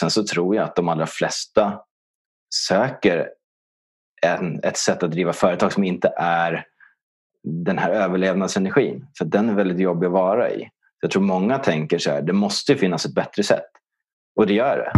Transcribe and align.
Sen 0.00 0.10
så 0.10 0.24
tror 0.24 0.56
jag 0.56 0.64
att 0.64 0.76
de 0.76 0.88
allra 0.88 1.06
flesta 1.06 1.80
söker 2.54 3.28
en, 4.22 4.60
ett 4.62 4.76
sätt 4.76 5.02
att 5.02 5.10
driva 5.10 5.32
företag 5.32 5.72
som 5.72 5.84
inte 5.84 6.12
är 6.16 6.64
den 7.42 7.78
här 7.78 7.90
överlevnadsenergin. 7.90 9.06
För 9.18 9.24
den 9.24 9.48
är 9.48 9.54
väldigt 9.54 9.78
jobbig 9.78 10.06
att 10.06 10.12
vara 10.12 10.50
i. 10.50 10.68
Jag 11.00 11.10
tror 11.10 11.22
många 11.22 11.58
tänker 11.58 11.98
så 11.98 12.10
här, 12.10 12.22
det 12.22 12.32
måste 12.32 12.76
finnas 12.76 13.06
ett 13.06 13.14
bättre 13.14 13.42
sätt. 13.42 13.70
Och 14.36 14.46
det 14.46 14.54
gör 14.54 14.76
det. 14.76 14.92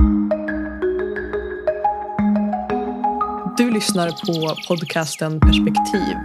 Du 3.59 3.71
lyssnar 3.71 4.09
på 4.09 4.57
podcasten 4.69 5.41
Perspektiv. 5.41 6.17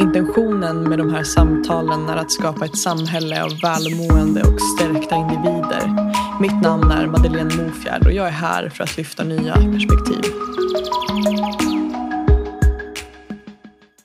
Intentionen 0.00 0.88
med 0.88 0.98
de 0.98 1.14
här 1.14 1.24
samtalen 1.24 2.08
är 2.08 2.16
att 2.16 2.32
skapa 2.32 2.64
ett 2.64 2.78
samhälle 2.78 3.42
av 3.42 3.50
välmående 3.62 4.42
och 4.42 4.60
stärkta 4.60 5.16
individer. 5.16 6.09
Mitt 6.40 6.62
namn 6.62 6.90
är 6.90 7.06
Madeleine 7.06 7.56
Mofjärd 7.56 8.06
och 8.06 8.12
jag 8.12 8.26
är 8.26 8.30
här 8.30 8.68
för 8.68 8.84
att 8.84 8.96
lyfta 8.96 9.24
nya 9.24 9.54
perspektiv. 9.54 10.32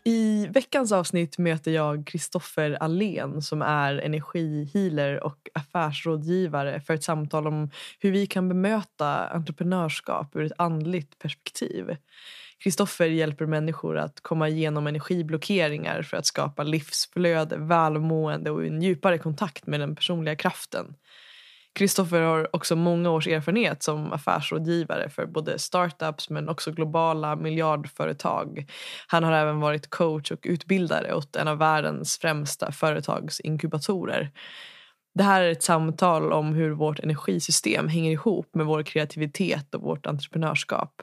I 0.04 0.48
veckans 0.48 0.91
avsnitt 0.91 1.38
möter 1.38 1.72
jag 1.72 2.08
Kristoffer 2.08 2.72
Allén 2.72 3.41
som 3.41 3.62
är 3.62 3.98
energihealer 3.98 5.24
och 5.24 5.50
affärsrådgivare 5.54 6.82
för 6.82 6.94
ett 6.94 7.04
samtal 7.04 7.48
om 7.48 7.70
hur 8.00 8.12
vi 8.12 8.27
kan 8.27 8.49
bemöta 8.49 9.27
entreprenörskap 9.27 10.36
ur 10.36 10.44
ett 10.44 10.54
andligt 10.58 11.20
perspektiv. 11.20 11.98
Kristoffer 12.63 13.05
hjälper 13.05 13.46
människor 13.46 13.98
att 13.98 14.22
komma 14.22 14.49
igenom 14.49 14.88
energiblockeringar 14.88 16.02
för 16.02 16.18
att 16.18 16.26
skapa 16.26 16.63
livsflöde, 16.63 17.58
välmående 17.58 18.52
och 18.52 18.66
en 18.66 18.82
djupare 18.82 19.18
kontakt 19.18 19.68
med 19.68 19.80
den 19.80 19.96
personliga 19.96 20.36
kraften. 20.36 20.96
Kristoffer 21.76 22.22
har 22.22 22.56
också 22.56 22.76
många 22.76 23.10
års 23.10 23.28
erfarenhet 23.28 23.84
som 23.84 24.14
affärsrådgivare 24.14 25.10
för 25.10 25.26
både 25.26 25.60
startups 25.60 26.30
men 26.30 26.50
också 26.50 26.72
globala 26.72 27.36
miljardföretag. 27.36 28.66
Han 29.08 29.24
har 29.24 29.32
även 29.32 29.60
varit 29.60 29.90
coach 29.90 30.32
och 30.32 30.40
utbildare 30.44 31.14
åt 31.14 31.36
en 31.36 31.48
av 31.48 31.58
världens 31.58 32.18
främsta 32.18 32.72
företagsinkubatorer. 32.72 34.32
Det 35.16 35.24
här 35.24 35.41
är 35.41 35.52
ett 35.52 35.64
samtal 35.64 36.34
om 36.34 36.54
hur 36.54 36.72
vårt 36.72 36.99
energisystem 36.99 37.88
hänger 37.88 38.12
ihop 38.12 38.55
med 38.55 38.66
vår 38.66 38.84
kreativitet 38.84 39.76
och 39.76 39.82
vårt 39.82 40.05
entreprenörskap. 40.05 41.02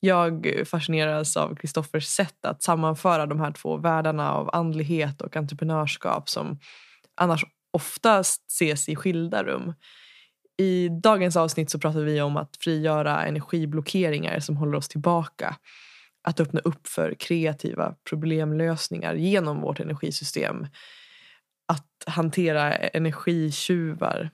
Jag 0.00 0.46
fascineras 0.66 1.36
av 1.36 1.54
Kristoffers 1.54 2.06
sätt 2.06 2.44
att 2.44 2.62
sammanföra 2.62 3.26
de 3.26 3.40
här 3.40 3.52
två 3.52 3.76
världarna 3.76 4.32
av 4.32 4.50
andlighet 4.52 5.20
och 5.22 5.36
entreprenörskap 5.36 6.28
som 6.28 6.58
annars 7.16 7.44
oftast 7.72 8.50
ses 8.50 8.88
i 8.88 8.96
skilda 8.96 9.44
rum. 9.44 9.74
I 10.58 10.88
dagens 10.88 11.36
avsnitt 11.36 11.70
så 11.70 11.78
pratar 11.78 12.00
vi 12.00 12.20
om 12.20 12.36
att 12.36 12.56
frigöra 12.60 13.24
energiblockeringar 13.24 14.40
som 14.40 14.56
håller 14.56 14.78
oss 14.78 14.88
tillbaka. 14.88 15.56
Att 16.24 16.40
öppna 16.40 16.60
upp 16.60 16.86
för 16.88 17.14
kreativa 17.14 17.94
problemlösningar 18.08 19.14
genom 19.14 19.60
vårt 19.60 19.80
energisystem. 19.80 20.66
Att 21.68 22.04
hantera 22.06 22.74
energitjuvar. 22.74 24.30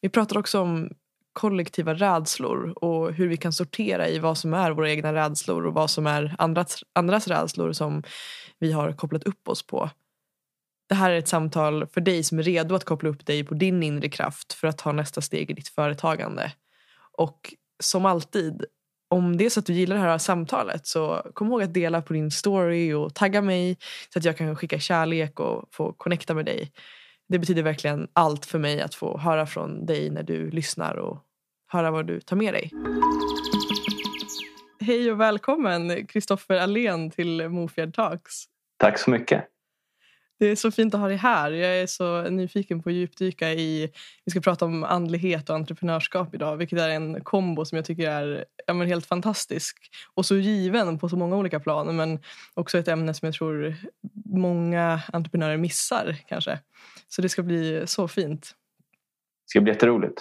Vi 0.00 0.08
pratar 0.08 0.38
också 0.38 0.60
om 0.60 0.90
kollektiva 1.32 1.94
rädslor 1.94 2.84
och 2.84 3.12
hur 3.12 3.28
vi 3.28 3.36
kan 3.36 3.52
sortera 3.52 4.08
i 4.08 4.18
vad 4.18 4.38
som 4.38 4.54
är 4.54 4.70
våra 4.70 4.90
egna 4.90 5.12
rädslor 5.14 5.66
och 5.66 5.74
vad 5.74 5.90
som 5.90 6.06
är 6.06 6.34
andras, 6.38 6.84
andras 6.92 7.28
rädslor 7.28 7.72
som 7.72 8.02
vi 8.58 8.72
har 8.72 8.92
kopplat 8.92 9.24
upp 9.24 9.48
oss 9.48 9.66
på. 9.66 9.90
Det 10.92 10.96
här 10.96 11.10
är 11.10 11.18
ett 11.18 11.28
samtal 11.28 11.86
för 11.86 12.00
dig 12.00 12.22
som 12.22 12.38
är 12.38 12.42
redo 12.42 12.74
att 12.74 12.84
koppla 12.84 13.08
upp 13.08 13.26
dig 13.26 13.44
på 13.44 13.54
din 13.54 13.82
inre 13.82 14.08
kraft 14.08 14.52
för 14.52 14.68
att 14.68 14.78
ta 14.78 14.92
nästa 14.92 15.20
steg 15.20 15.50
i 15.50 15.54
ditt 15.54 15.68
företagande. 15.68 16.52
Och 17.18 17.54
som 17.82 18.06
alltid, 18.06 18.64
om 19.10 19.36
det 19.36 19.44
är 19.44 19.50
så 19.50 19.60
att 19.60 19.66
du 19.66 19.72
gillar 19.72 19.96
det 19.96 20.02
här 20.02 20.18
samtalet 20.18 20.86
så 20.86 21.30
kom 21.34 21.48
ihåg 21.48 21.62
att 21.62 21.74
dela 21.74 22.02
på 22.02 22.12
din 22.12 22.30
story 22.30 22.92
och 22.92 23.14
tagga 23.14 23.42
mig 23.42 23.76
så 24.12 24.18
att 24.18 24.24
jag 24.24 24.36
kan 24.36 24.56
skicka 24.56 24.78
kärlek 24.78 25.40
och 25.40 25.68
få 25.70 25.92
connecta 25.92 26.34
med 26.34 26.44
dig. 26.44 26.72
Det 27.28 27.38
betyder 27.38 27.62
verkligen 27.62 28.08
allt 28.12 28.46
för 28.46 28.58
mig 28.58 28.80
att 28.80 28.94
få 28.94 29.18
höra 29.18 29.46
från 29.46 29.86
dig 29.86 30.10
när 30.10 30.22
du 30.22 30.50
lyssnar 30.50 30.96
och 30.96 31.18
höra 31.68 31.90
vad 31.90 32.06
du 32.06 32.20
tar 32.20 32.36
med 32.36 32.54
dig. 32.54 32.70
Hej 34.80 35.12
och 35.12 35.20
välkommen 35.20 36.06
Kristoffer 36.06 36.56
Allén 36.56 37.10
till 37.10 37.48
Mofjärd 37.48 37.94
Talks. 37.94 38.44
Tack 38.78 38.98
så 38.98 39.10
mycket. 39.10 39.51
Det 40.42 40.48
är 40.48 40.56
så 40.56 40.70
fint 40.70 40.94
att 40.94 41.00
ha 41.00 41.08
dig 41.08 41.16
här. 41.16 41.50
Jag 41.50 41.78
är 41.78 41.86
så 41.86 42.22
nyfiken 42.22 42.82
på 42.82 42.88
att 42.88 42.94
djupdyka 42.94 43.52
i... 43.52 43.92
Vi 44.24 44.30
ska 44.30 44.40
prata 44.40 44.64
om 44.64 44.84
andlighet 44.84 45.50
och 45.50 45.56
entreprenörskap 45.56 46.34
idag 46.34 46.56
vilket 46.56 46.78
är 46.78 46.88
en 46.88 47.20
kombo 47.20 47.64
som 47.64 47.76
jag 47.76 47.84
tycker 47.84 48.10
är 48.10 48.44
ja, 48.66 48.74
men 48.74 48.88
helt 48.88 49.06
fantastisk 49.06 49.76
och 50.14 50.26
så 50.26 50.36
given 50.36 50.98
på 50.98 51.08
så 51.08 51.16
många 51.16 51.36
olika 51.36 51.60
plan 51.60 51.96
men 51.96 52.18
också 52.54 52.78
ett 52.78 52.88
ämne 52.88 53.14
som 53.14 53.26
jag 53.26 53.34
tror 53.34 53.76
många 54.24 55.00
entreprenörer 55.12 55.56
missar 55.56 56.16
kanske. 56.28 56.58
Så 57.08 57.22
det 57.22 57.28
ska 57.28 57.42
bli 57.42 57.82
så 57.86 58.08
fint. 58.08 58.40
Det 58.40 59.50
ska 59.50 59.60
bli 59.60 59.72
jätteroligt. 59.72 60.20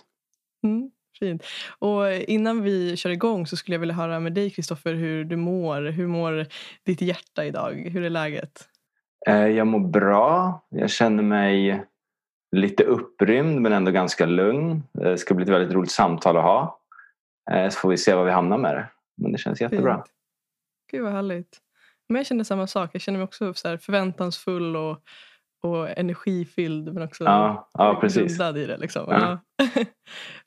Mm, 0.63 0.91
fint. 1.19 1.43
Och 1.79 2.13
innan 2.13 2.63
vi 2.63 2.97
kör 2.97 3.09
igång 3.09 3.47
så 3.47 3.57
skulle 3.57 3.75
jag 3.75 3.79
vilja 3.79 3.95
höra 3.95 4.19
med 4.19 4.33
dig 4.33 4.49
Kristoffer 4.49 4.93
hur 4.93 5.23
du 5.23 5.35
mår. 5.35 5.81
Hur 5.81 6.07
mår 6.07 6.47
ditt 6.85 7.01
hjärta 7.01 7.45
idag? 7.45 7.89
Hur 7.93 8.03
är 8.03 8.09
läget? 8.09 8.67
Eh, 9.27 9.47
jag 9.47 9.67
mår 9.67 9.79
bra. 9.79 10.61
Jag 10.69 10.89
känner 10.89 11.23
mig 11.23 11.85
lite 12.55 12.83
upprymd 12.83 13.61
men 13.61 13.73
ändå 13.73 13.91
ganska 13.91 14.25
lugn. 14.25 14.83
Det 14.91 15.17
ska 15.17 15.33
bli 15.33 15.43
ett 15.43 15.49
väldigt 15.49 15.73
roligt 15.75 15.91
samtal 15.91 16.37
att 16.37 16.43
ha. 16.43 16.79
Eh, 17.51 17.69
så 17.69 17.79
får 17.79 17.89
vi 17.89 17.97
se 17.97 18.13
var 18.13 18.25
vi 18.25 18.31
hamnar 18.31 18.57
med 18.57 18.75
det. 18.75 18.87
Men 19.17 19.31
det 19.31 19.37
känns 19.37 19.61
jättebra. 19.61 19.95
Fint. 19.95 20.05
Gud 20.91 21.03
vad 21.03 21.11
härligt. 21.11 21.57
Men 22.09 22.15
jag 22.15 22.25
känner 22.25 22.43
samma 22.43 22.67
sak. 22.67 22.89
Jag 22.93 23.01
känner 23.01 23.19
mig 23.19 23.23
också 23.23 23.53
så 23.53 23.77
förväntansfull 23.77 24.75
och, 24.75 24.97
och 25.63 25.89
energifylld 25.89 26.93
men 26.93 27.03
också 27.03 27.23
ja, 27.23 27.69
ja, 27.73 27.97
precis. 28.01 28.39
i 28.39 28.65
det. 28.65 28.77
Liksom. 28.77 29.05
Ja. 29.09 29.39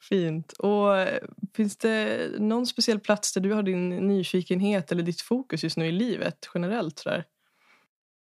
Fint. 0.01 0.53
Och 0.53 0.97
eh, 0.97 1.19
Finns 1.55 1.77
det 1.77 2.29
någon 2.39 2.67
speciell 2.67 3.01
plats 3.01 3.33
där 3.33 3.41
du 3.41 3.53
har 3.53 3.63
din 3.63 3.89
nyfikenhet 3.89 4.93
eller 4.93 5.03
ditt 5.03 5.21
fokus 5.21 5.65
just 5.65 5.77
nu 5.77 5.87
i 5.87 5.93
livet 5.93 6.51
generellt? 6.55 6.99
Sådär? 6.99 7.25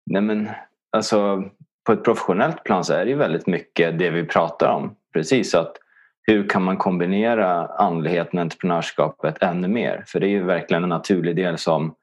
Nej 0.07 0.23
men 0.23 0.49
alltså 0.97 1.45
på 1.87 1.93
ett 1.93 2.05
professionellt 2.05 2.65
plan 2.65 2.85
så 2.85 2.93
är 2.93 3.05
det 3.05 3.11
ju 3.11 3.17
väldigt 3.17 3.47
mycket 3.47 3.99
det 3.99 4.11
vi 4.11 4.25
pratar 4.25 4.69
om. 4.69 4.97
Precis 5.13 5.55
att 5.55 5.77
hur 6.23 6.49
kan 6.49 6.63
man 6.63 6.77
kombinera 6.77 7.67
andligheten 7.67 8.39
och 8.39 8.43
entreprenörskapet 8.43 9.43
ännu 9.43 9.69
mer? 9.69 10.05
För 10.07 10.21
det 10.21 10.27
är 10.27 10.31
ju 10.31 10.45
verkligen 10.45 10.83
en 10.83 10.89
naturlig 10.89 11.37
del 11.37 11.59
som, 11.59 11.95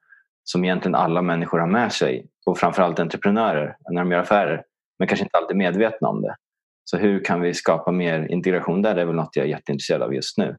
som 0.44 0.66
egentligen 0.66 0.96
alla 0.96 1.22
människor 1.22 1.60
har 1.60 1.68
med 1.68 1.92
sig. 1.92 2.28
Och 2.46 2.58
framförallt 2.58 3.00
entreprenörer 3.00 3.78
när 3.90 4.02
de 4.02 4.12
gör 4.12 4.20
affärer. 4.20 4.64
Men 5.00 5.08
kanske 5.08 5.26
inte 5.26 5.38
alltid 5.38 5.58
medvetna 5.58 6.08
om 6.08 6.22
det. 6.22 6.36
Så 6.84 6.98
hur 6.98 7.24
kan 7.24 7.42
vi 7.42 7.54
skapa 7.54 7.92
mer 7.92 8.32
integration 8.32 8.82
där? 8.82 8.96
Det 8.96 9.02
är 9.02 9.06
väl 9.06 9.16
något 9.16 9.36
jag 9.36 9.46
är 9.46 9.50
jätteintresserad 9.50 10.02
av 10.02 10.14
just 10.14 10.38
nu. 10.38 10.58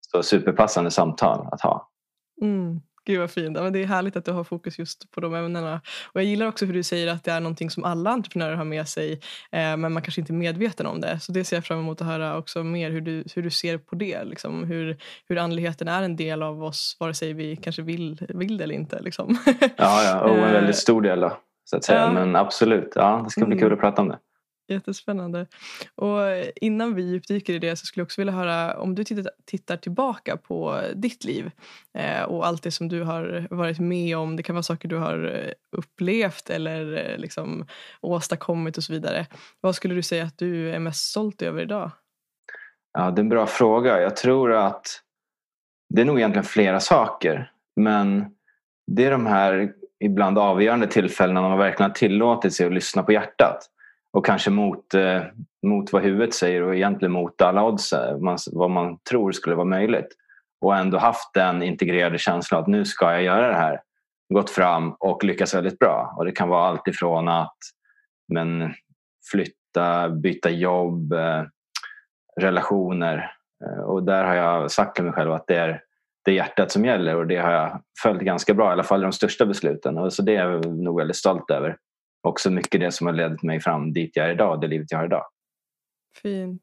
Så 0.00 0.22
superpassande 0.22 0.90
samtal 0.90 1.48
att 1.52 1.60
ha. 1.60 1.88
Mm. 2.42 2.80
Gud 3.06 3.20
vad 3.20 3.30
fint. 3.30 3.54
Det 3.54 3.82
är 3.82 3.86
härligt 3.86 4.16
att 4.16 4.24
du 4.24 4.32
har 4.32 4.44
fokus 4.44 4.78
just 4.78 5.10
på 5.10 5.20
de 5.20 5.34
ämnena. 5.34 5.80
Och 6.12 6.20
jag 6.20 6.24
gillar 6.24 6.46
också 6.46 6.64
hur 6.64 6.74
du 6.74 6.82
säger 6.82 7.06
att 7.06 7.24
det 7.24 7.30
är 7.30 7.40
någonting 7.40 7.70
som 7.70 7.84
alla 7.84 8.10
entreprenörer 8.10 8.54
har 8.54 8.64
med 8.64 8.88
sig 8.88 9.12
eh, 9.52 9.76
men 9.76 9.92
man 9.92 10.02
kanske 10.02 10.20
inte 10.20 10.32
är 10.32 10.34
medveten 10.34 10.86
om 10.86 11.00
det. 11.00 11.20
Så 11.20 11.32
det 11.32 11.44
ser 11.44 11.56
jag 11.56 11.64
fram 11.64 11.78
emot 11.78 12.00
att 12.00 12.06
höra 12.06 12.38
också 12.38 12.64
mer 12.64 12.90
hur 12.90 13.00
du, 13.00 13.24
hur 13.34 13.42
du 13.42 13.50
ser 13.50 13.78
på 13.78 13.96
det. 13.96 14.24
Liksom. 14.24 14.64
Hur, 14.64 14.96
hur 15.28 15.38
andligheten 15.38 15.88
är 15.88 16.02
en 16.02 16.16
del 16.16 16.42
av 16.42 16.64
oss 16.64 16.96
vare 17.00 17.14
sig 17.14 17.32
vi 17.32 17.56
kanske 17.56 17.82
vill, 17.82 18.26
vill 18.28 18.58
det 18.58 18.64
eller 18.64 18.74
inte. 18.74 19.02
Liksom. 19.02 19.38
ja, 19.76 20.02
ja, 20.04 20.20
och 20.20 20.36
en 20.36 20.52
väldigt 20.52 20.76
stor 20.86 21.02
del 21.02 21.20
då, 21.20 21.38
så 21.64 21.76
att 21.76 21.84
säga. 21.84 22.00
Ja. 22.00 22.12
Men 22.12 22.36
absolut, 22.36 22.92
ja, 22.94 23.20
det 23.24 23.30
ska 23.30 23.46
bli 23.46 23.58
kul 23.58 23.72
att 23.72 23.80
prata 23.80 24.02
om 24.02 24.08
det. 24.08 24.18
Jättespännande. 24.68 25.46
Och 25.94 26.20
innan 26.56 26.94
vi 26.94 27.02
djupdyker 27.02 27.52
i 27.52 27.58
det 27.58 27.76
så 27.76 27.86
skulle 27.86 28.00
jag 28.00 28.06
också 28.06 28.20
vilja 28.20 28.32
höra 28.32 28.80
om 28.80 28.94
du 28.94 29.04
tittar, 29.04 29.32
tittar 29.44 29.76
tillbaka 29.76 30.36
på 30.36 30.80
ditt 30.94 31.24
liv 31.24 31.50
eh, 31.98 32.22
och 32.22 32.46
allt 32.46 32.62
det 32.62 32.70
som 32.70 32.88
du 32.88 33.02
har 33.02 33.46
varit 33.50 33.78
med 33.78 34.16
om. 34.16 34.36
Det 34.36 34.42
kan 34.42 34.54
vara 34.54 34.62
saker 34.62 34.88
du 34.88 34.96
har 34.96 35.24
eh, 35.24 35.52
upplevt 35.76 36.50
eller 36.50 37.10
eh, 37.10 37.18
liksom 37.18 37.66
åstadkommit 38.00 38.76
och 38.76 38.84
så 38.84 38.92
vidare. 38.92 39.26
Vad 39.60 39.74
skulle 39.74 39.94
du 39.94 40.02
säga 40.02 40.24
att 40.24 40.38
du 40.38 40.70
är 40.70 40.78
mest 40.78 41.10
stolt 41.10 41.42
över 41.42 41.62
idag? 41.62 41.90
Ja, 42.92 43.10
det 43.10 43.20
är 43.20 43.22
en 43.22 43.28
bra 43.28 43.46
fråga. 43.46 44.00
Jag 44.00 44.16
tror 44.16 44.52
att 44.52 45.02
det 45.94 46.00
är 46.00 46.04
nog 46.04 46.18
egentligen 46.18 46.44
flera 46.44 46.80
saker. 46.80 47.50
Men 47.80 48.24
det 48.86 49.04
är 49.04 49.10
de 49.10 49.26
här 49.26 49.72
ibland 50.04 50.38
avgörande 50.38 50.86
tillfällena 50.86 51.40
när 51.40 51.48
man 51.48 51.58
verkligen 51.58 51.90
har 51.90 51.94
tillåtit 51.94 52.54
sig 52.54 52.66
att 52.66 52.72
lyssna 52.72 53.02
på 53.02 53.12
hjärtat 53.12 53.70
och 54.12 54.26
kanske 54.26 54.50
mot, 54.50 54.94
eh, 54.94 55.22
mot 55.66 55.92
vad 55.92 56.02
huvudet 56.02 56.34
säger 56.34 56.62
och 56.62 56.74
egentligen 56.74 57.12
mot 57.12 57.42
alla 57.42 57.64
odds, 57.64 57.92
eh, 57.92 58.18
man, 58.18 58.38
vad 58.52 58.70
man 58.70 58.98
tror 58.98 59.32
skulle 59.32 59.56
vara 59.56 59.64
möjligt. 59.64 60.08
Och 60.60 60.76
ändå 60.76 60.98
haft 60.98 61.34
den 61.34 61.62
integrerade 61.62 62.18
känslan 62.18 62.60
att 62.60 62.66
nu 62.66 62.84
ska 62.84 63.12
jag 63.12 63.22
göra 63.22 63.48
det 63.48 63.54
här. 63.54 63.80
Gått 64.34 64.50
fram 64.50 64.92
och 64.92 65.24
lyckats 65.24 65.54
väldigt 65.54 65.78
bra. 65.78 66.14
Och 66.16 66.24
det 66.24 66.32
kan 66.32 66.48
vara 66.48 66.68
allt 66.68 66.88
ifrån 66.88 67.28
att 67.28 67.56
men, 68.28 68.74
flytta, 69.32 70.08
byta 70.08 70.50
jobb, 70.50 71.12
eh, 71.12 71.42
relationer, 72.40 73.32
eh, 73.64 73.82
och 73.84 74.02
där 74.02 74.24
har 74.24 74.34
jag 74.34 74.70
sagt 74.70 74.94
till 74.94 75.04
mig 75.04 75.12
själv 75.12 75.32
att 75.32 75.46
det 75.46 75.56
är, 75.56 75.80
det 76.24 76.30
är 76.30 76.34
hjärtat 76.34 76.70
som 76.70 76.84
gäller 76.84 77.16
och 77.16 77.26
det 77.26 77.36
har 77.36 77.52
jag 77.52 77.82
följt 78.02 78.22
ganska 78.22 78.54
bra, 78.54 78.68
i 78.68 78.72
alla 78.72 78.82
fall 78.82 79.00
i 79.00 79.02
de 79.02 79.12
största 79.12 79.46
besluten. 79.46 79.98
Och 79.98 80.12
så 80.12 80.22
det 80.22 80.36
är 80.36 80.50
jag 80.50 80.66
nog 80.66 80.98
väldigt 80.98 81.16
stolt 81.16 81.50
över. 81.50 81.76
Också 82.26 82.50
mycket 82.50 82.80
det 82.80 82.92
som 82.92 83.06
har 83.06 83.14
lett 83.14 83.42
mig 83.42 83.60
fram 83.60 83.92
dit 83.92 84.10
jag 84.14 84.26
är 84.26 84.32
idag, 84.32 84.60
det 84.60 84.66
livet 84.66 84.90
jag 84.90 84.98
har 84.98 85.06
idag. 85.06 85.24
Fint. 86.22 86.62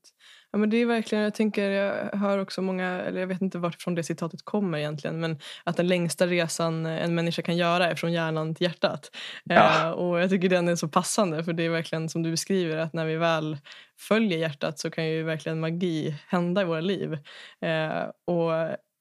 Ja, 0.51 0.57
men 0.57 0.69
det 0.69 0.77
är 0.77 0.85
verkligen, 0.85 1.23
jag 1.23 1.33
tänker, 1.33 1.69
jag 1.69 2.19
hör 2.19 2.37
också 2.37 2.61
många, 2.61 2.87
eller 2.87 3.19
jag 3.19 3.27
vet 3.27 3.41
inte 3.41 3.57
varifrån 3.57 3.95
det 3.95 4.03
citatet 4.03 4.39
kommer 4.43 4.77
egentligen, 4.77 5.19
men 5.19 5.39
att 5.63 5.77
den 5.77 5.87
längsta 5.87 6.27
resan 6.27 6.85
en 6.85 7.15
människa 7.15 7.41
kan 7.41 7.57
göra 7.57 7.85
är 7.85 7.95
från 7.95 8.13
hjärnan 8.13 8.55
till 8.55 8.65
hjärtat. 8.65 9.09
Ja. 9.43 9.87
Eh, 9.87 9.91
och 9.91 10.19
jag 10.19 10.29
tycker 10.29 10.49
den 10.49 10.67
är 10.67 10.75
så 10.75 10.87
passande, 10.87 11.43
för 11.43 11.53
det 11.53 11.63
är 11.63 11.69
verkligen 11.69 12.09
som 12.09 12.23
du 12.23 12.31
beskriver, 12.31 12.77
att 12.77 12.93
när 12.93 13.05
vi 13.05 13.15
väl 13.15 13.57
följer 13.99 14.37
hjärtat 14.37 14.79
så 14.79 14.91
kan 14.91 15.07
ju 15.07 15.23
verkligen 15.23 15.59
magi 15.59 16.15
hända 16.27 16.61
i 16.61 16.65
våra 16.65 16.81
liv. 16.81 17.13
Eh, 17.61 18.03
och 18.27 18.51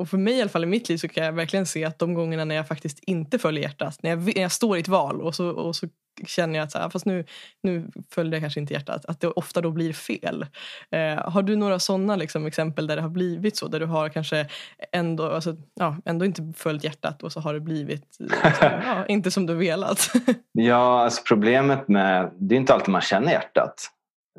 och 0.02 0.08
för 0.08 0.19
mig 0.19 0.34
i 0.34 0.40
alla 0.40 0.50
fall 0.50 0.64
i 0.64 0.66
mitt 0.66 0.88
liv 0.88 0.96
så 0.96 1.08
kan 1.08 1.25
jag 1.25 1.32
verkligen 1.32 1.66
se 1.66 1.84
att 1.84 1.99
de 1.99 2.14
gångerna 2.14 2.44
när 2.44 2.54
jag 2.54 2.69
faktiskt 2.69 2.99
inte 2.99 3.38
följer 3.38 3.62
hjärtat, 3.62 3.99
när 4.02 4.10
jag, 4.10 4.19
när 4.37 4.43
jag 4.43 4.52
står 4.52 4.76
i 4.76 4.81
ett 4.81 4.88
val 4.88 5.20
och 5.20 5.34
så, 5.34 5.49
och 5.49 5.76
så 5.76 5.88
känner 6.26 6.58
jag 6.58 6.64
att 6.64 6.72
så 6.72 6.78
här, 6.78 6.88
fast 6.88 7.06
nu, 7.06 7.25
nu 7.62 7.87
följde 8.10 8.37
jag 8.37 8.43
kanske 8.43 8.60
inte 8.60 8.75
hjärtat, 8.75 9.04
att 9.04 9.20
det 9.20 9.28
ofta 9.28 9.60
då 9.60 9.70
blir 9.70 9.93
fel. 9.93 10.46
Eh, 10.90 11.31
har 11.31 11.43
du 11.43 11.56
några 11.56 11.78
sådana 11.78 12.16
liksom, 12.16 12.46
exempel 12.46 12.87
där 12.87 12.96
det 12.96 13.02
har 13.02 13.08
blivit 13.08 13.56
så? 13.56 13.69
Där 13.69 13.81
du 13.81 13.87
har 13.87 14.08
kanske 14.08 14.46
ändå, 14.93 15.31
alltså, 15.31 15.56
ja, 15.75 15.96
ändå 16.04 16.25
inte 16.25 16.52
följt 16.56 16.84
hjärtat 16.84 17.22
och 17.22 17.32
så 17.32 17.40
har 17.40 17.54
det 17.54 17.60
blivit 17.60 18.16
liksom, 18.19 18.50
ja, 18.60 19.06
inte 19.06 19.31
som 19.31 19.46
du 19.46 19.54
velat? 19.54 20.12
ja, 20.52 21.04
alltså 21.04 21.22
problemet 21.28 21.88
med, 21.88 22.31
det 22.38 22.54
är 22.54 22.60
inte 22.60 22.75
alltid 22.75 22.88
man 22.88 23.00
känner 23.00 23.32
hjärtat. 23.32 23.90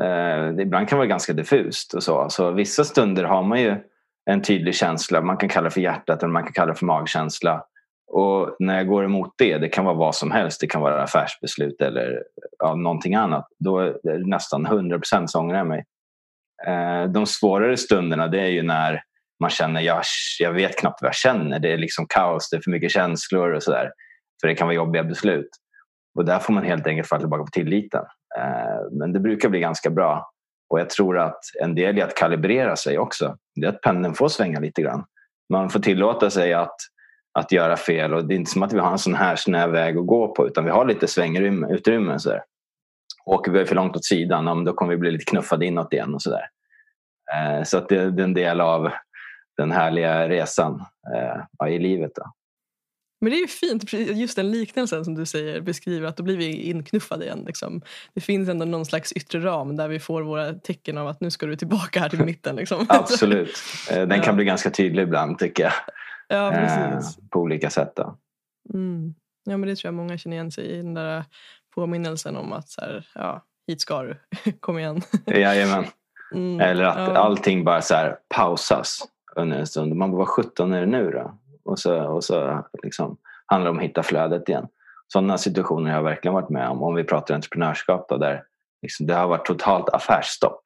Eh, 0.02 0.64
ibland 0.64 0.90
kan 0.90 0.96
det 0.96 1.00
vara 1.00 1.08
ganska 1.08 1.34
diffust 1.34 1.94
och 1.94 2.04
så. 2.04 2.30
Så 2.30 2.52
vissa 2.52 2.84
stunder 2.84 3.24
har 3.24 3.44
man 3.44 3.62
ju 3.62 3.78
en 4.26 4.42
tydlig 4.42 4.76
känsla. 4.76 5.22
Man 5.22 5.38
kan 5.38 5.50
kalla 5.50 5.64
det 5.64 5.74
för 5.74 5.82
hjärtat 5.82 6.24
eller 6.24 6.34
man 6.34 6.44
kan 6.44 6.54
kalla 6.54 6.74
det 6.74 6.80
för 6.80 6.86
magkänsla. 6.86 7.66
Och 8.08 8.56
när 8.60 8.78
jag 8.78 8.88
går 8.88 9.06
emot 9.06 9.34
det, 9.38 9.58
det 9.58 9.70
kan 9.70 9.86
vara 9.86 9.96
vad 9.96 10.16
som 10.16 10.32
helst, 10.32 10.62
det 10.62 10.68
kan 10.68 10.82
vara 10.82 11.04
affärsbeslut 11.04 11.82
eller 11.82 12.24
ja, 12.60 12.76
någonting 12.76 13.16
annat. 13.16 13.48
Då 13.60 13.80
är 13.80 13.98
det 14.04 14.28
nästan 14.28 14.66
100 14.66 15.00
%. 15.14 15.32
så 15.32 15.40
ångrar 15.40 15.58
jag 15.58 15.68
mig. 15.68 15.86
Eh, 16.68 17.04
de 17.04 17.26
svårare 17.26 17.78
stunderna 17.78 18.28
det 18.28 18.40
är 18.40 18.48
ju 18.48 18.64
när 18.64 19.04
man 19.40 19.50
känner, 19.50 19.82
jag, 19.82 20.04
jag 20.40 20.52
vet 20.52 20.80
knappt 20.80 21.02
vad 21.02 21.08
jag 21.08 21.16
känner. 21.16 21.60
Det 21.60 21.74
är 21.74 21.78
liksom 21.78 22.06
kaos, 22.10 22.50
det 22.50 22.58
är 22.58 22.62
för 22.62 22.72
mycket 22.72 22.92
känslor 22.92 23.54
och 23.54 23.64
sådär. 23.64 23.92
För 24.42 24.48
det 24.48 24.56
kan 24.56 24.68
vara 24.68 24.76
jobbiga 24.76 25.04
beslut. 25.04 25.50
Och 26.16 26.26
där 26.26 26.40
får 26.40 26.54
man 26.54 26.64
helt 26.64 26.88
enkelt 26.88 27.08
falla 27.08 27.20
tillbaka 27.20 27.44
på 27.44 27.52
tilliten. 27.52 28.04
Eh, 28.38 28.92
men 28.92 29.14
det 29.14 29.20
brukar 29.20 29.50
bli 29.50 29.60
ganska 29.60 29.90
bra. 29.90 30.33
Och 30.74 30.80
jag 30.80 30.90
tror 30.90 31.20
att 31.20 31.40
en 31.62 31.76
del 31.76 31.98
i 31.98 32.02
att 32.02 32.16
kalibrera 32.16 32.76
sig 32.76 32.98
också, 32.98 33.38
det 33.56 33.66
är 33.66 33.70
att 33.70 33.82
pendeln 33.82 34.14
får 34.16 34.28
svänga 34.28 34.60
lite 34.60 34.82
grann. 34.82 35.06
Man 35.50 35.70
får 35.70 35.80
tillåta 35.80 36.30
sig 36.30 36.54
att, 36.54 36.76
att 37.40 37.52
göra 37.52 37.78
fel 37.78 38.14
och 38.14 38.26
det 38.26 38.34
är 38.34 38.36
inte 38.36 38.52
som 38.52 38.64
att 38.64 38.74
vi 38.74 38.80
har 38.80 38.92
en 38.92 38.98
sån 38.98 39.16
här 39.16 39.36
snäv 39.36 39.70
väg 39.70 39.98
att 39.98 40.08
gå 40.08 40.36
på 40.36 40.48
utan 40.48 40.66
vi 40.66 40.72
har 40.72 40.86
lite 40.86 41.08
svängutrymme. 41.08 42.20
Så 42.20 42.30
där. 42.30 42.44
Åker 43.26 43.52
vi 43.52 43.66
för 43.66 43.76
långt 43.76 43.96
åt 43.96 44.06
sidan, 44.06 44.66
då 44.66 44.74
kommer 44.74 44.92
vi 44.92 44.98
bli 44.98 45.12
lite 45.12 45.26
knuffade 45.26 45.66
inåt 45.66 45.94
igen 45.94 46.14
och 46.14 46.22
sådär. 46.22 46.50
Eh, 47.34 47.64
så 47.64 47.78
att 47.78 47.90
det, 47.90 47.96
är 47.96 48.20
en 48.20 48.34
del 48.34 48.62
av 48.62 48.92
den 49.58 49.72
härliga 49.72 50.30
resan 50.30 50.86
eh, 51.62 51.68
i 51.70 51.80
livet. 51.80 52.12
Då. 52.16 52.24
Men 53.24 53.32
det 53.32 53.38
är 53.38 53.42
ju 53.42 53.48
fint, 53.48 53.94
just 53.94 54.36
den 54.36 54.52
liknelsen 54.52 55.06
som 55.06 55.16
du 55.16 55.26
säger 55.26 55.62
beskriver 55.62 56.08
att 56.08 56.18
då 56.18 56.24
blir 56.24 56.38
vi 56.38 56.62
inknuffade 56.62 57.26
igen. 57.26 57.44
Liksom. 57.48 57.82
Det 58.14 58.22
finns 58.22 58.50
ändå 58.50 58.66
någon 58.66 58.86
slags 58.86 59.12
yttre 59.12 59.40
ram 59.40 59.76
där 59.76 59.88
vi 59.88 60.00
får 60.00 60.22
våra 60.22 60.54
tecken 60.54 60.98
av 60.98 61.08
att 61.08 61.22
nu 61.22 61.32
ska 61.32 61.46
du 61.46 61.56
tillbaka 61.56 62.00
här 62.00 62.10
till 62.10 62.20
mitten. 62.26 62.56
Liksom. 62.56 62.86
Absolut, 62.90 63.58
eh, 63.92 64.08
den 64.08 64.22
kan 64.22 64.36
bli 64.36 64.46
ganska 64.46 64.70
tydlig 64.70 65.04
ibland 65.04 65.40
tycker 65.40 65.64
jag. 65.64 65.74
Ja, 66.28 66.52
precis. 66.52 67.18
Eh, 67.18 67.24
på 67.30 67.40
olika 67.40 67.70
sätt. 67.70 68.00
Mm. 68.74 69.14
Ja, 69.44 69.58
men 69.58 69.70
det 69.70 69.76
tror 69.76 69.88
jag 69.88 69.94
många 69.94 70.18
känner 70.18 70.36
igen 70.36 70.52
sig 70.52 70.66
i, 70.66 70.78
den 70.78 70.94
där 70.94 71.24
påminnelsen 71.76 72.38
om 72.38 72.54
att 72.54 72.70
så 72.70 72.82
här, 72.82 73.08
ja, 73.16 73.44
hit 73.68 73.82
ska 73.82 74.02
du, 74.02 74.18
kom 74.60 74.80
igen. 74.80 75.02
Jajamän. 75.26 75.86
Mm, 76.34 76.60
Eller 76.60 76.84
att 76.84 76.98
ja. 76.98 77.18
allting 77.18 77.64
bara 77.64 77.82
så 77.82 77.96
här 77.96 78.18
pausas 78.36 79.04
under 79.36 79.58
en 79.58 79.68
stund. 79.68 79.96
Man 79.96 80.12
bara, 80.12 80.18
vad 80.18 80.28
sjutton 80.28 80.74
är 80.74 80.80
det 80.80 80.88
nu 80.88 81.12
då? 81.12 81.38
Och 81.66 81.80
så, 81.80 82.04
och 82.04 82.24
så 82.24 82.66
liksom 82.84 83.18
handlar 83.46 83.66
det 83.66 83.72
om 83.72 83.78
att 83.78 83.84
hitta 83.84 84.04
flödet 84.04 84.50
igen. 84.50 84.68
Sådana 85.08 85.38
situationer 85.38 85.90
har 85.92 85.98
jag 85.98 86.04
verkligen 86.04 86.34
varit 86.34 86.50
med 86.50 86.70
om. 86.70 86.84
Om 86.84 86.96
vi 86.96 87.04
pratar 87.04 87.36
entreprenörskap 87.36 88.10
då, 88.10 88.18
där 88.18 88.44
liksom 88.82 89.08
det 89.08 89.14
har 89.14 89.28
varit 89.28 89.46
totalt 89.46 89.90
affärsstopp. 89.90 90.62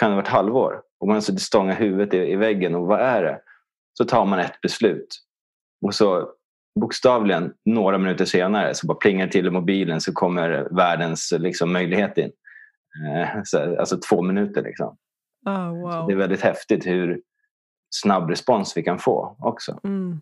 Kan 0.00 0.10
det 0.10 0.14
ha 0.14 0.22
varit 0.22 0.28
halvår 0.28 0.82
och 1.00 1.06
man 1.06 1.14
har 1.14 1.38
stångat 1.38 1.80
huvudet 1.80 2.14
i, 2.14 2.32
i 2.32 2.36
väggen 2.36 2.74
och 2.74 2.86
vad 2.86 3.00
är 3.00 3.22
det? 3.22 3.40
Så 3.98 4.04
tar 4.04 4.24
man 4.24 4.38
ett 4.38 4.60
beslut 4.60 5.16
och 5.86 5.94
så 5.94 6.30
bokstavligen 6.80 7.52
några 7.64 7.98
minuter 7.98 8.24
senare 8.24 8.74
så 8.74 8.86
bara 8.86 8.98
plingar 8.98 9.26
till 9.26 9.46
i 9.46 9.50
mobilen 9.50 10.00
så 10.00 10.12
kommer 10.12 10.68
världens 10.70 11.34
liksom, 11.38 11.72
möjlighet 11.72 12.18
in. 12.18 12.32
Eh, 13.06 13.28
så, 13.44 13.78
alltså 13.80 13.98
två 14.08 14.22
minuter 14.22 14.62
liksom. 14.62 14.96
Oh, 15.46 15.68
wow. 15.68 16.06
Det 16.06 16.12
är 16.12 16.16
väldigt 16.16 16.40
häftigt 16.40 16.86
hur, 16.86 17.20
snabb 17.90 18.30
respons 18.30 18.76
vi 18.76 18.82
kan 18.82 18.98
få 18.98 19.36
också. 19.38 19.80
Mm. 19.84 20.20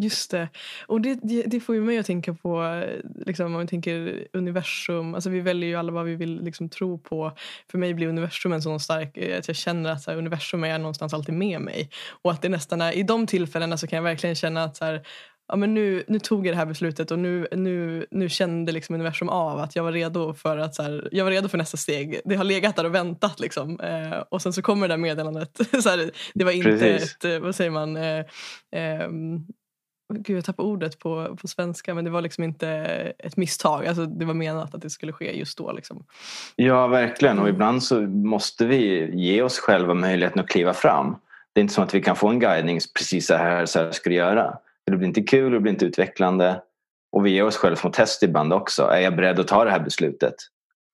Just 0.00 0.30
det. 0.30 0.48
Och 0.86 1.00
det, 1.00 1.18
det, 1.22 1.42
det, 1.42 1.60
får 1.60 1.74
ju 1.74 1.80
mig 1.80 1.98
att 1.98 2.06
tänka 2.06 2.34
på, 2.34 2.82
liksom, 3.26 3.54
om 3.54 3.60
vi 3.60 3.66
tänker 3.66 4.26
universum. 4.32 5.14
Alltså 5.14 5.30
vi 5.30 5.40
väljer 5.40 5.68
ju 5.68 5.76
alla 5.76 5.92
vad 5.92 6.04
vi 6.04 6.14
vill 6.14 6.44
liksom, 6.44 6.68
tro 6.68 6.98
på. 6.98 7.32
För 7.70 7.78
mig 7.78 7.94
blir 7.94 8.06
universum 8.06 8.52
en 8.52 8.62
sån 8.62 8.80
stark, 8.80 9.16
eh, 9.16 9.38
att 9.38 9.48
jag 9.48 9.56
känner 9.56 9.92
att 9.92 10.02
så 10.02 10.10
här, 10.10 10.18
universum 10.18 10.64
är 10.64 10.78
någonstans 10.78 11.14
alltid 11.14 11.34
med 11.34 11.60
mig. 11.60 11.90
Och 12.22 12.32
att 12.32 12.42
det 12.42 12.48
nästan 12.48 12.80
är, 12.80 12.92
i 12.92 13.02
de 13.02 13.26
tillfällena 13.26 13.76
så 13.76 13.86
kan 13.86 13.96
jag 13.96 14.02
verkligen 14.02 14.36
känna 14.36 14.64
att 14.64 14.76
så 14.76 14.84
här, 14.84 15.06
ja, 15.48 15.56
men 15.56 15.74
nu, 15.74 16.04
nu 16.08 16.18
tog 16.18 16.46
jag 16.46 16.52
det 16.52 16.58
här 16.58 16.66
beslutet 16.66 17.10
och 17.10 17.18
nu, 17.18 17.48
nu, 17.52 18.06
nu 18.10 18.28
kände 18.28 18.72
liksom 18.72 18.94
universum 18.94 19.28
av 19.28 19.58
att 19.58 19.76
jag 19.76 19.82
var 19.82 19.92
redo 19.92 20.34
för 20.34 20.58
att 20.58 20.74
så 20.74 20.82
här, 20.82 21.08
jag 21.12 21.24
var 21.24 21.30
redo 21.30 21.48
för 21.48 21.58
nästa 21.58 21.76
steg. 21.76 22.20
Det 22.24 22.34
har 22.34 22.44
legat 22.44 22.76
där 22.76 22.84
och 22.84 22.94
väntat 22.94 23.40
liksom. 23.40 23.80
Eh, 23.80 24.18
och 24.28 24.42
sen 24.42 24.52
så 24.52 24.62
kommer 24.62 24.88
det 24.88 24.92
där 24.92 24.98
meddelandet. 24.98 25.60
så 25.82 25.88
här, 25.88 26.10
det 26.34 26.44
var 26.44 26.52
inte 26.52 26.70
Precis. 26.70 27.14
ett, 27.14 27.24
eh, 27.24 27.38
vad 27.38 27.54
säger 27.54 27.70
man, 27.70 27.96
eh, 27.96 28.24
eh, 28.72 29.08
Gud, 30.14 30.36
jag 30.36 30.44
tappade 30.44 30.68
ordet 30.68 30.98
på, 30.98 31.36
på 31.40 31.48
svenska 31.48 31.94
men 31.94 32.04
det 32.04 32.10
var 32.10 32.22
liksom 32.22 32.44
inte 32.44 32.68
ett 33.18 33.36
misstag. 33.36 33.86
Alltså, 33.86 34.06
det 34.06 34.24
var 34.24 34.34
menat 34.34 34.74
att 34.74 34.82
det 34.82 34.90
skulle 34.90 35.12
ske 35.12 35.38
just 35.38 35.58
då. 35.58 35.72
Liksom. 35.72 36.04
Ja, 36.56 36.86
verkligen. 36.86 37.38
Och 37.38 37.44
mm. 37.44 37.54
ibland 37.54 37.82
så 37.82 38.00
måste 38.00 38.66
vi 38.66 39.10
ge 39.14 39.42
oss 39.42 39.58
själva 39.58 39.94
möjligheten 39.94 40.40
att 40.40 40.48
kliva 40.48 40.74
fram. 40.74 41.16
Det 41.52 41.60
är 41.60 41.62
inte 41.62 41.74
som 41.74 41.84
att 41.84 41.94
vi 41.94 42.02
kan 42.02 42.16
få 42.16 42.28
en 42.28 42.38
guidning 42.38 42.80
precis 42.94 43.26
så 43.26 43.34
här, 43.34 43.66
så 43.66 43.78
här 43.78 43.92
ska 43.92 44.10
du 44.10 44.16
göra. 44.16 44.58
Det 44.90 44.96
blir 44.96 45.08
inte 45.08 45.22
kul, 45.22 45.52
det 45.52 45.60
blir 45.60 45.72
inte 45.72 45.84
utvecklande. 45.84 46.62
Och 47.12 47.26
vi 47.26 47.30
ger 47.30 47.44
oss 47.44 47.56
själva 47.56 47.76
små 47.76 47.90
test 47.90 48.22
ibland 48.22 48.52
också. 48.52 48.82
Är 48.82 49.00
jag 49.00 49.16
beredd 49.16 49.40
att 49.40 49.48
ta 49.48 49.64
det 49.64 49.70
här 49.70 49.80
beslutet? 49.80 50.34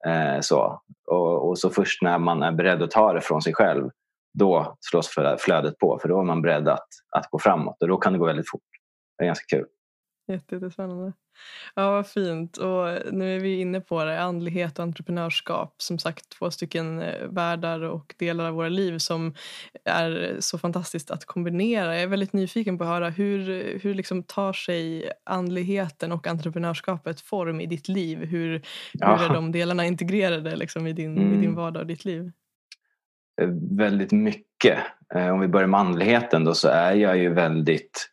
Eh, 0.06 0.40
så. 0.40 0.82
Och, 1.06 1.48
och, 1.48 1.58
så 1.58 1.70
först 1.70 2.02
när 2.02 2.18
man 2.18 2.42
är 2.42 2.52
beredd 2.52 2.82
att 2.82 2.90
ta 2.90 3.12
det 3.12 3.20
från 3.20 3.42
sig 3.42 3.54
själv 3.54 3.90
då 4.38 4.76
slås 4.80 5.08
flödet 5.38 5.78
på 5.78 5.98
för 5.98 6.08
då 6.08 6.20
är 6.20 6.24
man 6.24 6.42
beredd 6.42 6.68
att, 6.68 6.88
att 7.16 7.30
gå 7.30 7.38
framåt 7.38 7.82
och 7.82 7.88
då 7.88 7.96
kan 7.96 8.12
det 8.12 8.18
gå 8.18 8.26
väldigt 8.26 8.50
fort. 8.50 8.62
Det 9.18 9.24
är 9.24 9.26
ganska 9.26 9.56
kul. 9.56 9.66
Jättespännande. 10.28 11.12
Ja, 11.74 11.90
vad 11.90 12.06
fint. 12.06 12.56
Och 12.56 13.12
nu 13.12 13.36
är 13.36 13.40
vi 13.40 13.60
inne 13.60 13.80
på 13.80 14.04
det, 14.04 14.22
andlighet 14.22 14.78
och 14.78 14.82
entreprenörskap. 14.82 15.74
Som 15.78 15.98
sagt, 15.98 16.28
två 16.28 16.50
stycken 16.50 17.02
eh, 17.02 17.28
världar 17.28 17.80
och 17.80 18.14
delar 18.18 18.48
av 18.48 18.54
våra 18.54 18.68
liv 18.68 18.98
som 18.98 19.34
är 19.84 20.36
så 20.40 20.58
fantastiskt 20.58 21.10
att 21.10 21.24
kombinera. 21.24 21.94
Jag 21.94 22.02
är 22.02 22.06
väldigt 22.06 22.32
nyfiken 22.32 22.78
på 22.78 22.84
att 22.84 22.90
höra 22.90 23.08
hur, 23.08 23.78
hur 23.82 23.94
liksom 23.94 24.22
tar 24.22 24.52
sig 24.52 25.10
andligheten 25.24 26.12
och 26.12 26.26
entreprenörskapet 26.26 27.20
form 27.20 27.60
i 27.60 27.66
ditt 27.66 27.88
liv? 27.88 28.18
Hur, 28.18 28.62
hur 28.92 29.24
är 29.24 29.34
de 29.34 29.52
delarna 29.52 29.86
integrerade 29.86 30.56
liksom, 30.56 30.86
i, 30.86 30.92
din, 30.92 31.18
mm. 31.18 31.34
i 31.34 31.40
din 31.40 31.54
vardag 31.54 31.80
och 31.80 31.86
ditt 31.86 32.04
liv? 32.04 32.32
Eh, 33.40 33.48
väldigt 33.70 34.12
mycket. 34.12 34.78
Eh, 35.14 35.28
om 35.28 35.40
vi 35.40 35.48
börjar 35.48 35.66
med 35.66 35.80
andligheten 35.80 36.44
då 36.44 36.54
så 36.54 36.68
är 36.68 36.92
jag 36.92 37.18
ju 37.18 37.34
väldigt 37.34 38.10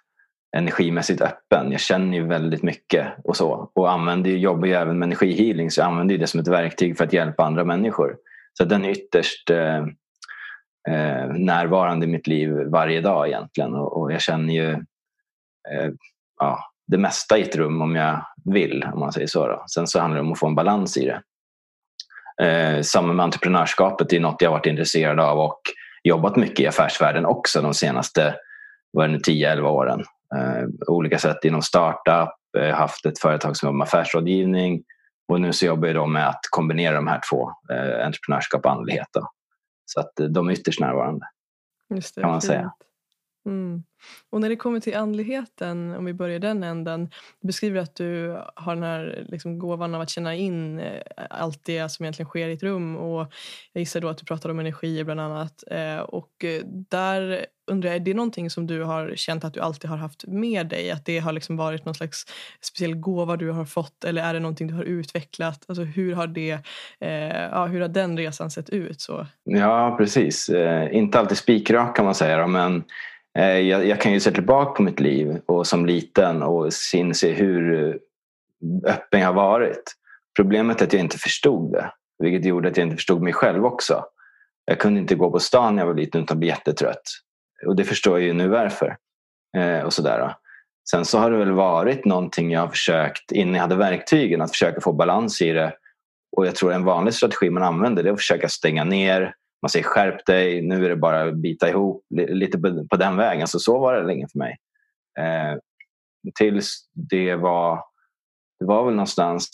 energimässigt 0.57 1.21
öppen. 1.21 1.71
Jag 1.71 1.81
känner 1.81 2.17
ju 2.17 2.27
väldigt 2.27 2.63
mycket 2.63 3.07
och 3.23 3.37
så. 3.37 3.71
Och 3.73 3.91
använder, 3.91 4.31
jobbar 4.31 4.67
ju 4.67 4.73
även 4.73 4.99
med 4.99 5.05
energihealing 5.05 5.71
så 5.71 5.81
jag 5.81 5.87
använder 5.87 6.17
det 6.17 6.27
som 6.27 6.39
ett 6.39 6.47
verktyg 6.47 6.97
för 6.97 7.03
att 7.05 7.13
hjälpa 7.13 7.43
andra 7.43 7.63
människor. 7.63 8.17
Så 8.53 8.65
den 8.65 8.85
är 8.85 8.89
ytterst 8.89 9.49
eh, 9.49 9.77
eh, 10.89 11.27
närvarande 11.27 12.05
i 12.05 12.09
mitt 12.09 12.27
liv 12.27 12.51
varje 12.51 13.01
dag 13.01 13.27
egentligen. 13.27 13.73
Och, 13.73 14.01
och 14.01 14.13
jag 14.13 14.21
känner 14.21 14.53
ju 14.53 14.71
eh, 15.71 15.91
ja, 16.39 16.59
det 16.87 16.97
mesta 16.97 17.37
i 17.37 17.41
ett 17.41 17.55
rum 17.55 17.81
om 17.81 17.95
jag 17.95 18.25
vill, 18.45 18.85
om 18.93 18.99
man 18.99 19.13
säger 19.13 19.27
så. 19.27 19.47
Då. 19.47 19.63
Sen 19.67 19.87
så 19.87 19.99
handlar 19.99 20.21
det 20.21 20.25
om 20.25 20.31
att 20.31 20.39
få 20.39 20.47
en 20.47 20.55
balans 20.55 20.97
i 20.97 21.05
det. 21.05 21.21
Eh, 22.45 22.81
samma 22.81 23.13
med 23.13 23.23
entreprenörskapet, 23.23 24.09
det 24.09 24.15
är 24.15 24.19
något 24.19 24.41
jag 24.41 24.51
varit 24.51 24.65
intresserad 24.65 25.19
av 25.19 25.39
och 25.39 25.61
jobbat 26.03 26.35
mycket 26.35 26.59
i 26.59 26.67
affärsvärlden 26.67 27.25
också 27.25 27.61
de 27.61 27.73
senaste 27.73 28.35
10-11 28.97 29.61
åren 29.61 30.05
olika 30.87 31.19
sätt 31.19 31.45
inom 31.45 31.61
startup, 31.61 32.29
eh, 32.57 32.75
haft 32.75 33.05
ett 33.05 33.19
företag 33.19 33.57
som 33.57 33.67
jobbar 33.67 33.77
med 33.77 33.85
affärsrådgivning 33.85 34.83
och 35.27 35.41
nu 35.41 35.53
så 35.53 35.65
jobbar 35.65 35.87
jag 35.87 36.09
med 36.09 36.27
att 36.27 36.39
kombinera 36.49 36.95
de 36.95 37.07
här 37.07 37.21
två, 37.31 37.51
eh, 37.71 38.05
entreprenörskap 38.05 38.65
och 38.65 38.71
andlighet. 38.71 39.07
Då. 39.13 39.31
Så 39.85 39.99
att 39.99 40.19
eh, 40.19 40.25
de 40.25 40.49
är 40.49 40.53
ytterst 40.53 40.79
närvarande. 40.79 41.25
Just 41.89 42.15
det, 42.15 42.21
kan 42.21 42.29
man 42.29 42.41
fint. 42.41 42.51
säga. 42.51 42.73
Mm. 43.45 43.83
Och 44.29 44.41
när 44.41 44.49
det 44.49 44.55
kommer 44.55 44.79
till 44.79 44.95
andligheten, 44.95 45.95
om 45.95 46.05
vi 46.05 46.13
börjar 46.13 46.39
den 46.39 46.63
änden. 46.63 47.09
Du 47.41 47.47
beskriver 47.47 47.81
att 47.81 47.95
du 47.95 48.41
har 48.55 48.75
den 48.75 48.83
här 48.83 49.25
liksom, 49.27 49.59
gåvan 49.59 49.95
av 49.95 50.01
att 50.01 50.09
känna 50.09 50.35
in 50.35 50.79
eh, 50.79 51.01
allt 51.29 51.65
det 51.65 51.89
som 51.89 52.05
egentligen 52.05 52.29
sker 52.29 52.47
i 52.47 52.53
ett 52.53 52.63
rum. 52.63 52.95
Och 52.95 53.33
jag 53.73 53.79
gissar 53.79 54.01
då 54.01 54.09
att 54.09 54.17
du 54.17 54.25
pratar 54.25 54.49
om 54.49 54.59
energier 54.59 55.03
bland 55.03 55.19
annat. 55.19 55.63
Eh, 55.71 55.99
och 55.99 56.43
eh, 56.43 56.61
där 56.65 57.45
undrar 57.71 57.89
jag, 57.89 57.95
är 57.95 57.99
det 57.99 58.13
någonting 58.13 58.49
som 58.49 58.67
du 58.67 58.83
har 58.83 59.13
känt 59.15 59.43
att 59.43 59.53
du 59.53 59.59
alltid 59.59 59.89
har 59.89 59.97
haft 59.97 60.27
med 60.27 60.67
dig? 60.67 60.91
Att 60.91 61.05
det 61.05 61.19
har 61.19 61.31
liksom 61.31 61.57
varit 61.57 61.85
någon 61.85 61.95
slags 61.95 62.25
speciell 62.61 62.95
gåva 62.95 63.37
du 63.37 63.51
har 63.51 63.65
fått? 63.65 64.03
Eller 64.03 64.23
är 64.23 64.33
det 64.33 64.39
någonting 64.39 64.67
du 64.67 64.73
har 64.73 64.83
utvecklat? 64.83 65.65
Alltså 65.67 65.83
hur 65.83 66.15
har, 66.15 66.27
det, 66.27 66.51
eh, 66.99 67.41
ja, 67.51 67.65
hur 67.65 67.81
har 67.81 67.87
den 67.87 68.17
resan 68.17 68.51
sett 68.51 68.69
ut? 68.69 69.01
Så? 69.01 69.27
Ja, 69.43 69.95
precis. 69.97 70.49
Eh, 70.49 70.95
inte 70.95 71.19
alltid 71.19 71.37
spikrak 71.37 71.95
kan 71.95 72.05
man 72.05 72.15
säga. 72.15 72.37
Då, 72.37 72.47
men 72.47 72.83
Eh, 73.37 73.59
jag, 73.59 73.87
jag, 73.87 74.01
kan 74.01 74.13
ju 74.13 74.19
se 74.19 74.31
tillbaka 74.31 74.71
på 74.71 74.83
mitt 74.83 74.99
liv 74.99 75.41
och 75.45 75.67
som 75.67 75.85
liten 75.85 76.43
och 76.43 76.69
inse 76.93 77.31
hur 77.31 77.99
öppen 78.85 79.19
jag 79.19 79.27
har 79.27 79.33
varit. 79.33 79.93
Problemet 80.35 80.81
är 80.81 80.85
att 80.85 80.93
jag 80.93 80.99
inte 80.99 81.17
förstod 81.17 81.71
det. 81.71 81.91
Vilket 82.19 82.45
gjorde 82.45 82.69
att 82.69 82.77
jag 82.77 82.85
inte 82.85 82.95
förstod 82.95 83.21
mig 83.21 83.33
själv 83.33 83.65
också. 83.65 84.05
Jag 84.65 84.79
kunde 84.79 84.99
inte 84.99 85.15
gå 85.15 85.31
på 85.31 85.39
stan 85.39 85.75
när 85.75 85.81
jag 85.81 85.87
var 85.87 85.93
liten 85.93 86.23
utan 86.23 86.39
bli 86.39 86.47
jättetrött. 86.47 87.03
Och 87.65 87.75
det 87.75 87.83
förstår 87.83 88.19
jag 88.19 88.27
ju 88.27 88.33
nu 88.33 88.47
varför. 88.47 88.97
Eh, 89.57 89.79
och 89.79 89.93
sådär. 89.93 90.35
Sen 90.89 91.05
så 91.05 91.19
har 91.19 91.31
det 91.31 91.37
väl 91.37 91.51
varit 91.51 92.05
någonting 92.05 92.51
jag 92.51 92.61
har 92.61 92.67
försökt, 92.67 93.31
innan 93.31 93.53
jag 93.53 93.61
hade 93.61 93.75
verktygen, 93.75 94.41
att 94.41 94.51
försöka 94.51 94.81
få 94.81 94.93
balans 94.93 95.41
i 95.41 95.51
det. 95.51 95.73
Och 96.37 96.47
jag 96.47 96.55
tror 96.55 96.73
en 96.73 96.85
vanlig 96.85 97.13
strategi 97.13 97.49
man 97.49 97.63
använder 97.63 98.03
det 98.03 98.09
är 98.09 98.13
att 98.13 98.19
försöka 98.19 98.49
stänga 98.49 98.83
ner, 98.83 99.35
man 99.61 99.69
säger 99.69 99.85
skärp 99.85 100.25
dig, 100.25 100.61
nu 100.61 100.85
är 100.85 100.89
det 100.89 100.95
bara 100.95 101.21
att 101.21 101.35
bita 101.35 101.69
ihop. 101.69 102.05
Lite 102.09 102.57
på 102.89 102.97
den 102.97 103.17
vägen. 103.17 103.47
Så 103.47 103.59
så 103.59 103.79
var 103.79 103.93
det 103.93 104.07
länge 104.07 104.27
för 104.31 104.39
mig. 104.39 104.57
Eh, 105.19 105.59
tills 106.35 106.89
det 106.93 107.35
var, 107.35 107.83
det 108.59 108.65
var 108.65 108.85
väl 108.85 108.93
någonstans 108.93 109.49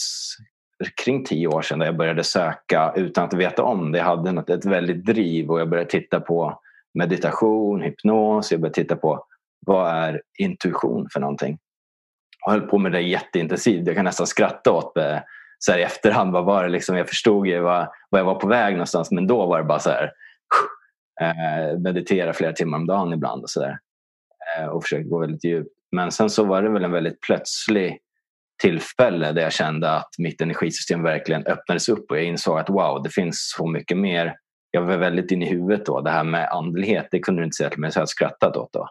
kring 1.04 1.26
tio 1.26 1.48
år 1.48 1.62
sedan 1.62 1.80
där 1.80 1.86
jag 1.86 1.98
började 1.98 2.24
söka 2.24 2.94
utan 2.96 3.26
att 3.26 3.34
veta 3.34 3.64
om 3.64 3.92
det. 3.92 3.98
Jag 3.98 4.06
hade 4.06 4.32
något, 4.32 4.50
ett 4.50 4.66
väldigt 4.66 5.06
driv 5.06 5.52
och 5.52 5.60
jag 5.60 5.70
började 5.70 5.90
titta 5.90 6.20
på 6.20 6.60
meditation, 6.94 7.82
hypnos. 7.82 8.52
Jag 8.52 8.62
började 8.62 8.76
titta 8.76 8.96
på 8.96 9.26
vad 9.66 9.92
är 9.92 10.22
intuition 10.40 11.08
för 11.14 11.20
någonting. 11.20 11.58
Jag 12.46 12.52
höll 12.52 12.62
på 12.62 12.78
med 12.78 12.92
det 12.92 13.02
jätteintensivt. 13.02 13.88
Jag 13.88 13.96
kan 13.96 14.06
nästan 14.06 14.28
skratta 14.28 14.72
åt 14.72 14.96
det 14.96 15.24
så 15.60 15.72
här 15.72 15.80
i 15.80 15.84
efterhand, 15.84 16.32
vad 16.32 16.46
var 16.46 16.64
det 16.64 16.70
liksom, 16.70 16.98
jag 16.98 17.10
förstod 17.10 17.48
ju 17.48 17.60
vad, 17.60 17.88
vad 18.10 18.22
jag 18.22 18.26
var 18.26 18.36
på 18.36 18.48
väg 18.48 18.74
någonstans 18.74 19.12
men 19.12 19.28
då 19.28 19.46
var 19.46 19.58
det 19.58 19.64
bara 19.64 19.80
så 19.80 19.90
här 19.90 20.12
eh, 21.22 21.80
meditera 21.80 22.34
flera 22.34 22.54
timmar 22.54 22.78
om 22.78 22.88
dagen 22.88 23.14
ibland 23.14 23.44
och 23.44 23.50
sådär. 23.50 23.80
Eh, 24.58 24.66
och 24.66 24.84
försökte 24.84 25.10
gå 25.10 25.20
väldigt 25.20 25.44
djupt. 25.44 25.70
Men 25.92 26.12
sen 26.12 26.30
så 26.30 26.44
var 26.44 26.62
det 26.62 26.70
väl 26.70 26.84
en 26.84 26.92
väldigt 26.92 27.22
plötslig 27.22 28.00
tillfälle 28.62 29.32
där 29.32 29.42
jag 29.42 29.54
kände 29.54 29.92
att 29.92 30.10
mitt 30.18 30.42
energisystem 30.42 31.04
verkligen 31.04 31.46
öppnades 31.46 31.90
upp 31.90 32.12
och 32.12 32.18
jag 32.18 32.24
insåg 32.24 32.60
att 32.60 32.70
wow, 32.70 33.04
det 33.04 33.10
finns 33.10 33.54
så 33.58 33.68
mycket 33.68 33.98
mer. 33.98 34.36
Jag 34.72 34.82
var 34.82 34.98
väldigt 34.98 35.32
inne 35.32 35.46
i 35.46 35.50
huvudet 35.50 35.86
då. 35.86 36.02
Det 36.02 36.10
här 36.10 36.24
med 36.24 36.50
andlighet, 36.50 37.08
det 37.12 37.20
kunde 37.20 37.42
du 37.42 37.46
inte 37.46 37.56
säga 37.56 37.70
till 37.70 37.80
mig 37.80 37.92
så 37.92 38.00
jag 38.00 38.10
skrattat 38.10 38.58
åt 38.58 38.74
då. 38.74 38.90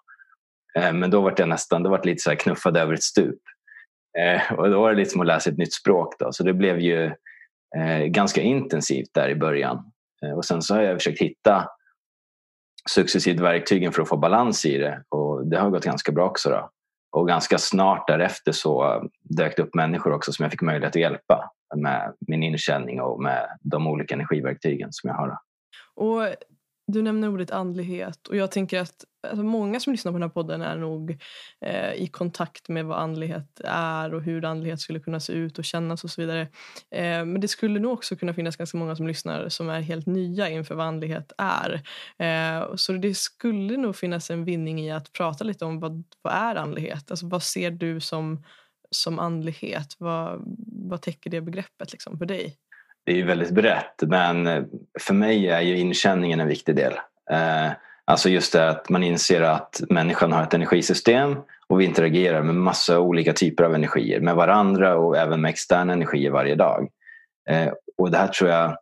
Eh, 0.79 0.93
men 0.93 1.11
då 1.11 1.21
var 1.21 1.35
jag 1.37 1.49
nästan, 1.49 1.83
då 1.83 1.91
var 1.91 2.05
lite 2.05 2.23
så 2.23 2.31
här 2.31 2.37
knuffad 2.37 2.77
över 2.77 2.95
ett 2.95 3.03
stup. 3.03 3.41
Eh, 4.19 4.53
och 4.53 4.71
då 4.71 4.81
var 4.81 4.91
det 4.91 4.97
lite 4.97 5.11
som 5.11 5.21
att 5.21 5.27
läsa 5.27 5.51
ett 5.51 5.59
nytt 5.59 5.75
språk. 5.75 6.15
Då. 6.19 6.33
Så 6.33 6.43
det 6.43 6.53
blev 6.53 6.81
ju 6.81 7.05
eh, 7.77 8.05
ganska 8.07 8.41
intensivt 8.41 9.15
där 9.15 9.29
i 9.29 9.35
början. 9.35 9.93
Eh, 10.25 10.33
och 10.33 10.45
sen 10.45 10.63
så 10.63 10.75
har 10.75 10.83
jag 10.83 10.97
försökt 10.97 11.21
hitta 11.21 11.69
successivt 12.91 13.41
verktygen 13.41 13.93
för 13.93 14.03
att 14.03 14.09
få 14.09 14.17
balans 14.17 14.67
i 14.67 14.79
det. 14.79 15.03
Och 15.09 15.47
det 15.47 15.59
har 15.59 15.71
gått 15.71 15.85
ganska 15.85 16.13
bra 16.13 16.27
också. 16.27 16.51
Då. 16.51 16.71
Och 17.13 17.29
ganska 17.29 17.59
snart 17.59 18.09
därefter 18.09 18.53
så 18.53 19.03
dök 19.23 19.57
det 19.57 19.63
upp 19.63 19.75
människor 19.75 20.13
också 20.13 20.33
som 20.33 20.43
jag 20.43 20.53
fick 20.53 20.63
möjlighet 20.63 20.97
att 20.97 21.01
hjälpa 21.01 21.51
med 21.77 22.15
min 22.29 22.43
inkänning 22.43 23.01
och 23.01 23.23
med 23.23 23.59
de 23.61 23.87
olika 23.87 24.15
energiverktygen 24.15 24.89
som 24.93 25.09
jag 25.09 25.17
har. 25.17 25.39
Och 25.95 26.35
du 26.87 27.03
nämner 27.03 27.29
ordet 27.29 27.51
andlighet 27.51 28.29
och 28.29 28.37
jag 28.37 28.51
tänker 28.51 28.81
att 28.81 29.05
alltså, 29.23 29.43
många 29.43 29.81
som 29.81 29.93
lyssnar 29.93 30.13
på 30.13 30.19
den 30.19 30.23
här 30.23 30.35
podden 30.35 30.63
är 30.63 30.77
nog 30.77 31.19
eh, 31.61 31.93
i 31.93 32.07
kontakt 32.07 32.69
med 32.69 32.87
vad 32.87 32.99
andlighet 32.99 33.61
är 33.65 34.15
och 34.15 34.23
hur 34.23 34.45
andlighet 34.45 34.81
skulle 34.81 35.01
kunna 35.01 35.21
se 35.21 35.33
ut 35.33 35.59
och 35.59 35.65
kännas 35.65 36.05
och 36.05 36.11
så 36.11 36.21
vidare. 36.21 36.41
Eh, 36.91 37.25
men 37.25 37.41
det 37.41 37.49
skulle 37.49 37.81
nog 37.81 37.93
också 37.93 38.17
kunna 38.17 38.35
finnas 38.35 38.57
ganska 38.57 38.79
många 38.79 38.97
som 38.97 39.07
lyssnar 39.07 39.49
som 39.49 39.69
är 39.69 39.81
helt 39.81 40.07
nya 40.07 40.49
inför 40.49 40.75
vad 40.75 40.87
andlighet 40.87 41.33
är. 41.39 41.83
Eh, 42.19 42.75
så 42.77 42.93
det 42.93 43.15
skulle 43.15 43.77
nog 43.77 43.97
finnas 43.97 44.31
en 44.31 44.45
vinning 44.45 44.81
i 44.81 44.91
att 44.91 45.13
prata 45.13 45.45
lite 45.45 45.65
om 45.65 45.81
vad, 45.81 46.05
vad 46.23 46.33
är 46.33 46.57
andlighet? 46.57 47.11
Alltså 47.11 47.27
vad 47.27 47.43
ser 47.43 47.71
du 47.71 48.01
som, 48.01 48.45
som 48.91 49.19
andlighet? 49.19 49.97
Vad, 49.99 50.43
vad 50.91 51.03
täcker 51.03 51.31
det 51.31 51.41
begreppet 51.41 51.93
liksom 51.93 52.19
för 52.19 52.27
dig? 52.27 52.57
Det 53.07 53.21
är 53.21 53.25
väldigt 53.25 53.51
brett 53.51 54.03
men 54.03 54.47
eh, 54.47 54.63
för 55.01 55.15
mig 55.15 55.49
är 55.49 55.61
ju 55.61 55.79
inkänningen 55.79 56.41
en 56.41 56.49
viktig 56.49 56.77
del. 56.77 56.93
Eh, 57.31 57.73
alltså 58.05 58.29
just 58.29 58.53
det 58.53 58.69
att 58.69 58.89
man 58.89 59.03
inser 59.03 59.43
att 59.43 59.81
människan 59.91 60.33
har 60.33 60.43
ett 60.43 60.55
energisystem 60.55 61.37
och 61.67 61.81
vi 61.81 61.85
interagerar 61.85 62.43
med 62.43 62.55
massa 62.55 63.01
olika 63.01 63.33
typer 63.33 63.65
av 63.65 63.75
energier 63.75 64.21
med 64.21 64.35
varandra 64.35 64.97
och 64.97 65.17
även 65.17 65.41
med 65.41 65.49
externa 65.49 65.93
energier 65.93 66.31
varje 66.31 66.55
dag. 66.55 66.89
Eh, 67.49 67.73
och 67.99 68.11
det 68.11 68.19
här 68.19 68.29
tror 68.29 68.51
jag 68.51 68.77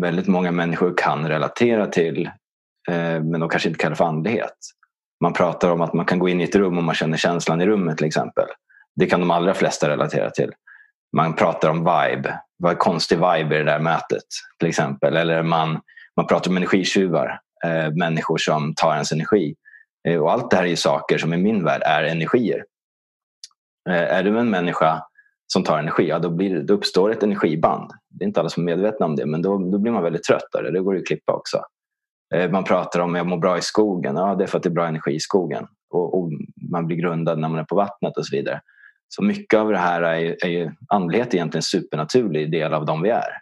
väldigt 0.00 0.26
många 0.26 0.50
människor 0.50 0.94
kan 0.96 1.28
relatera 1.28 1.86
till 1.86 2.30
men 3.22 3.40
de 3.40 3.48
kanske 3.48 3.68
inte 3.68 3.78
kallar 3.78 3.90
det 3.90 3.96
för 3.96 4.04
andlighet. 4.04 4.54
Man 5.20 5.32
pratar 5.32 5.70
om 5.70 5.80
att 5.80 5.92
man 5.92 6.06
kan 6.06 6.18
gå 6.18 6.28
in 6.28 6.40
i 6.40 6.44
ett 6.44 6.54
rum 6.54 6.78
och 6.78 6.84
man 6.84 6.94
känner 6.94 7.16
känslan 7.16 7.60
i 7.60 7.66
rummet 7.66 7.96
till 7.96 8.06
exempel. 8.06 8.44
Det 8.96 9.06
kan 9.06 9.20
de 9.20 9.30
allra 9.30 9.54
flesta 9.54 9.88
relatera 9.88 10.30
till 10.30 10.52
man 11.16 11.36
pratar 11.36 11.70
om 11.70 11.78
vibe. 11.78 12.40
Vad 12.58 12.72
är 12.72 12.76
konstig 12.76 13.16
vibe 13.16 13.54
i 13.54 13.58
det 13.58 13.64
där 13.64 13.78
mötet 13.78 14.24
till 14.58 14.68
exempel. 14.68 15.16
Eller 15.16 15.42
man, 15.42 15.80
man 16.16 16.26
pratar 16.26 16.50
om 16.50 16.56
energitjuvar. 16.56 17.40
Eh, 17.64 17.90
människor 17.90 18.38
som 18.38 18.74
tar 18.74 18.92
ens 18.92 19.12
energi. 19.12 19.54
Eh, 20.08 20.18
och 20.18 20.32
allt 20.32 20.50
det 20.50 20.56
här 20.56 20.64
är 20.64 20.68
ju 20.68 20.76
saker 20.76 21.18
som 21.18 21.34
i 21.34 21.36
min 21.36 21.64
värld 21.64 21.82
är 21.84 22.02
energier. 22.02 22.64
Eh, 23.88 24.16
är 24.16 24.22
du 24.22 24.38
en 24.38 24.50
människa 24.50 25.02
som 25.46 25.64
tar 25.64 25.78
energi, 25.78 26.08
ja, 26.08 26.18
då, 26.18 26.30
blir, 26.30 26.62
då 26.62 26.74
uppstår 26.74 27.12
ett 27.12 27.22
energiband. 27.22 27.90
Det 28.10 28.24
är 28.24 28.26
inte 28.26 28.40
alla 28.40 28.48
som 28.48 28.68
är 28.68 28.76
medvetna 28.76 29.06
om 29.06 29.16
det, 29.16 29.26
men 29.26 29.42
då, 29.42 29.58
då 29.58 29.78
blir 29.78 29.92
man 29.92 30.02
väldigt 30.02 30.24
trött 30.24 30.54
av 30.54 30.62
det. 30.62 30.70
Det 30.70 30.80
går 30.80 30.94
det 30.94 31.00
att 31.00 31.06
klippa 31.06 31.32
också. 31.32 31.62
Eh, 32.34 32.50
man 32.50 32.64
pratar 32.64 33.00
om 33.00 33.14
att 33.14 33.18
jag 33.18 33.26
mår 33.26 33.38
bra 33.38 33.58
i 33.58 33.62
skogen. 33.62 34.16
Ja, 34.16 34.34
det 34.34 34.44
är 34.44 34.48
för 34.48 34.56
att 34.56 34.62
det 34.62 34.68
är 34.68 34.74
bra 34.74 34.86
energi 34.86 35.14
i 35.14 35.20
skogen. 35.20 35.66
Och, 35.90 36.18
och, 36.18 36.30
man 36.70 36.86
blir 36.86 36.96
grundad 36.96 37.38
när 37.38 37.48
man 37.48 37.58
är 37.58 37.64
på 37.64 37.74
vattnet 37.74 38.16
och 38.16 38.26
så 38.26 38.36
vidare. 38.36 38.60
Så 39.08 39.22
mycket 39.22 39.60
av 39.60 39.70
det 39.70 39.78
här 39.78 40.02
är 40.02 40.44
är 40.44 40.48
ju 40.48 40.70
andlighet 40.88 41.28
är 41.28 41.34
egentligen 41.34 41.58
en 41.58 41.62
supernaturlig 41.62 42.50
del 42.50 42.74
av 42.74 42.86
de 42.86 43.02
vi 43.02 43.10
är. 43.10 43.40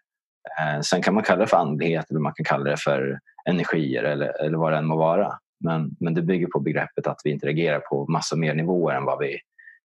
Eh, 0.60 0.80
sen 0.80 1.02
kan 1.02 1.14
man 1.14 1.22
kalla 1.22 1.40
det 1.40 1.46
för 1.46 1.56
andlighet 1.56 2.10
eller 2.10 2.20
man 2.20 2.34
kan 2.34 2.44
kalla 2.44 2.70
det 2.70 2.76
för 2.76 3.20
energier 3.48 4.02
eller, 4.02 4.44
eller 4.44 4.58
vad 4.58 4.72
det 4.72 4.78
än 4.78 4.86
må 4.86 4.96
vara. 4.96 5.38
Men, 5.60 5.96
men 6.00 6.14
det 6.14 6.22
bygger 6.22 6.46
på 6.46 6.60
begreppet 6.60 7.06
att 7.06 7.20
vi 7.24 7.30
interagerar 7.30 7.80
på 7.80 8.06
massa 8.06 8.36
mer 8.36 8.54
nivåer 8.54 8.96
än 8.96 9.04
vad 9.04 9.18
vi 9.18 9.38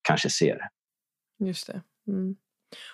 kanske 0.07 0.29
ser. 0.29 0.59
Just 1.39 1.67
det. 1.67 1.81
Mm. 2.07 2.35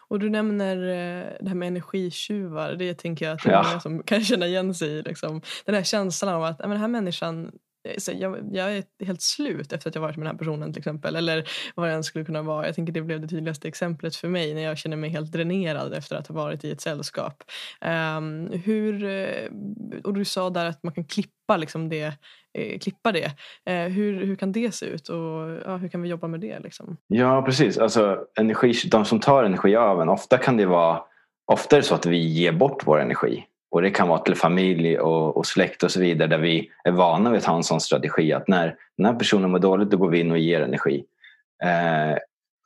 Och 0.08 0.20
du 0.20 0.30
nämner 0.30 0.76
eh, 0.76 1.26
det 1.40 1.48
här 1.48 1.56
med 1.56 1.68
energitjuvar. 1.68 2.74
Det 2.74 2.94
tänker 2.94 3.26
jag 3.26 3.34
att 3.34 3.44
det 3.44 3.50
är 3.50 3.54
ja. 3.54 3.64
många 3.64 3.80
som 3.80 4.04
kan 4.04 4.22
känna 4.22 4.48
igen 4.48 4.74
sig 4.74 4.90
i. 4.90 5.02
Liksom. 5.02 5.42
Den 5.66 5.76
här 5.76 5.84
känslan 5.84 6.36
av 6.36 6.44
att 6.44 6.60
men 6.60 6.70
den 6.70 6.80
här 6.80 6.88
människan 6.88 7.52
Eh, 7.84 7.98
så 7.98 8.12
jag, 8.16 8.50
jag, 8.52 8.78
är 8.78 8.84
helt 9.06 9.22
slut 9.22 9.74
efter 9.74 9.90
att 9.90 9.96
jag 9.96 10.02
varit 10.02 10.18
med 10.18 10.26
den 10.26 10.34
här 10.34 10.40
personen 10.40 10.74
till 10.74 10.80
exempel. 10.80 11.16
Eller 11.16 11.50
vad 11.76 11.88
det 11.88 11.94
än 11.94 12.04
skulle 12.04 12.26
kunna 12.26 12.42
vara. 12.42 12.66
Jag 12.66 12.76
tänker 12.76 12.94
det 12.94 13.02
blev 13.02 13.22
det 13.22 13.28
tydligaste 13.28 13.68
exemplet 13.68 14.16
för 14.16 14.28
mig 14.28 14.54
när 14.54 14.62
jag 14.62 14.78
känner 14.78 14.98
mig 14.98 15.10
helt 15.10 15.32
dränerad 15.32 15.94
efter 15.94 16.16
att 16.16 16.28
ha 16.28 16.36
varit 16.36 16.64
i 16.64 16.72
ett 16.72 16.82
sällskap. 16.82 17.44
Um, 18.18 18.52
hur, 18.64 19.04
eh, 19.04 19.50
och 20.04 20.14
du 20.14 20.26
sa 20.26 20.50
där 20.50 20.66
att 20.66 20.84
man 20.84 20.94
kan 20.94 21.06
klippa 21.06 21.58
liksom 21.58 21.90
det. 21.90 22.14
Eh, 22.54 22.80
klippa 22.80 23.12
det. 23.12 23.32
Uh, 23.70 23.94
hur, 23.94 24.26
hur 24.26 24.36
kan 24.36 24.52
det 24.52 24.76
se 24.76 24.86
ut 24.86 25.10
och 25.10 25.48
uh, 25.68 25.78
hur 25.78 25.88
kan 25.88 26.02
vi 26.02 26.10
jobba 26.10 26.28
med 26.28 26.40
det? 26.40 26.60
Liksom? 26.60 26.98
Ja 27.08 27.42
precis. 27.42 27.78
Alltså, 27.78 28.26
energi, 28.40 28.74
de 28.92 29.06
som 29.06 29.20
tar 29.20 29.44
energi 29.44 29.76
av 29.76 30.02
en, 30.02 30.10
ofta 30.10 30.38
kan 30.38 30.58
det 30.58 30.66
vara 30.66 31.02
Ofta 31.52 31.76
är 31.76 31.80
det 31.80 31.88
så 31.88 31.96
att 31.96 32.06
vi 32.06 32.18
ger 32.18 32.52
bort 32.52 32.84
vår 32.88 33.02
energi. 33.02 33.46
Och 33.72 33.82
det 33.82 33.92
kan 33.92 34.08
vara 34.08 34.20
till 34.20 34.36
familj 34.36 35.00
och, 35.00 35.38
och 35.38 35.46
släkt 35.46 35.84
och 35.84 35.92
så 35.92 36.00
vidare 36.00 36.28
där 36.28 36.38
vi 36.38 36.72
är 36.84 36.92
vana 36.92 37.30
vid 37.30 37.38
att 37.38 37.46
ha 37.46 37.56
en 37.56 37.64
sån 37.64 37.82
strategi 37.82 38.34
att 38.34 38.48
när 38.48 38.76
den 38.98 39.06
här 39.06 39.14
personen 39.14 39.52
mår 39.52 39.60
dåligt 39.60 39.90
då 39.90 39.98
går 39.98 40.10
vi 40.10 40.20
in 40.20 40.32
och 40.32 40.38
ger 40.38 40.62
energi. 40.62 41.04
Eh, 41.64 42.18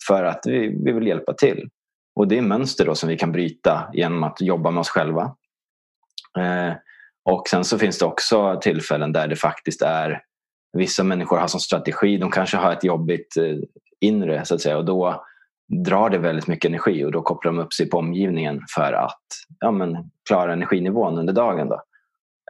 för 0.08 0.24
att 0.24 0.42
vi, 0.46 0.84
vi 0.86 0.92
vill 0.92 1.08
hjälpa 1.08 1.34
till. 1.34 1.70
Och 2.16 2.28
det 2.28 2.38
är 2.38 2.42
mönster 2.42 2.86
då 2.86 2.96
som 2.96 3.10
vi 3.10 3.18
kan 3.18 3.32
bryta 3.32 3.90
genom 3.94 4.24
att 4.24 4.42
jobba 4.42 4.72
med 4.72 4.82
oss 4.82 4.90
själva. 4.90 5.36
Eh, 6.38 6.74
och 7.26 7.48
sen 7.48 7.64
så 7.64 7.78
finns 7.78 8.00
det 8.00 8.06
också 8.06 8.60
tillfällen 8.62 9.12
där 9.12 9.28
det 9.28 9.36
faktiskt 9.36 9.82
är 9.82 10.22
Vissa 10.78 11.04
människor 11.04 11.38
har 11.38 11.48
som 11.48 11.60
strategi, 11.60 12.18
de 12.18 12.32
kanske 12.32 12.58
har 12.58 12.72
ett 12.74 12.84
jobbigt 12.84 13.38
eh, 13.38 13.58
inre 14.00 14.46
så 14.46 14.56
att 14.56 14.62
säga 14.62 14.78
och 14.78 14.86
då 14.86 15.26
drar 15.68 16.10
det 16.10 16.18
väldigt 16.18 16.48
mycket 16.48 16.70
energi 16.70 17.06
och 17.06 17.12
då 17.12 17.22
kopplar 17.22 17.52
de 17.52 17.60
upp 17.60 17.74
sig 17.74 17.90
på 17.90 17.98
omgivningen 17.98 18.62
för 18.76 18.94
att 18.94 19.24
ja, 19.60 19.72
men, 19.72 20.12
klara 20.28 20.54
energinivån 20.54 21.18
under 21.18 21.34
dagen. 21.34 21.70
Då. 21.70 21.82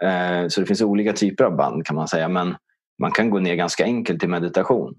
Eh, 0.07 0.47
så 0.47 0.61
det 0.61 0.67
finns 0.67 0.81
olika 0.81 1.13
typer 1.13 1.43
av 1.43 1.55
band 1.55 1.85
kan 1.85 1.95
man 1.95 2.07
säga. 2.07 2.27
Men 2.27 2.55
man 3.01 3.11
kan 3.11 3.29
gå 3.29 3.39
ner 3.39 3.55
ganska 3.55 3.83
enkelt 3.83 4.19
till 4.19 4.29
meditation 4.29 4.95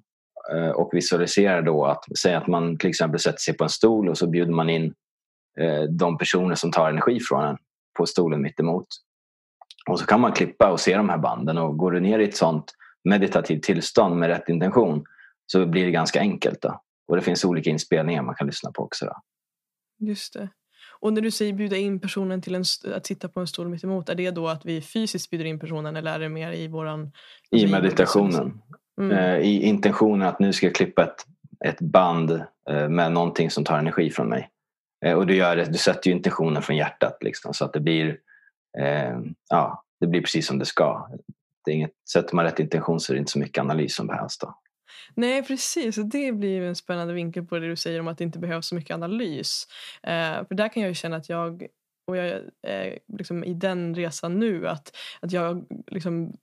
eh, 0.52 0.70
och 0.70 0.90
visualisera 0.92 1.62
då 1.62 1.84
att 1.84 2.18
säga 2.18 2.38
att 2.38 2.46
man 2.46 2.78
till 2.78 2.90
exempel 2.90 3.20
sätter 3.20 3.38
sig 3.38 3.56
på 3.56 3.64
en 3.64 3.70
stol 3.70 4.08
och 4.08 4.18
så 4.18 4.26
bjuder 4.26 4.52
man 4.52 4.70
in 4.70 4.94
eh, 5.60 5.82
de 5.82 6.18
personer 6.18 6.54
som 6.54 6.72
tar 6.72 6.90
energi 6.90 7.20
från 7.20 7.44
en 7.44 7.56
på 7.98 8.06
stolen 8.06 8.42
mittemot. 8.42 8.86
Och 9.90 9.98
så 10.00 10.06
kan 10.06 10.20
man 10.20 10.32
klippa 10.32 10.72
och 10.72 10.80
se 10.80 10.96
de 10.96 11.08
här 11.08 11.18
banden 11.18 11.58
och 11.58 11.76
går 11.76 11.90
du 11.90 12.00
ner 12.00 12.18
i 12.18 12.24
ett 12.24 12.36
sånt 12.36 12.72
meditativt 13.04 13.62
tillstånd 13.62 14.16
med 14.16 14.28
rätt 14.28 14.48
intention 14.48 15.04
så 15.46 15.66
blir 15.66 15.84
det 15.84 15.90
ganska 15.90 16.20
enkelt. 16.20 16.62
Då. 16.62 16.80
Och 17.08 17.16
det 17.16 17.22
finns 17.22 17.44
olika 17.44 17.70
inspelningar 17.70 18.22
man 18.22 18.34
kan 18.34 18.46
lyssna 18.46 18.72
på 18.72 18.82
också. 18.82 19.06
Då. 19.06 19.16
Just 20.06 20.34
det. 20.34 20.48
Och 21.00 21.12
när 21.12 21.20
du 21.20 21.30
säger 21.30 21.52
bjuda 21.52 21.76
in 21.76 22.00
personen 22.00 22.42
till 22.42 22.54
en, 22.54 22.64
att 22.94 23.06
sitta 23.06 23.28
på 23.28 23.40
en 23.40 23.46
stol 23.46 23.68
mitt 23.68 23.84
emot, 23.84 24.08
är 24.08 24.14
det 24.14 24.30
då 24.30 24.48
att 24.48 24.66
vi 24.66 24.80
fysiskt 24.80 25.30
bjuder 25.30 25.44
in 25.44 25.58
personen 25.58 25.96
eller 25.96 26.14
är 26.14 26.18
det 26.18 26.28
mer 26.28 26.52
i 26.52 26.68
våran... 26.68 27.12
I 27.50 27.62
alltså 27.62 27.80
meditationen. 27.80 28.62
Mm. 29.00 29.18
Eh, 29.18 29.36
I 29.36 29.62
intentionen 29.62 30.28
att 30.28 30.40
nu 30.40 30.52
ska 30.52 30.66
jag 30.66 30.74
klippa 30.74 31.04
ett, 31.04 31.26
ett 31.64 31.80
band 31.80 32.30
eh, 32.70 32.88
med 32.88 33.12
någonting 33.12 33.50
som 33.50 33.64
tar 33.64 33.78
energi 33.78 34.10
från 34.10 34.28
mig. 34.28 34.50
Eh, 35.04 35.14
och 35.14 35.26
du, 35.26 35.36
gör 35.36 35.56
det, 35.56 35.64
du 35.64 35.78
sätter 35.78 36.10
ju 36.10 36.16
intentionen 36.16 36.62
från 36.62 36.76
hjärtat 36.76 37.18
liksom, 37.20 37.54
så 37.54 37.64
att 37.64 37.72
det 37.72 37.80
blir, 37.80 38.18
eh, 38.78 39.18
ja, 39.48 39.84
det 40.00 40.06
blir 40.06 40.20
precis 40.20 40.46
som 40.46 40.58
det 40.58 40.66
ska. 40.66 41.08
Det 41.64 41.70
är 41.70 41.74
inget, 41.74 41.92
sätter 42.12 42.36
man 42.36 42.44
rätt 42.44 42.58
intention 42.58 43.00
så 43.00 43.12
är 43.12 43.14
det 43.14 43.18
inte 43.18 43.32
så 43.32 43.38
mycket 43.38 43.60
analys 43.60 43.94
som 43.94 44.06
behövs. 44.06 44.38
Då. 44.38 44.58
Nej, 45.16 45.42
precis. 45.42 45.96
Det 45.96 46.32
blir 46.32 46.62
en 46.62 46.76
spännande 46.76 47.14
vinkel 47.14 47.44
på 47.46 47.58
det 47.58 47.68
du 47.68 47.76
säger 47.76 48.00
om 48.00 48.08
att 48.08 48.18
det 48.18 48.24
inte 48.24 48.38
behövs 48.38 48.66
så 48.66 48.74
mycket 48.74 48.94
analys. 48.94 49.66
Eh, 50.02 50.46
för 50.48 50.54
där 50.54 50.68
kan 50.68 50.82
jag 50.82 50.88
ju 50.88 50.94
känna 50.94 51.16
att 51.16 51.28
jag 51.28 51.66
och 52.06 52.16
jag 52.16 52.26
är 52.26 52.50
eh, 52.66 52.98
liksom 53.18 53.44
i 53.44 53.54
den 53.54 53.94
resan 53.94 54.38
nu 54.38 54.68
att, 54.68 54.96
att 55.20 55.32
jag 55.32 55.66
liksom 55.86 56.36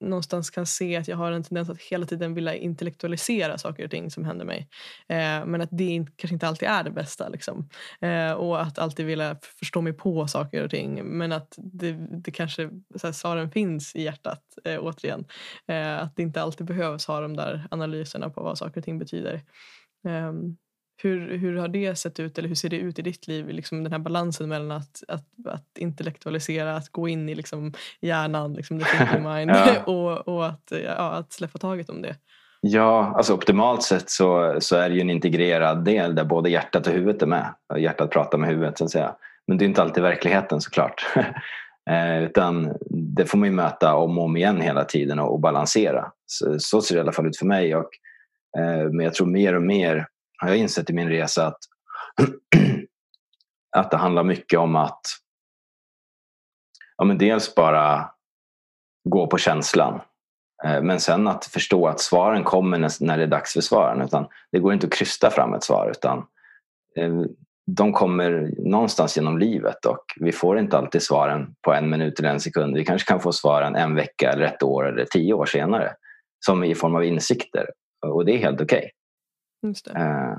någonstans 0.00 0.50
kan 0.50 0.66
se 0.66 0.96
att 0.96 1.08
jag 1.08 1.16
har 1.16 1.32
en 1.32 1.42
tendens 1.42 1.70
att 1.70 1.82
hela 1.82 2.06
tiden 2.06 2.34
vilja 2.34 2.54
intellektualisera 2.54 3.58
saker 3.58 3.84
och 3.84 3.90
ting 3.90 4.10
som 4.10 4.24
händer 4.24 4.44
mig. 4.44 4.68
Eh, 5.08 5.46
men 5.46 5.60
att 5.60 5.68
det 5.72 6.06
kanske 6.16 6.34
inte 6.34 6.48
alltid 6.48 6.68
är 6.68 6.84
det 6.84 6.90
bästa. 6.90 7.28
Liksom. 7.28 7.68
Eh, 8.00 8.32
och 8.32 8.62
att 8.62 8.78
alltid 8.78 9.06
vilja 9.06 9.36
förstå 9.58 9.80
mig 9.80 9.92
på 9.92 10.28
saker 10.28 10.64
och 10.64 10.70
ting. 10.70 11.04
Men 11.04 11.32
att 11.32 11.54
det, 11.56 11.92
det 12.10 12.30
kanske, 12.30 12.70
så 12.96 13.06
här, 13.06 13.12
svaren 13.12 13.50
finns 13.50 13.96
i 13.96 14.02
hjärtat 14.02 14.42
eh, 14.64 14.78
återigen. 14.80 15.24
Eh, 15.68 15.98
att 15.98 16.16
det 16.16 16.22
inte 16.22 16.42
alltid 16.42 16.66
behövs 16.66 17.06
ha 17.06 17.20
de 17.20 17.36
där 17.36 17.66
analyserna 17.70 18.30
på 18.30 18.42
vad 18.42 18.58
saker 18.58 18.80
och 18.80 18.84
ting 18.84 18.98
betyder. 18.98 19.42
Um, 20.08 20.56
hur, 20.96 21.36
hur 21.38 21.56
har 21.56 21.68
det 21.68 21.96
sett 21.96 22.20
ut 22.20 22.38
eller 22.38 22.48
hur 22.48 22.54
ser 22.54 22.68
det 22.68 22.76
ut 22.76 22.98
i 22.98 23.02
ditt 23.02 23.28
liv? 23.28 23.48
Liksom 23.48 23.82
den 23.82 23.92
här 23.92 23.98
balansen 23.98 24.48
mellan 24.48 24.70
att, 24.70 25.02
att, 25.08 25.24
att 25.46 25.78
intellektualisera, 25.78 26.76
att 26.76 26.88
gå 26.88 27.08
in 27.08 27.28
i 27.28 27.34
liksom 27.34 27.72
hjärnan, 28.00 28.54
liksom 28.54 28.80
the 28.80 29.18
mind 29.18 29.50
ja. 29.50 29.82
och, 29.86 30.28
och 30.28 30.46
att, 30.46 30.72
ja, 30.84 31.10
att 31.10 31.32
släppa 31.32 31.58
taget 31.58 31.90
om 31.90 32.02
det. 32.02 32.16
Ja, 32.60 33.14
alltså 33.16 33.34
optimalt 33.34 33.82
sett 33.82 34.10
så, 34.10 34.56
så 34.60 34.76
är 34.76 34.88
det 34.88 34.94
ju 34.94 35.00
en 35.00 35.10
integrerad 35.10 35.84
del 35.84 36.14
där 36.14 36.24
både 36.24 36.50
hjärtat 36.50 36.86
och 36.86 36.92
huvudet 36.92 37.22
är 37.22 37.26
med. 37.26 37.54
Hjärtat 37.76 38.10
pratar 38.10 38.38
med 38.38 38.48
huvudet 38.48 38.78
så 38.78 38.84
att 38.84 38.90
säga. 38.90 39.14
Men 39.46 39.58
det 39.58 39.64
är 39.64 39.66
inte 39.66 39.82
alltid 39.82 40.02
verkligheten 40.02 40.60
såklart. 40.60 41.06
eh, 41.90 42.22
utan 42.22 42.72
det 42.90 43.26
får 43.26 43.38
man 43.38 43.48
ju 43.48 43.54
möta 43.54 43.94
om 43.94 44.18
och 44.18 44.24
om 44.24 44.36
igen 44.36 44.60
hela 44.60 44.84
tiden 44.84 45.18
och, 45.18 45.32
och 45.32 45.40
balansera. 45.40 46.12
Så, 46.26 46.58
så, 46.58 46.82
ser 46.82 46.94
det 46.94 46.98
i 46.98 47.02
alla 47.02 47.12
fall 47.12 47.26
ut 47.26 47.38
för 47.38 47.46
mig. 47.46 47.76
Och, 47.76 47.90
eh, 48.58 48.90
men 48.90 49.04
jag 49.04 49.14
tror 49.14 49.26
mer 49.26 49.54
och 49.54 49.62
mer 49.62 50.06
har 50.38 50.48
jag 50.48 50.58
insett 50.58 50.90
i 50.90 50.92
min 50.92 51.08
resa 51.08 51.46
att, 51.46 51.58
att 53.76 53.90
det 53.90 53.96
handlar 53.96 54.24
mycket 54.24 54.58
om 54.58 54.76
att 54.76 55.00
ja, 56.96 57.04
men 57.04 57.18
dels 57.18 57.54
bara 57.54 58.10
gå 59.08 59.26
på 59.26 59.38
känslan. 59.38 60.00
Eh, 60.64 60.82
men 60.82 61.00
sen 61.00 61.28
att 61.28 61.44
förstå 61.44 61.86
att 61.86 62.00
svaren 62.00 62.44
kommer 62.44 63.04
när 63.04 63.16
det 63.16 63.22
är 63.22 63.26
dags 63.26 63.52
för 63.52 63.60
svaren. 63.60 64.02
Utan 64.02 64.26
det 64.52 64.58
går 64.58 64.72
inte 64.72 64.86
att 64.86 64.92
krysta 64.92 65.30
fram 65.30 65.54
ett 65.54 65.64
svar 65.64 65.90
utan 65.90 66.18
eh, 66.96 67.12
de 67.66 67.92
kommer 67.92 68.50
någonstans 68.58 69.16
genom 69.16 69.38
livet 69.38 69.84
och 69.86 70.04
vi 70.20 70.32
får 70.32 70.58
inte 70.58 70.78
alltid 70.78 71.02
svaren 71.02 71.54
på 71.62 71.72
en 71.72 71.90
minut 71.90 72.18
eller 72.18 72.28
en 72.28 72.40
sekund. 72.40 72.76
Vi 72.76 72.84
kanske 72.84 73.08
kan 73.08 73.20
få 73.20 73.32
svaren 73.32 73.76
en 73.76 73.94
vecka, 73.94 74.30
eller 74.30 74.44
ett 74.44 74.62
år 74.62 74.88
eller 74.88 75.04
tio 75.04 75.34
år 75.34 75.46
senare. 75.46 75.92
Som 76.46 76.64
i 76.64 76.74
form 76.74 76.96
av 76.96 77.04
insikter. 77.04 77.66
Och 78.06 78.24
det 78.24 78.32
är 78.32 78.38
helt 78.38 78.60
okej. 78.60 78.90
Just 79.62 79.84
det. 79.84 79.90
Uh. 79.90 80.38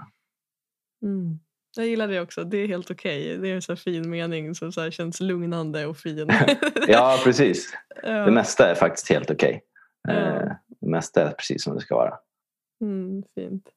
Mm. 1.03 1.39
Jag 1.75 1.87
gillar 1.87 2.07
det 2.07 2.21
också. 2.21 2.43
Det 2.43 2.57
är 2.57 2.67
helt 2.67 2.91
okej. 2.91 3.25
Okay. 3.25 3.37
Det 3.37 3.49
är 3.49 3.55
en 3.55 3.61
så 3.61 3.75
fin 3.75 4.09
mening 4.09 4.55
som 4.55 4.71
så 4.71 4.91
känns 4.91 5.19
lugnande 5.19 5.85
och 5.85 5.97
fin. 5.97 6.29
ja, 6.87 7.19
precis. 7.23 7.73
Ja. 8.03 8.25
Det 8.25 8.31
mesta 8.31 8.71
är 8.71 8.75
faktiskt 8.75 9.09
helt 9.09 9.31
okej. 9.31 9.61
Okay. 10.03 10.17
Ja. 10.17 10.43
Uh, 10.43 10.51
det 10.81 10.87
mesta 10.87 11.29
är 11.29 11.31
precis 11.31 11.63
som 11.63 11.75
det 11.75 11.81
ska 11.81 11.95
vara. 11.95 12.17
Mm, 12.81 13.23
fint. 13.35 13.69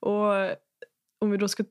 Och 0.00 0.32
om 1.22 1.30
vi 1.30 1.36
då 1.36 1.48
ska 1.48 1.64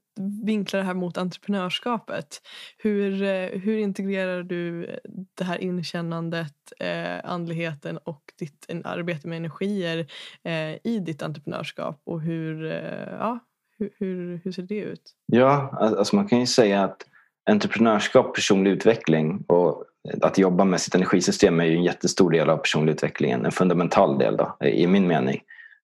vinkla 0.45 0.79
det 0.79 0.85
här 0.85 0.93
mot 0.93 1.17
entreprenörskapet. 1.17 2.41
Hur, 2.77 3.23
eh, 3.23 3.59
hur 3.59 3.77
integrerar 3.77 4.43
du 4.43 4.85
eh, 4.85 4.97
det 5.37 5.43
här 5.43 5.57
inkännandet, 5.57 6.55
eh, 6.79 7.31
andligheten 7.31 7.97
och 7.97 8.21
ditt 8.39 8.65
arbete 8.83 9.27
med 9.27 9.37
energier 9.37 10.07
eh, 10.43 10.75
i 10.83 10.99
ditt 10.99 11.21
entreprenörskap? 11.21 12.01
Och 12.03 12.21
hur, 12.21 12.65
eh, 12.65 13.13
ja, 13.19 13.39
hur, 13.77 13.89
hur, 13.97 14.41
hur, 14.43 14.51
ser 14.51 14.63
det 14.63 14.79
ut? 14.79 15.11
Ja, 15.25 15.69
alltså 15.71 16.15
man 16.15 16.27
kan 16.27 16.39
ju 16.39 16.45
säga 16.45 16.83
att 16.83 17.05
entreprenörskap, 17.49 18.35
personlig 18.35 18.71
utveckling 18.71 19.43
och 19.47 19.85
att 20.21 20.37
jobba 20.37 20.65
med 20.65 20.81
sitt 20.81 20.95
energisystem 20.95 21.59
är 21.59 21.65
ju 21.65 21.75
en 21.75 21.83
jättestor 21.83 22.31
del 22.31 22.49
av 22.49 22.57
personlig 22.57 22.93
utveckling. 22.93 23.31
En 23.31 23.51
fundamental 23.51 24.17
del 24.17 24.37
då, 24.37 24.57
i 24.65 24.87
min 24.87 25.07
mening. 25.07 25.41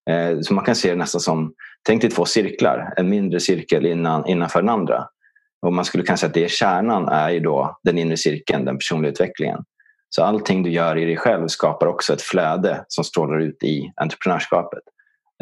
Eh, 0.08 0.40
så 0.40 0.54
man 0.54 0.64
kan 0.64 0.74
se 0.74 0.90
det 0.90 0.96
nästan 0.96 1.20
som, 1.20 1.52
tänk 1.86 2.02
dig 2.02 2.10
två 2.10 2.24
cirklar, 2.24 2.94
en 2.96 3.08
mindre 3.08 3.40
cirkel 3.40 3.86
innan, 3.86 4.26
innanför 4.26 4.60
den 4.60 4.68
andra. 4.68 5.06
Och 5.66 5.72
man 5.72 5.84
skulle 5.84 6.04
kunna 6.04 6.16
säga 6.16 6.28
att 6.28 6.34
det 6.34 6.44
är 6.44 6.48
kärnan 6.48 7.08
är 7.08 7.30
ju 7.30 7.40
då 7.40 7.78
den 7.82 7.98
inre 7.98 8.16
cirkeln, 8.16 8.64
den 8.64 8.76
personliga 8.76 9.12
utvecklingen. 9.12 9.64
Så 10.08 10.22
allting 10.22 10.62
du 10.62 10.70
gör 10.70 10.96
i 10.98 11.04
dig 11.04 11.16
själv 11.16 11.48
skapar 11.48 11.86
också 11.86 12.12
ett 12.12 12.22
flöde 12.22 12.84
som 12.88 13.04
strålar 13.04 13.40
ut 13.40 13.62
i 13.62 13.92
entreprenörskapet. 13.96 14.82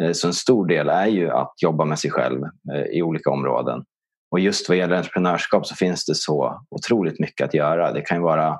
Eh, 0.03 0.11
så 0.11 0.27
en 0.27 0.33
stor 0.33 0.67
del 0.67 0.89
är 0.89 1.07
ju 1.07 1.29
att 1.29 1.53
jobba 1.61 1.85
med 1.85 1.99
sig 1.99 2.11
själv 2.11 2.43
eh, 2.73 2.97
i 2.97 3.01
olika 3.01 3.29
områden. 3.29 3.83
Och 4.31 4.39
just 4.39 4.69
vad 4.69 4.77
gäller 4.77 4.95
entreprenörskap 4.95 5.67
så 5.67 5.75
finns 5.75 6.05
det 6.05 6.15
så 6.15 6.61
otroligt 6.69 7.19
mycket 7.19 7.45
att 7.45 7.53
göra. 7.53 7.93
Det 7.93 8.01
kan 8.01 8.17
ju 8.17 8.23
vara 8.23 8.59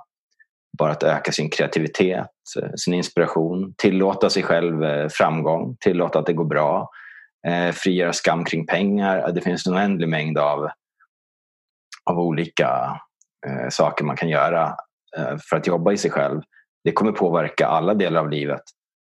bara 0.77 0.91
att 0.91 1.03
öka 1.03 1.31
sin 1.31 1.49
kreativitet, 1.49 2.27
eh, 2.61 2.69
sin 2.75 2.93
inspiration, 2.93 3.73
tillåta 3.77 4.29
sig 4.29 4.43
själv 4.43 4.83
eh, 4.83 5.07
framgång, 5.09 5.77
tillåta 5.79 6.19
att 6.19 6.25
det 6.25 6.33
går 6.33 6.45
bra, 6.45 6.89
eh, 7.47 7.71
frigöra 7.71 8.13
skam 8.13 8.45
kring 8.45 8.65
pengar. 8.65 9.31
Det 9.31 9.41
finns 9.41 9.67
en 9.67 9.73
oändlig 9.73 10.09
mängd 10.09 10.37
av, 10.37 10.69
av 12.09 12.19
olika 12.19 12.99
saker 13.69 14.05
man 14.05 14.15
kan 14.15 14.29
göra 14.29 14.75
för 15.49 15.57
att 15.57 15.67
jobba 15.67 15.91
i 15.91 15.97
sig 15.97 16.11
själv. 16.11 16.41
Det 16.83 16.91
kommer 16.91 17.11
påverka 17.11 17.67
alla 17.67 17.93
delar 17.93 18.21
av 18.21 18.29
livet. 18.29 18.61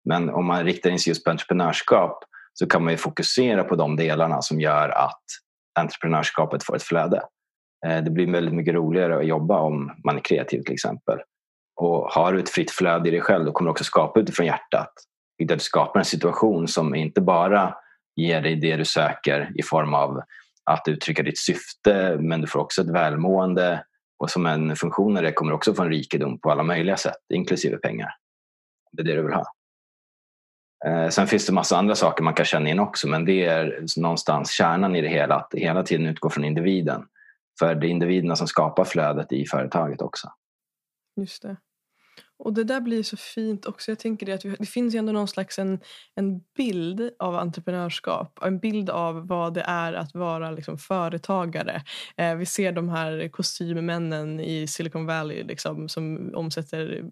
Men 0.09 0.29
om 0.29 0.45
man 0.45 0.63
riktar 0.63 0.89
in 0.89 0.99
sig 0.99 1.11
just 1.11 1.23
på 1.23 1.31
entreprenörskap 1.31 2.23
så 2.53 2.67
kan 2.67 2.83
man 2.83 2.97
fokusera 2.97 3.63
på 3.63 3.75
de 3.75 3.95
delarna 3.95 4.41
som 4.41 4.61
gör 4.61 4.89
att 4.89 5.23
entreprenörskapet 5.79 6.63
får 6.63 6.75
ett 6.75 6.83
flöde. 6.83 7.21
Det 8.03 8.11
blir 8.11 8.31
väldigt 8.31 8.53
mycket 8.53 8.73
roligare 8.73 9.17
att 9.17 9.27
jobba 9.27 9.59
om 9.59 9.91
man 10.05 10.15
är 10.15 10.21
kreativ 10.21 10.61
till 10.61 10.73
exempel. 10.73 11.19
Och 11.75 12.11
har 12.11 12.33
du 12.33 12.39
ett 12.39 12.49
fritt 12.49 12.71
flöde 12.71 13.09
i 13.09 13.11
dig 13.11 13.21
själv 13.21 13.45
då 13.45 13.51
kommer 13.51 13.67
du 13.67 13.71
också 13.71 13.83
skapa 13.83 14.19
utifrån 14.19 14.45
hjärtat. 14.45 14.93
Där 15.47 15.55
du 15.55 15.59
skapar 15.59 15.99
en 15.99 16.05
situation 16.05 16.67
som 16.67 16.95
inte 16.95 17.21
bara 17.21 17.75
ger 18.15 18.41
dig 18.41 18.55
det 18.55 18.75
du 18.75 18.85
söker 18.85 19.51
i 19.55 19.63
form 19.63 19.93
av 19.93 20.21
att 20.63 20.87
uttrycka 20.87 21.23
ditt 21.23 21.37
syfte 21.37 22.17
men 22.19 22.41
du 22.41 22.47
får 22.47 22.59
också 22.59 22.81
ett 22.81 22.89
välmående 22.89 23.83
och 24.19 24.29
som 24.29 24.45
en 24.45 24.75
funktion 24.75 25.17
av 25.17 25.23
det 25.23 25.31
kommer 25.31 25.51
du 25.51 25.55
också 25.55 25.73
få 25.73 25.81
en 25.81 25.89
rikedom 25.89 26.39
på 26.39 26.51
alla 26.51 26.63
möjliga 26.63 26.97
sätt, 26.97 27.17
inklusive 27.33 27.77
pengar. 27.77 28.15
Det 28.91 29.01
är 29.01 29.05
det 29.05 29.15
du 29.15 29.23
vill 29.23 29.33
ha. 29.33 29.45
Eh, 30.85 31.09
sen 31.09 31.27
finns 31.27 31.45
det 31.45 31.53
massa 31.53 31.77
andra 31.77 31.95
saker 31.95 32.23
man 32.23 32.33
kan 32.33 32.45
känna 32.45 32.69
in 32.69 32.79
också 32.79 33.07
men 33.07 33.25
det 33.25 33.45
är 33.45 33.85
någonstans 33.97 34.51
kärnan 34.51 34.95
i 34.95 35.01
det 35.01 35.07
hela, 35.07 35.35
att 35.35 35.53
hela 35.53 35.83
tiden 35.83 36.05
utgå 36.05 36.29
från 36.29 36.43
individen. 36.43 37.05
För 37.59 37.75
det 37.75 37.87
är 37.87 37.89
individerna 37.89 38.35
som 38.35 38.47
skapar 38.47 38.83
flödet 38.83 39.31
i 39.31 39.45
företaget 39.45 40.01
också. 40.01 40.29
Just 41.15 41.41
det. 41.41 41.57
Och 42.37 42.53
det 42.53 42.63
där 42.63 42.81
blir 42.81 43.03
så 43.03 43.17
fint 43.17 43.65
också. 43.65 43.91
Jag 43.91 43.99
tänker 43.99 44.25
det 44.25 44.33
att 44.33 44.45
vi, 44.45 44.55
det 44.59 44.65
finns 44.65 44.95
ju 44.95 44.99
ändå 44.99 45.11
någon 45.11 45.27
slags 45.27 45.59
en, 45.59 45.79
en 46.15 46.39
bild 46.57 47.09
av 47.19 47.35
entreprenörskap. 47.35 48.39
En 48.41 48.59
bild 48.59 48.89
av 48.89 49.27
vad 49.27 49.53
det 49.53 49.61
är 49.61 49.93
att 49.93 50.15
vara 50.15 50.51
liksom 50.51 50.77
företagare. 50.77 51.83
Eh, 52.17 52.35
vi 52.35 52.45
ser 52.45 52.71
de 52.71 52.89
här 52.89 53.27
kostymmännen 53.27 54.39
i 54.39 54.67
Silicon 54.67 55.05
Valley 55.05 55.43
liksom, 55.43 55.89
som 55.89 56.31
omsätter 56.35 57.03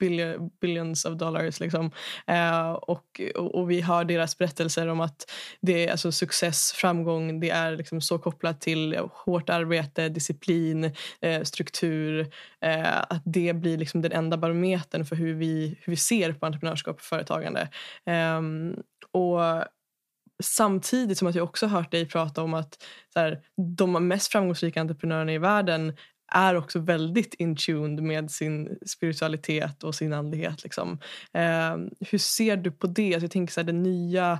billion, 0.00 0.50
billions 0.60 1.04
of 1.04 1.18
dollars. 1.18 1.60
Liksom. 1.60 1.90
Eh, 2.26 2.70
och, 2.70 3.20
och, 3.34 3.54
och, 3.54 3.70
vi 3.70 3.80
hör 3.80 4.04
deras 4.04 4.38
berättelser 4.38 4.88
om 4.88 5.00
att 5.00 5.30
det 5.60 5.86
är 5.86 5.90
alltså 5.90 6.12
success, 6.12 6.72
framgång, 6.72 7.40
det 7.40 7.50
är 7.50 7.76
liksom 7.76 8.00
så 8.00 8.18
kopplat 8.18 8.60
till 8.60 8.98
hårt 9.12 9.50
arbete, 9.50 10.08
disciplin, 10.08 10.92
eh, 11.20 11.42
struktur. 11.42 12.32
Eh, 12.60 12.98
att 12.98 13.22
det 13.24 13.52
blir 13.52 13.78
liksom 13.78 14.02
den 14.02 14.12
enda 14.12 14.36
barometern 14.36 15.04
för 15.04 15.16
hur 15.16 15.34
vi, 15.34 15.78
hur 15.80 15.90
vi 15.90 15.96
ser 15.96 16.32
på 16.32 16.46
entreprenörskap 16.46 16.96
och 16.96 17.02
företagande. 17.02 17.68
Ehm, 18.06 18.76
och 19.12 19.40
Samtidigt 20.42 21.18
som 21.18 21.28
att 21.28 21.34
jag 21.34 21.44
också 21.44 21.66
hört 21.66 21.90
dig 21.90 22.08
prata 22.08 22.42
om 22.42 22.54
att 22.54 22.82
så 23.12 23.20
här, 23.20 23.40
de 23.76 24.08
mest 24.08 24.32
framgångsrika 24.32 24.80
entreprenörerna 24.80 25.32
i 25.32 25.38
världen 25.38 25.96
är 26.30 26.54
också 26.54 26.78
väldigt 26.78 27.34
in 27.34 27.56
tuned 27.56 28.02
med 28.02 28.30
sin 28.30 28.78
spiritualitet 28.86 29.84
och 29.84 29.94
sin 29.94 30.12
andlighet. 30.12 30.64
Liksom. 30.64 30.98
Eh, 31.32 31.76
hur 32.10 32.18
ser 32.18 32.56
du 32.56 32.70
på 32.70 32.86
det? 32.86 33.14
Alltså 33.14 33.24
jag 33.24 33.30
tänker 33.30 33.52
så 33.52 33.60
här, 33.60 33.66
den 33.66 33.82
nya 33.82 34.38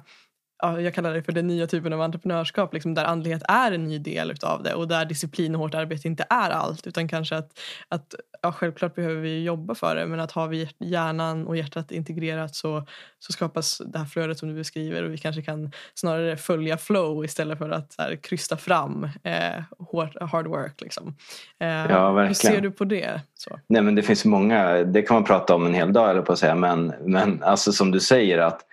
ja, 0.62 0.80
jag 0.80 0.94
kallar 0.94 1.14
det 1.14 1.22
för 1.22 1.32
den 1.32 1.46
nya 1.46 1.66
typen 1.66 1.92
av 1.92 2.00
entreprenörskap 2.00 2.74
liksom, 2.74 2.94
där 2.94 3.04
andlighet 3.04 3.42
är 3.48 3.72
en 3.72 3.84
ny 3.84 3.98
del 3.98 4.34
av 4.42 4.62
det 4.62 4.74
och 4.74 4.88
där 4.88 5.04
disciplin 5.04 5.54
och 5.54 5.60
hårt 5.60 5.74
arbete 5.74 6.08
inte 6.08 6.26
är 6.30 6.50
allt 6.50 6.86
utan 6.86 7.08
kanske 7.08 7.36
att, 7.36 7.58
att 7.88 8.14
ja, 8.42 8.52
självklart 8.52 8.94
behöver 8.94 9.20
vi 9.20 9.44
jobba 9.44 9.74
för 9.74 9.96
det 9.96 10.06
men 10.06 10.20
att 10.20 10.32
har 10.32 10.48
vi 10.48 10.70
hjärnan 10.78 11.46
och 11.46 11.56
hjärtat 11.56 11.92
integrerat 11.92 12.54
så, 12.54 12.86
så 13.18 13.32
skapas 13.32 13.82
det 13.86 13.98
här 13.98 14.06
flödet 14.06 14.38
som 14.38 14.48
du 14.48 14.54
beskriver 14.54 15.02
och 15.02 15.12
vi 15.12 15.18
kanske 15.18 15.42
kan 15.42 15.72
snarare 15.94 16.36
följa 16.36 16.78
flow 16.78 17.24
istället 17.24 17.58
för 17.58 17.70
att 17.70 17.94
här, 17.98 18.16
krysta 18.16 18.56
fram 18.56 19.04
eh, 19.22 19.62
hard, 19.92 20.30
hard 20.30 20.46
work. 20.46 20.80
Liksom. 20.80 21.16
Eh, 21.60 21.68
ja, 21.68 22.12
verkligen. 22.12 22.28
Hur 22.28 22.34
ser 22.34 22.60
du 22.60 22.70
på 22.70 22.84
det? 22.84 23.20
Så. 23.34 23.60
Nej, 23.66 23.82
men 23.82 23.94
det 23.94 24.02
finns 24.02 24.24
många, 24.24 24.72
det 24.72 25.02
kan 25.02 25.14
man 25.14 25.24
prata 25.24 25.54
om 25.54 25.66
en 25.66 25.74
hel 25.74 25.92
dag 25.92 26.10
eller 26.10 26.22
på 26.22 26.32
att 26.32 26.38
säga 26.38 26.54
men, 26.54 26.94
men 27.04 27.42
alltså 27.42 27.72
som 27.72 27.90
du 27.90 28.00
säger 28.00 28.38
att 28.38 28.66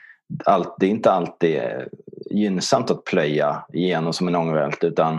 allt, 0.45 0.75
det 0.79 0.85
är 0.85 0.89
inte 0.89 1.11
alltid 1.11 1.57
eh, 1.57 1.83
gynnsamt 2.31 2.91
att 2.91 3.03
plöja 3.03 3.65
igenom 3.73 4.13
som 4.13 4.27
en 4.27 4.35
ångvält 4.35 4.83
utan 4.83 5.15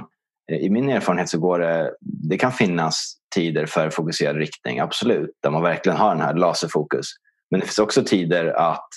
eh, 0.53 0.59
i 0.59 0.71
min 0.71 0.91
erfarenhet 0.91 1.29
så 1.29 1.39
går 1.39 1.59
det, 1.59 1.95
det 2.01 2.39
kan 2.39 2.53
finnas 2.53 3.15
tider 3.35 3.67
för 3.67 3.91
fokuserad 3.91 4.37
riktning, 4.37 4.79
absolut, 4.79 5.31
där 5.43 5.51
man 5.51 5.63
verkligen 5.63 5.99
har 5.99 6.15
den 6.15 6.25
här 6.25 6.35
laserfokus. 6.35 7.07
Men 7.51 7.61
det 7.61 7.67
finns 7.67 7.79
också 7.79 8.05
tider 8.05 8.47
att 8.47 8.89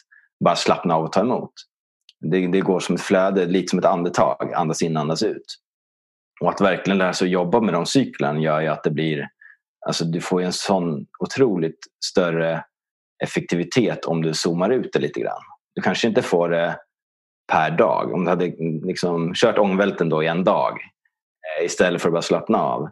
bara 0.43 0.56
slappna 0.56 0.95
av 0.95 1.04
och 1.04 1.12
ta 1.12 1.21
emot. 1.21 1.54
Det, 2.19 2.47
det 2.47 2.60
går 2.60 2.80
som 2.80 2.95
ett 2.95 3.02
flöde, 3.02 3.45
lite 3.45 3.69
som 3.69 3.80
ett 3.80 3.86
andetag, 3.86 4.54
andas 4.56 4.82
in, 4.82 4.97
andas 4.97 5.24
ut. 5.24 5.45
Och 6.41 6.50
att 6.50 6.62
verkligen 6.62 6.97
lära 6.97 7.13
sig 7.13 7.26
att 7.26 7.32
jobba 7.32 7.62
med 7.62 7.74
de 7.74 7.86
cyklerna 7.86 8.39
gör 8.39 8.62
ju 8.62 8.67
att 8.67 8.84
det 8.84 8.91
blir, 8.91 9.28
alltså 9.88 10.06
du 10.06 10.21
får 10.21 10.41
en 10.41 10.54
sån 10.54 11.06
otroligt 11.19 11.80
större 12.06 12.63
effektivitet 13.24 14.06
om 14.06 14.21
du 14.21 14.34
zoomar 14.34 14.69
ut 14.69 14.93
det 14.93 15.00
lite 15.00 15.19
grann. 15.19 15.41
Du 15.75 15.81
kanske 15.81 16.07
inte 16.07 16.21
får 16.21 16.49
det 16.49 16.79
per 17.51 17.71
dag. 17.71 18.13
Om 18.13 18.23
du 18.23 18.29
hade 18.29 18.45
mm, 18.45 18.84
liksom 18.84 19.34
kört 19.36 19.57
ångvälten 19.57 20.10
då 20.10 20.23
i 20.23 20.27
en 20.27 20.43
dag 20.43 20.71
eh, 21.60 21.65
istället 21.65 22.01
för 22.01 22.10
att 22.10 22.13
bara 22.13 22.21
slappna 22.21 22.57
av. 22.57 22.89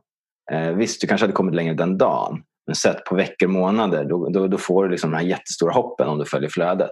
Eh, 0.52 0.72
visst, 0.72 1.02
du 1.02 1.08
kanske 1.08 1.24
hade 1.24 1.34
kommit 1.34 1.56
längre 1.56 1.74
den 1.74 1.98
dagen. 1.98 2.44
Men 2.66 2.76
sett 2.76 3.06
på 3.06 3.16
veckor, 3.16 3.48
månader, 3.48 4.06
då, 4.06 4.30
då, 4.30 4.48
då 4.48 4.58
får 4.58 4.84
du 4.84 4.90
liksom 4.90 5.12
de 5.12 5.18
här 5.18 5.24
jättestora 5.24 5.74
hoppen 5.74 6.08
om 6.08 6.18
du 6.18 6.26
följer 6.26 6.50
flödet. 6.50 6.92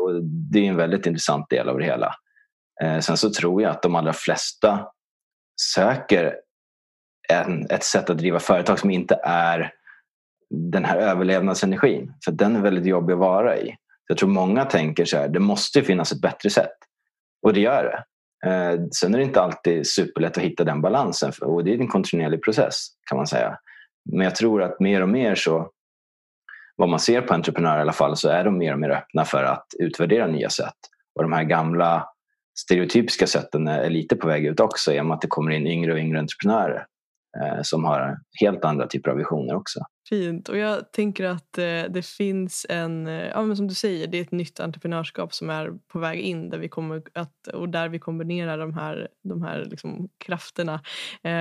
Och 0.00 0.24
det 0.24 0.58
är 0.58 0.64
en 0.64 0.76
väldigt 0.76 1.06
intressant 1.06 1.50
del 1.50 1.68
av 1.68 1.78
det 1.78 1.84
hela. 1.84 2.14
Eh, 2.82 2.98
sen 2.98 3.16
så 3.16 3.30
tror 3.30 3.62
jag 3.62 3.70
att 3.70 3.82
de 3.82 3.94
allra 3.94 4.12
flesta 4.12 4.86
söker 5.74 6.34
en, 7.28 7.66
ett 7.70 7.84
sätt 7.84 8.10
att 8.10 8.18
driva 8.18 8.38
företag 8.38 8.78
som 8.78 8.90
inte 8.90 9.20
är 9.24 9.72
den 10.50 10.84
här 10.84 10.98
överlevnadsenergin. 10.98 12.12
För 12.24 12.32
den 12.32 12.56
är 12.56 12.60
väldigt 12.60 12.86
jobbig 12.86 13.12
att 13.12 13.18
vara 13.18 13.58
i. 13.58 13.76
Jag 14.08 14.18
tror 14.18 14.28
många 14.28 14.64
tänker 14.64 15.04
så 15.04 15.16
här, 15.16 15.28
det 15.28 15.40
måste 15.40 15.82
finnas 15.82 16.12
ett 16.12 16.20
bättre 16.20 16.50
sätt. 16.50 16.76
Och 17.42 17.52
det 17.52 17.60
gör 17.60 17.84
det. 17.84 18.04
Eh, 18.50 18.80
sen 19.00 19.14
är 19.14 19.18
det 19.18 19.24
inte 19.24 19.40
alltid 19.40 19.86
superlätt 19.86 20.38
att 20.38 20.44
hitta 20.44 20.64
den 20.64 20.80
balansen 20.80 21.32
och 21.40 21.64
det 21.64 21.74
är 21.74 21.78
en 21.78 21.88
kontinuerlig 21.88 22.42
process 22.42 22.86
kan 23.08 23.16
man 23.16 23.26
säga. 23.26 23.58
Men 24.12 24.24
jag 24.24 24.34
tror 24.34 24.62
att 24.62 24.80
mer 24.80 25.02
och 25.02 25.08
mer 25.08 25.34
så, 25.34 25.70
vad 26.76 26.88
man 26.88 27.00
ser 27.00 27.20
på 27.20 27.34
entreprenörer 27.34 27.78
i 27.78 27.82
alla 27.82 27.92
fall, 27.92 28.16
så 28.16 28.28
är 28.28 28.44
de 28.44 28.58
mer 28.58 28.72
och 28.72 28.78
mer 28.78 28.90
öppna 28.90 29.24
för 29.24 29.44
att 29.44 29.66
utvärdera 29.78 30.26
nya 30.26 30.50
sätt. 30.50 30.76
Och 31.14 31.22
de 31.22 31.32
här 31.32 31.44
gamla 31.44 32.08
stereotypiska 32.58 33.26
sätten 33.26 33.68
är 33.68 33.90
lite 33.90 34.16
på 34.16 34.28
väg 34.28 34.46
ut 34.46 34.60
också 34.60 34.92
i 34.92 35.00
och 35.00 35.06
med 35.06 35.14
att 35.14 35.20
det 35.20 35.28
kommer 35.28 35.50
in 35.50 35.66
yngre 35.66 35.92
och 35.92 35.98
yngre 35.98 36.18
entreprenörer 36.18 36.86
eh, 37.42 37.62
som 37.62 37.84
har 37.84 38.18
helt 38.40 38.64
andra 38.64 38.86
typer 38.86 39.10
av 39.10 39.16
visioner 39.16 39.54
också. 39.54 39.80
Fint. 40.08 40.48
Och 40.48 40.58
jag 40.58 40.92
tänker 40.92 41.24
att 41.24 41.58
eh, 41.58 41.82
det 41.90 42.06
finns 42.06 42.66
en, 42.68 43.06
eh, 43.06 43.26
ja 43.26 43.42
men 43.42 43.56
som 43.56 43.68
du 43.68 43.74
säger, 43.74 44.06
det 44.06 44.18
är 44.18 44.22
ett 44.22 44.32
nytt 44.32 44.60
entreprenörskap 44.60 45.34
som 45.34 45.50
är 45.50 45.72
på 45.88 45.98
väg 45.98 46.20
in 46.20 46.50
där 46.50 46.58
vi 46.58 46.68
kommer 46.68 47.02
att, 47.14 47.48
och 47.48 47.68
där 47.68 47.88
vi 47.88 47.98
kombinerar 47.98 48.58
de 48.58 48.74
här, 48.74 49.08
de 49.22 49.42
här 49.42 49.64
liksom 49.70 50.08
krafterna. 50.18 50.74
Eh, 51.22 51.32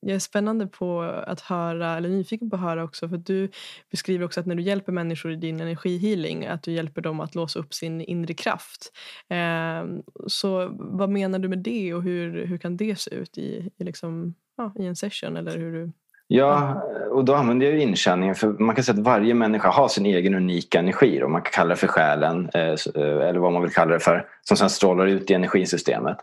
jag 0.00 0.14
är 0.14 0.18
spännande 0.18 0.66
på 0.66 1.02
att 1.02 1.40
höra, 1.40 1.96
eller 1.96 2.08
nyfiken 2.08 2.50
på 2.50 2.56
att 2.56 2.62
höra 2.62 2.84
också, 2.84 3.08
för 3.08 3.16
du 3.16 3.50
beskriver 3.90 4.24
också 4.24 4.40
att 4.40 4.46
när 4.46 4.54
du 4.54 4.62
hjälper 4.62 4.92
människor 4.92 5.32
i 5.32 5.36
din 5.36 5.60
energihealing, 5.60 6.46
att 6.46 6.62
du 6.62 6.72
hjälper 6.72 7.00
dem 7.00 7.20
att 7.20 7.34
låsa 7.34 7.58
upp 7.58 7.74
sin 7.74 8.00
inre 8.00 8.34
kraft. 8.34 8.92
Eh, 9.28 9.84
så 10.26 10.68
vad 10.78 11.10
menar 11.10 11.38
du 11.38 11.48
med 11.48 11.58
det 11.58 11.94
och 11.94 12.02
hur, 12.02 12.46
hur 12.46 12.58
kan 12.58 12.76
det 12.76 13.00
se 13.00 13.14
ut 13.14 13.38
i, 13.38 13.70
i, 13.76 13.84
liksom, 13.84 14.34
ja, 14.56 14.72
i 14.78 14.86
en 14.86 14.96
session? 14.96 15.36
Eller 15.36 15.58
hur 15.58 15.72
du 15.72 15.92
Ja, 16.36 16.82
och 17.10 17.24
då 17.24 17.34
använder 17.34 17.66
jag 17.66 17.78
inkänningen 17.78 18.34
för 18.34 18.48
man 18.48 18.74
kan 18.74 18.84
säga 18.84 18.98
att 18.98 19.04
varje 19.04 19.34
människa 19.34 19.68
har 19.68 19.88
sin 19.88 20.06
egen 20.06 20.34
unika 20.34 20.78
energi. 20.78 21.22
Och 21.22 21.30
man 21.30 21.42
kan 21.42 21.52
kalla 21.52 21.68
det 21.68 21.76
för 21.76 21.86
själen 21.86 22.50
eh, 22.54 22.62
eh, 22.62 23.28
eller 23.28 23.38
vad 23.38 23.52
man 23.52 23.62
vill 23.62 23.72
kalla 23.72 23.92
det 23.92 24.00
för. 24.00 24.26
Som 24.42 24.56
sen 24.56 24.70
strålar 24.70 25.06
ut 25.06 25.30
i 25.30 25.34
energisystemet. 25.34 26.16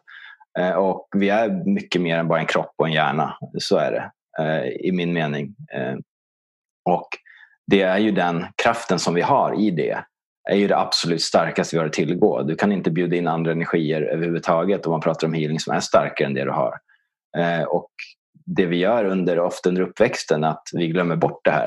Eh, 0.60 0.72
och 0.72 1.08
vi 1.16 1.30
är 1.30 1.66
mycket 1.66 2.02
mer 2.02 2.18
än 2.18 2.28
bara 2.28 2.40
en 2.40 2.46
kropp 2.46 2.74
och 2.78 2.88
en 2.88 2.94
hjärna. 2.94 3.38
Så 3.60 3.78
är 3.78 3.92
det 3.92 4.12
i 4.88 4.92
min 4.92 5.14
mening. 5.14 5.56
Och 6.90 7.08
det 7.68 7.82
är 7.82 7.98
ju 7.98 8.12
den 8.12 8.46
kraften 8.64 9.00
som 9.00 9.14
vi 9.14 9.22
har 9.22 9.62
i 9.62 9.72
det 9.72 9.98
är 10.50 10.56
ju 10.56 10.68
det 10.68 10.78
absolut 10.78 11.22
starkaste 11.22 11.76
vi 11.76 11.80
har 11.80 11.88
att 11.88 11.94
tillgå. 11.94 12.42
Du 12.42 12.56
kan 12.56 12.72
inte 12.72 12.92
bjuda 12.92 13.16
in 13.16 13.28
andra 13.28 13.52
energier 13.52 14.02
överhuvudtaget 14.02 14.86
om 14.86 14.92
man 14.92 15.02
pratar 15.02 15.28
om 15.28 15.34
healing 15.34 15.60
som 15.60 15.74
är 15.74 15.80
starkare 15.80 16.28
än 16.28 16.34
det 16.34 16.44
du 16.44 16.52
har. 16.52 16.74
Och 17.68 17.92
det 18.46 18.66
vi 18.66 18.78
gör 18.78 19.06
under, 19.06 19.40
ofta 19.40 19.70
under 19.70 19.82
uppväxten 19.82 20.44
att 20.44 20.64
vi 20.74 20.88
glömmer 20.88 21.16
bort 21.16 21.42
det 21.44 21.52
här. 21.52 21.66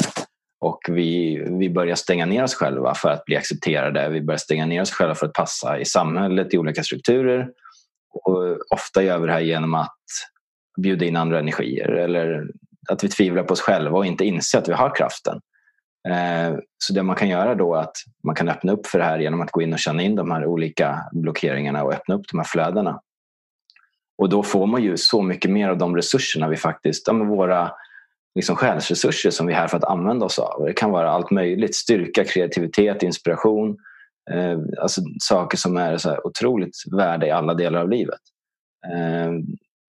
Och 0.60 0.80
vi, 0.88 1.44
vi 1.50 1.70
börjar 1.70 1.94
stänga 1.94 2.26
ner 2.26 2.42
oss 2.42 2.54
själva 2.54 2.94
för 2.94 3.08
att 3.08 3.24
bli 3.24 3.36
accepterade. 3.36 4.08
Vi 4.08 4.22
börjar 4.22 4.38
stänga 4.38 4.66
ner 4.66 4.82
oss 4.82 4.90
själva 4.90 5.14
för 5.14 5.26
att 5.26 5.32
passa 5.32 5.78
i 5.78 5.84
samhället, 5.84 6.54
i 6.54 6.58
olika 6.58 6.82
strukturer. 6.82 7.48
Och 8.24 8.56
ofta 8.70 9.02
gör 9.02 9.18
vi 9.18 9.26
det 9.26 9.32
här 9.32 9.40
genom 9.40 9.74
att 9.74 9.98
bjuda 10.82 11.04
in 11.04 11.16
andra 11.16 11.38
energier 11.38 11.88
eller 11.88 12.46
att 12.88 13.04
vi 13.04 13.08
tvivlar 13.08 13.42
på 13.42 13.52
oss 13.52 13.60
själva 13.60 13.98
och 13.98 14.06
inte 14.06 14.24
inser 14.24 14.58
att 14.58 14.68
vi 14.68 14.72
har 14.72 14.94
kraften. 14.94 15.40
Eh, 16.08 16.58
så 16.78 16.92
det 16.92 17.02
man 17.02 17.16
kan 17.16 17.28
göra 17.28 17.54
då 17.54 17.74
är 17.74 17.80
att 17.80 17.96
man 18.24 18.34
kan 18.34 18.48
öppna 18.48 18.72
upp 18.72 18.86
för 18.86 18.98
det 18.98 19.04
här 19.04 19.18
genom 19.18 19.40
att 19.40 19.50
gå 19.50 19.62
in 19.62 19.72
och 19.72 19.78
känna 19.78 20.02
in 20.02 20.14
de 20.14 20.30
här 20.30 20.46
olika 20.46 21.00
blockeringarna 21.12 21.84
och 21.84 21.92
öppna 21.92 22.14
upp 22.14 22.24
de 22.30 22.38
här 22.38 22.44
flödena. 22.44 23.00
Och 24.18 24.28
då 24.28 24.42
får 24.42 24.66
man 24.66 24.82
ju 24.82 24.96
så 24.96 25.22
mycket 25.22 25.50
mer 25.50 25.68
av 25.68 25.78
de 25.78 25.96
resurserna 25.96 26.48
vi 26.48 26.56
faktiskt, 26.56 27.06
ja, 27.06 27.12
våra 27.12 27.72
liksom 28.34 28.56
själsresurser 28.56 29.30
som 29.30 29.46
vi 29.46 29.52
är 29.52 29.56
här 29.56 29.68
för 29.68 29.76
att 29.76 29.84
använda 29.84 30.26
oss 30.26 30.38
av. 30.38 30.64
Det 30.64 30.72
kan 30.72 30.90
vara 30.90 31.10
allt 31.10 31.30
möjligt, 31.30 31.74
styrka, 31.74 32.24
kreativitet, 32.24 33.02
inspiration. 33.02 33.76
Eh, 34.30 34.58
alltså 34.82 35.00
saker 35.20 35.56
som 35.56 35.76
är 35.76 35.96
så 35.96 36.18
otroligt 36.24 36.76
värda 36.96 37.26
i 37.26 37.30
alla 37.30 37.54
delar 37.54 37.80
av 37.80 37.88
livet. 37.88 38.20
Eh, 38.92 39.32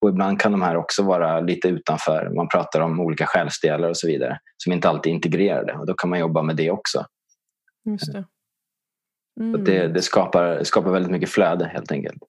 och 0.02 0.10
ibland 0.10 0.40
kan 0.40 0.52
de 0.52 0.62
här 0.62 0.76
också 0.76 1.04
vara 1.04 1.40
lite 1.40 1.68
utanför. 1.68 2.30
Man 2.36 2.50
pratar 2.50 2.80
om 2.80 3.00
olika 3.00 3.26
själsdelar 3.26 3.90
och 3.90 3.98
så 3.98 4.08
vidare 4.08 4.40
som 4.58 4.74
inte 4.74 4.90
alltid 4.90 5.12
är 5.12 5.16
integrerade. 5.16 5.74
Och 5.74 5.86
då 5.86 5.94
kan 5.94 6.10
man 6.10 6.20
jobba 6.20 6.42
med 6.42 6.56
det 6.56 6.72
också. 6.72 7.06
Just 7.86 8.14
det. 8.14 8.26
Mm. 9.40 9.64
det, 9.64 9.88
det 9.88 10.02
skapar, 10.02 10.64
skapar 10.64 10.92
väldigt 10.92 11.12
mycket 11.12 11.30
flöde 11.30 11.66
helt 11.66 11.92
enkelt. 11.92 12.24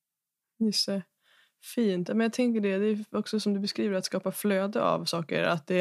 Just 0.59 0.87
det. 0.87 1.03
Fint. 1.65 2.09
Men 2.09 2.21
jag 2.21 2.33
tänker 2.33 2.61
det, 2.61 2.79
det 2.79 2.87
är 2.87 3.19
också 3.19 3.41
som 3.41 3.55
du 3.55 3.61
beskriver 3.61 3.97
att 3.97 4.05
skapa 4.05 4.33
flöde 4.33 4.83
av 4.83 5.05
saker. 5.05 5.43
Att 5.43 5.67
det, 5.67 5.75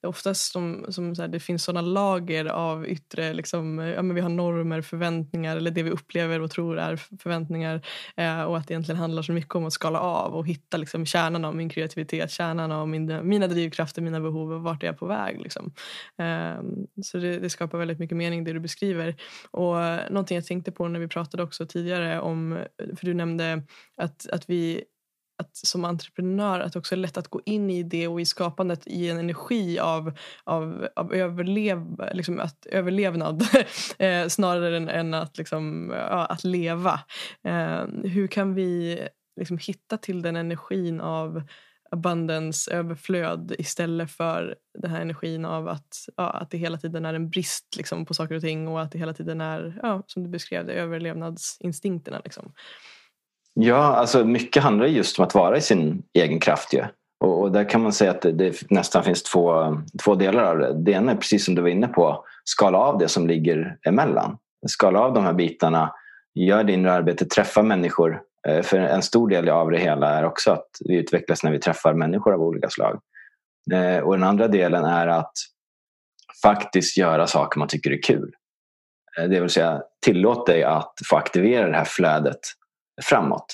det 0.00 0.06
är 0.06 0.08
oftast 0.08 0.52
som, 0.52 0.86
som 0.88 1.14
så 1.14 1.22
här, 1.22 1.28
det 1.28 1.40
finns 1.40 1.64
sådana 1.64 1.80
lager 1.80 2.44
av 2.44 2.86
yttre, 2.86 3.34
liksom, 3.34 3.78
ja, 3.78 4.02
men 4.02 4.14
vi 4.14 4.20
har 4.20 4.28
normer, 4.28 4.82
förväntningar 4.82 5.56
eller 5.56 5.70
det 5.70 5.82
vi 5.82 5.90
upplever 5.90 6.40
och 6.40 6.50
tror 6.50 6.78
är 6.78 6.96
förväntningar. 6.96 7.86
Eh, 8.16 8.42
och 8.42 8.56
att 8.56 8.68
det 8.68 8.74
egentligen 8.74 9.00
handlar 9.00 9.22
så 9.22 9.32
mycket 9.32 9.54
om 9.54 9.66
att 9.66 9.72
skala 9.72 10.00
av 10.00 10.34
och 10.34 10.46
hitta 10.46 10.76
liksom, 10.76 11.06
kärnan 11.06 11.44
av 11.44 11.56
min 11.56 11.68
kreativitet, 11.68 12.30
kärnan 12.30 12.72
av 12.72 12.88
min, 12.88 13.28
mina 13.28 13.46
drivkrafter, 13.46 14.02
mina 14.02 14.20
behov 14.20 14.52
och 14.52 14.62
vart 14.62 14.82
är 14.82 14.86
jag 14.86 14.98
på 14.98 15.06
väg. 15.06 15.40
Liksom. 15.40 15.72
Eh, 16.18 16.62
så 17.02 17.18
det, 17.18 17.38
det, 17.38 17.50
skapar 17.50 17.78
väldigt 17.78 17.98
mycket 17.98 18.16
mening 18.16 18.44
det 18.44 18.52
du 18.52 18.60
beskriver. 18.60 19.16
Och 19.50 19.82
eh, 19.82 20.10
någonting 20.10 20.34
jag 20.34 20.46
tänkte 20.46 20.72
på 20.72 20.88
när 20.88 21.00
vi 21.00 21.08
pratade 21.08 21.42
också 21.42 21.66
tidigare 21.66 22.20
om, 22.20 22.58
för 22.96 23.06
du 23.06 23.14
nämnde 23.14 23.62
att, 23.96 24.28
att 24.28 24.50
vi 24.50 24.84
att 25.38 25.56
som 25.56 25.84
entreprenör 25.84 26.60
att 26.60 26.72
det 26.72 26.78
också 26.78 26.94
är 26.94 26.96
lätt 26.96 27.16
att 27.16 27.28
gå 27.28 27.40
in 27.44 27.70
i 27.70 27.82
det 27.82 28.08
och 28.08 28.20
i 28.20 28.24
skapandet 28.24 28.86
i 28.86 29.10
en 29.10 29.18
energi 29.18 29.78
av, 29.78 30.12
av, 30.44 30.88
av 30.96 31.14
överlev, 31.14 32.10
liksom 32.12 32.40
att, 32.40 32.66
överlevnad 32.66 33.42
eh, 33.98 34.28
snarare 34.28 34.76
än, 34.76 34.88
än, 34.88 35.14
att, 35.14 35.38
liksom, 35.38 35.92
ja, 35.94 36.26
att 36.26 36.44
leva. 36.44 37.00
Eh, 37.44 37.84
hur 38.04 38.26
kan 38.26 38.54
vi 38.54 39.00
liksom 39.40 39.58
hitta 39.58 39.96
till 39.96 40.22
den 40.22 40.36
energin 40.36 41.00
av 41.00 41.42
abundance, 41.90 42.72
överflöd 42.72 43.54
istället 43.58 44.10
för 44.10 44.56
den 44.78 44.90
här 44.90 45.00
energin 45.00 45.44
av 45.44 45.68
att, 45.68 46.08
ja, 46.16 46.30
att 46.30 46.50
det 46.50 46.58
hela 46.58 46.78
tiden 46.78 47.04
är 47.04 47.14
en 47.14 47.30
brist 47.30 47.76
liksom, 47.76 48.06
på 48.06 48.14
saker 48.14 48.34
och 48.34 48.42
ting 48.42 48.68
och 48.68 48.82
att 48.82 48.92
det 48.92 48.98
hela 48.98 49.14
tiden 49.14 49.40
är, 49.40 49.80
ja, 49.82 50.02
som 50.06 50.22
du 50.22 50.28
beskrev 50.28 50.66
det, 50.66 50.72
överlevnadsinstinkterna. 50.72 52.20
Liksom. 52.24 52.52
Ja, 53.58 53.96
alltså 53.96 54.24
mycket 54.24 54.62
handlar 54.62 54.86
just 54.86 55.18
om 55.18 55.24
att 55.24 55.34
vara 55.34 55.56
i 55.56 55.60
sin 55.60 56.02
egen 56.12 56.40
kraft. 56.40 56.72
Ju. 56.72 56.84
Och, 57.20 57.40
och 57.42 57.52
där 57.52 57.68
kan 57.68 57.82
man 57.82 57.92
säga 57.92 58.10
att 58.10 58.20
det, 58.20 58.32
det, 58.32 58.70
nästan 58.70 59.04
finns 59.04 59.22
två, 59.22 59.76
två 60.04 60.14
delar 60.14 60.44
av 60.44 60.58
det. 60.58 60.72
Det 60.72 60.92
ena 60.92 61.12
är 61.12 61.16
precis 61.16 61.44
som 61.44 61.54
du 61.54 61.62
var 61.62 61.68
inne 61.68 61.88
på, 61.88 62.24
skala 62.44 62.78
av 62.78 62.98
det 62.98 63.08
som 63.08 63.26
ligger 63.26 63.78
emellan. 63.86 64.38
Skala 64.66 65.00
av 65.00 65.14
de 65.14 65.24
här 65.24 65.32
bitarna, 65.32 65.94
gör 66.34 66.64
det 66.64 66.72
inre 66.72 66.92
arbete, 66.92 67.24
träffa 67.24 67.62
människor. 67.62 68.20
Eh, 68.48 68.62
för 68.62 68.78
en 68.78 69.02
stor 69.02 69.28
del 69.28 69.48
av 69.48 69.70
det 69.70 69.78
hela 69.78 70.10
är 70.10 70.24
också 70.24 70.52
att 70.52 70.68
vi 70.84 70.96
utvecklas 70.96 71.42
när 71.42 71.50
vi 71.50 71.58
träffar 71.58 71.94
människor 71.94 72.34
av 72.34 72.40
olika 72.40 72.70
slag. 72.70 73.00
Eh, 73.72 73.98
och 73.98 74.12
den 74.12 74.28
andra 74.28 74.48
delen 74.48 74.84
är 74.84 75.06
att 75.06 75.32
faktiskt 76.42 76.96
göra 76.96 77.26
saker 77.26 77.58
man 77.58 77.68
tycker 77.68 77.90
är 77.90 78.02
kul. 78.02 78.32
Eh, 79.18 79.24
det 79.24 79.40
vill 79.40 79.50
säga 79.50 79.82
tillåt 80.04 80.46
dig 80.46 80.64
att 80.64 80.92
få 81.10 81.16
aktivera 81.16 81.68
det 81.68 81.76
här 81.76 81.84
flödet 81.84 82.40
framåt. 83.04 83.46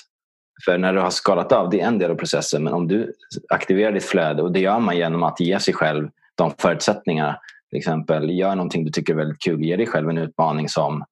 För 0.65 0.77
när 0.77 0.93
du 0.93 0.99
har 0.99 1.09
skalat 1.09 1.51
av, 1.51 1.69
det 1.69 1.81
är 1.81 1.87
en 1.87 1.99
del 1.99 2.11
av 2.11 2.15
processen, 2.15 2.63
men 2.63 2.73
om 2.73 2.87
du 2.87 3.13
aktiverar 3.49 3.91
ditt 3.91 4.05
flöde 4.05 4.41
och 4.41 4.51
det 4.51 4.59
gör 4.59 4.79
man 4.79 4.97
genom 4.97 5.23
att 5.23 5.39
ge 5.39 5.59
sig 5.59 5.73
själv 5.73 6.09
de 6.35 6.51
förutsättningarna. 6.57 7.39
Till 7.69 7.79
exempel, 7.79 8.29
gör 8.29 8.55
någonting 8.55 8.85
du 8.85 8.91
tycker 8.91 9.13
är 9.13 9.17
väldigt 9.17 9.41
kul, 9.41 9.63
ge 9.63 9.75
dig 9.75 9.87
själv 9.87 10.09
en 10.09 10.17
utmaning 10.17 10.69
som, 10.69 11.03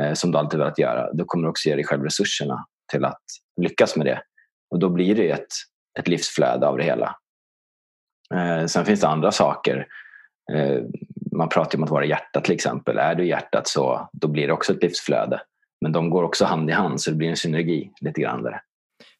eh, 0.00 0.12
som 0.12 0.32
du 0.32 0.38
alltid 0.38 0.58
velat 0.58 0.78
göra. 0.78 1.12
Då 1.12 1.24
kommer 1.24 1.44
du 1.44 1.50
också 1.50 1.68
ge 1.68 1.74
dig 1.74 1.84
själv 1.84 2.02
resurserna 2.02 2.66
till 2.92 3.04
att 3.04 3.22
lyckas 3.60 3.96
med 3.96 4.06
det. 4.06 4.22
Och 4.70 4.78
då 4.78 4.88
blir 4.88 5.14
det 5.14 5.30
ett, 5.30 5.46
ett 5.98 6.08
livsflöde 6.08 6.66
av 6.66 6.78
det 6.78 6.84
hela. 6.84 7.16
Eh, 8.34 8.66
sen 8.66 8.84
finns 8.84 9.00
det 9.00 9.08
andra 9.08 9.32
saker. 9.32 9.86
Eh, 10.52 10.82
man 11.32 11.48
pratar 11.48 11.78
om 11.78 11.84
att 11.84 11.90
vara 11.90 12.04
hjärtat 12.04 12.44
till 12.44 12.54
exempel. 12.54 12.98
Är 12.98 13.14
du 13.14 13.26
hjärtat 13.26 13.68
så 13.68 14.08
då 14.12 14.28
blir 14.28 14.46
det 14.46 14.52
också 14.52 14.72
ett 14.72 14.82
livsflöde. 14.82 15.40
Men 15.80 15.92
de 15.92 16.10
går 16.10 16.22
också 16.22 16.44
hand 16.44 16.70
i 16.70 16.72
hand 16.72 17.00
så 17.00 17.10
det 17.10 17.16
blir 17.16 17.28
en 17.28 17.36
synergi 17.36 17.90
lite 18.00 18.20
grann 18.20 18.42
där. 18.42 18.60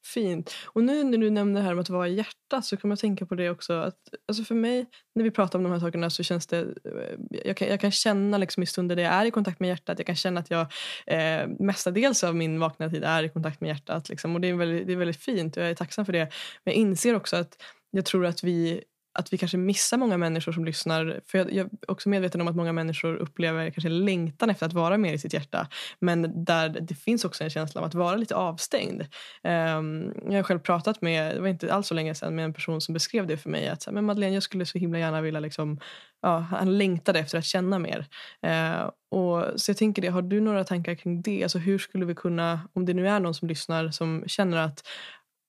Fint. 0.07 0.55
Och 0.67 0.85
nu 0.85 1.05
när 1.05 1.19
du 1.19 1.31
nämner 1.31 1.61
det 1.61 1.67
här 1.67 1.73
om 1.73 1.79
att 1.79 1.91
vara 1.91 2.09
i 2.09 2.15
hjärtat 2.15 2.65
så 2.65 2.77
kan 2.77 2.89
man 2.89 2.97
tänka 2.97 3.27
på 3.27 3.35
det 3.35 3.51
också. 3.51 3.73
Att, 3.73 3.99
alltså 4.29 4.45
för 4.45 4.55
mig, 4.55 4.87
när 5.15 5.25
vi 5.25 5.31
pratar 5.31 5.59
om 5.59 5.63
de 5.63 5.73
här 5.73 5.81
sakerna 5.81 6.11
så 6.11 6.23
känns 6.23 6.47
det... 6.47 6.61
Eh, 6.61 7.41
jag 7.45 7.57
kan, 7.57 7.69
jag 7.69 7.81
kan 7.81 7.91
känna 7.91 8.39
liksom 8.39 8.63
i 8.63 8.67
stunder 8.67 8.97
där 8.97 9.03
jag 9.03 9.13
är 9.13 9.25
i 9.25 9.31
kontakt 9.31 9.61
med 9.61 9.69
hjärtat. 9.69 9.99
Jag 9.99 10.07
kan 10.07 10.17
känna 10.17 10.41
att 10.41 10.51
jag 10.51 10.67
eh, 11.07 11.49
mestadels 11.59 12.25
av 12.25 12.37
min 12.37 12.61
vakna 12.61 12.91
tid 12.91 13.05
är 13.05 13.23
i 13.23 13.29
kontakt 13.29 13.61
med 13.61 13.69
hjärtat. 13.69 14.09
Liksom. 14.09 14.35
Och 14.35 14.41
det 14.41 14.49
är, 14.49 14.55
väldigt, 14.55 14.87
det 14.87 14.93
är 14.93 14.97
väldigt 14.97 15.23
fint 15.23 15.57
och 15.57 15.63
jag 15.63 15.71
är 15.71 15.75
tacksam 15.75 16.07
för 16.07 16.13
det. 16.13 16.29
Men 16.65 16.75
jag 16.75 16.75
inser 16.75 17.17
också 17.17 17.37
att 17.37 17.63
jag 17.91 18.05
tror 18.05 18.27
att 18.27 18.45
vi 18.45 18.85
att 19.15 19.33
vi 19.33 19.39
kanske 19.39 19.57
missar 19.57 19.97
många 19.97 20.19
människor 20.19 20.53
som 20.53 20.65
lyssnar. 20.65 21.21
För 21.27 21.39
jag, 21.39 21.53
jag, 21.53 21.67
är 21.67 21.91
också 21.91 22.09
medveten 22.09 22.41
om 22.41 22.49
att 22.49 22.57
många 22.57 22.73
människor 22.73 23.17
upplever 23.17 23.71
kanske 23.71 23.89
längtan 23.89 24.51
efter 24.51 24.67
att 24.67 24.73
vara 24.73 24.99
mer 24.99 25.13
i 25.13 25.19
sitt 25.19 25.33
hjärta. 25.33 25.69
Men 25.99 26.45
där 26.45 26.69
det 26.69 26.95
finns 26.95 27.25
också 27.25 27.45
en 27.45 27.51
känsla 27.51 27.81
av 27.81 27.87
att 27.87 27.95
vara 27.95 28.17
lite 28.17 28.35
avstängd. 28.35 29.01
Um, 29.43 30.13
jag 30.29 30.39
har 30.39 30.43
själv 30.43 30.59
pratat 30.59 31.03
med, 31.03 31.35
det 31.35 31.41
var 31.41 31.49
inte 31.49 31.75
alls 31.75 31.87
så 31.87 31.95
länge 31.95 32.15
sedan, 32.15 32.35
med 32.35 32.45
en 32.45 32.55
person 32.55 32.81
som 32.81 32.93
beskrev 32.93 33.27
det 33.27 33.37
för 33.37 33.51
mig. 33.51 33.69
Att 33.69 33.89
men 33.93 34.05
Madeleine, 34.05 34.35
jag 34.35 34.43
skulle 34.43 34.67
så 34.67 34.79
himla 34.79 34.99
gärna 34.99 35.21
vilja 35.21 35.41
liksom, 35.41 35.81
ja, 36.23 36.39
han 36.39 36.79
längtade 36.79 37.19
efter 37.19 37.39
att 37.39 37.45
känna 37.45 37.79
mer. 37.79 38.07
Uh, 38.47 38.91
och, 39.15 39.61
så 39.61 39.71
jag 39.71 39.77
tänker 39.77 40.03
det, 40.03 40.09
har 40.09 40.23
du 40.23 40.41
några 40.41 40.65
tankar 40.65 40.95
kring 40.95 41.23
det? 41.23 41.43
Alltså 41.43 41.59
hur 41.59 41.79
skulle 41.79 42.05
vi 42.05 42.15
kunna, 42.15 42.61
om 42.73 42.87
det 42.87 42.95
nu 42.95 43.09
är 43.09 43.21
någon 43.21 43.35
som 43.35 43.49
lyssnar 43.49 43.91
som 43.91 44.25
känner 44.27 44.57
att 44.57 44.89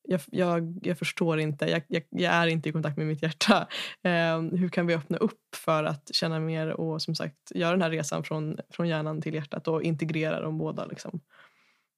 jag, 0.08 0.22
jag, 0.32 0.80
jag 0.84 0.98
förstår 0.98 1.40
inte, 1.40 1.66
jag, 1.66 1.82
jag, 1.88 2.04
jag, 2.10 2.34
är 2.34 2.48
inte 2.48 2.70
i 2.70 2.72
kontakt 2.72 2.98
med 2.98 3.08
mitt 3.08 3.24
hjärta. 3.24 3.68
Eh, 4.04 4.42
hur 4.42 4.70
kan 4.70 4.88
vi 4.88 4.96
öppna 4.96 5.18
upp 5.18 5.56
för 5.56 5.84
att 5.84 6.10
känna 6.14 6.40
mer 6.40 6.70
och 6.70 7.02
som 7.02 7.16
sagt 7.16 7.36
göra 7.56 7.72
den 7.72 7.82
här 7.82 7.90
resan 7.90 8.24
från, 8.24 8.58
från 8.70 8.88
hjärnan 8.88 9.22
till 9.22 9.34
hjärtat 9.34 9.68
och 9.68 9.84
integrera 9.84 10.42
de 10.42 10.58
båda? 10.58 10.86
Liksom? 10.86 11.20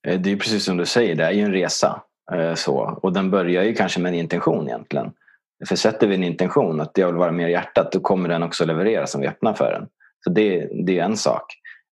Eh, 0.07 0.19
det 0.19 0.31
är 0.31 0.35
precis 0.35 0.63
som 0.63 0.77
du 0.77 0.85
säger, 0.85 1.15
det 1.15 1.23
är 1.23 1.31
ju 1.31 1.41
en 1.41 1.53
resa. 1.53 2.01
Eh, 2.31 2.53
så. 2.53 2.99
Och 3.01 3.13
den 3.13 3.31
börjar 3.31 3.63
ju 3.63 3.73
kanske 3.73 3.99
med 3.99 4.09
en 4.09 4.19
intention 4.19 4.67
egentligen. 4.67 5.11
För 5.67 5.75
sätter 5.75 6.07
vi 6.07 6.15
en 6.15 6.23
intention 6.23 6.81
att 6.81 6.97
jag 6.97 7.07
vill 7.07 7.15
vara 7.15 7.31
mer 7.31 7.47
i 7.47 7.51
hjärtat 7.51 7.91
då 7.91 7.99
kommer 7.99 8.29
den 8.29 8.43
också 8.43 8.65
leverera 8.65 9.07
som 9.07 9.21
vi 9.21 9.27
öppnar 9.27 9.53
för 9.53 9.71
den. 9.71 9.87
Så 10.23 10.29
det, 10.29 10.69
det 10.85 10.99
är 10.99 11.03
en 11.03 11.17
sak. 11.17 11.45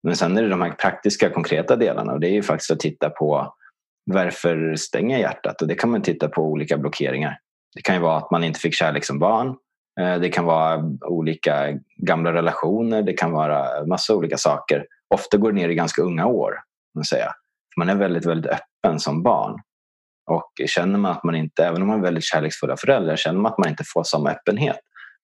Men 0.03 0.16
sen 0.16 0.37
är 0.37 0.42
det 0.42 0.48
de 0.48 0.62
här 0.62 0.70
praktiska 0.70 1.31
konkreta 1.31 1.77
delarna 1.77 2.12
och 2.12 2.20
det 2.20 2.29
är 2.29 2.33
ju 2.33 2.42
faktiskt 2.42 2.70
att 2.70 2.81
titta 2.81 3.11
på 3.11 3.55
varför 4.04 4.76
stänger 4.76 5.18
hjärtat? 5.18 5.62
Och 5.62 5.68
det 5.68 5.74
kan 5.74 5.90
man 5.90 6.02
titta 6.02 6.28
på 6.28 6.42
olika 6.42 6.78
blockeringar. 6.78 7.38
Det 7.74 7.82
kan 7.82 7.94
ju 7.94 8.00
vara 8.00 8.16
att 8.16 8.30
man 8.30 8.44
inte 8.44 8.60
fick 8.60 8.74
kärlek 8.74 9.04
som 9.04 9.18
barn. 9.18 9.56
Eh, 10.00 10.14
det 10.20 10.28
kan 10.28 10.44
vara 10.44 10.84
olika 11.06 11.78
gamla 11.96 12.32
relationer. 12.32 13.02
Det 13.02 13.12
kan 13.12 13.32
vara 13.32 13.86
massa 13.86 14.14
olika 14.14 14.36
saker. 14.36 14.86
Ofta 15.14 15.36
går 15.36 15.52
det 15.52 15.58
ner 15.58 15.68
i 15.68 15.74
ganska 15.74 16.02
unga 16.02 16.26
år. 16.26 16.54
Man, 16.94 17.04
säga. 17.04 17.32
man 17.76 17.88
är 17.88 17.94
väldigt, 17.94 18.26
väldigt 18.26 18.52
öppen 18.52 19.00
som 19.00 19.22
barn. 19.22 19.60
Och 20.30 20.52
känner 20.66 20.98
man 20.98 21.12
att 21.12 21.24
man 21.24 21.34
inte, 21.34 21.64
även 21.64 21.82
om 21.82 21.88
man 21.88 21.98
är 21.98 22.02
väldigt 22.02 22.24
kärleksfulla 22.24 22.76
föräldrar, 22.76 23.16
känner 23.16 23.40
man 23.40 23.52
att 23.52 23.58
man 23.58 23.68
inte 23.68 23.84
får 23.86 24.04
samma 24.04 24.30
öppenhet. 24.30 24.76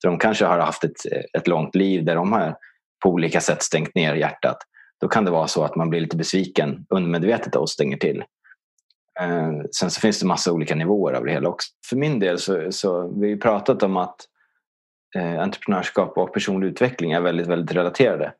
För 0.02 0.08
de 0.08 0.18
kanske 0.18 0.44
har 0.44 0.58
haft 0.58 0.84
ett, 0.84 1.06
ett 1.38 1.48
långt 1.48 1.74
liv 1.74 2.04
där 2.04 2.14
de 2.14 2.32
har 2.32 2.56
på 3.04 3.10
olika 3.10 3.40
sätt 3.40 3.62
stängt 3.62 3.94
ner 3.94 4.14
hjärtat. 4.14 4.56
Då 5.00 5.08
kan 5.08 5.24
det 5.24 5.30
vara 5.30 5.46
så 5.46 5.64
att 5.64 5.76
man 5.76 5.90
blir 5.90 6.00
lite 6.00 6.16
besviken 6.16 6.86
undermedvetet 6.90 7.56
och 7.56 7.70
stänger 7.70 7.96
till. 7.96 8.24
Eh, 9.20 9.52
sen 9.76 9.90
så 9.90 10.00
finns 10.00 10.20
det 10.20 10.26
massa 10.26 10.52
olika 10.52 10.74
nivåer 10.74 11.12
av 11.12 11.24
det 11.24 11.32
hela 11.32 11.48
också. 11.48 11.68
För 11.86 11.96
min 11.96 12.18
del 12.18 12.38
så, 12.38 12.72
så 12.72 13.20
vi 13.20 13.30
har 13.30 13.36
pratat 13.36 13.82
om 13.82 13.96
att 13.96 14.16
eh, 15.16 15.40
entreprenörskap 15.40 16.18
och 16.18 16.34
personlig 16.34 16.68
utveckling 16.68 17.12
är 17.12 17.20
väldigt, 17.20 17.46
väldigt 17.46 17.76
relaterade. 17.76 18.32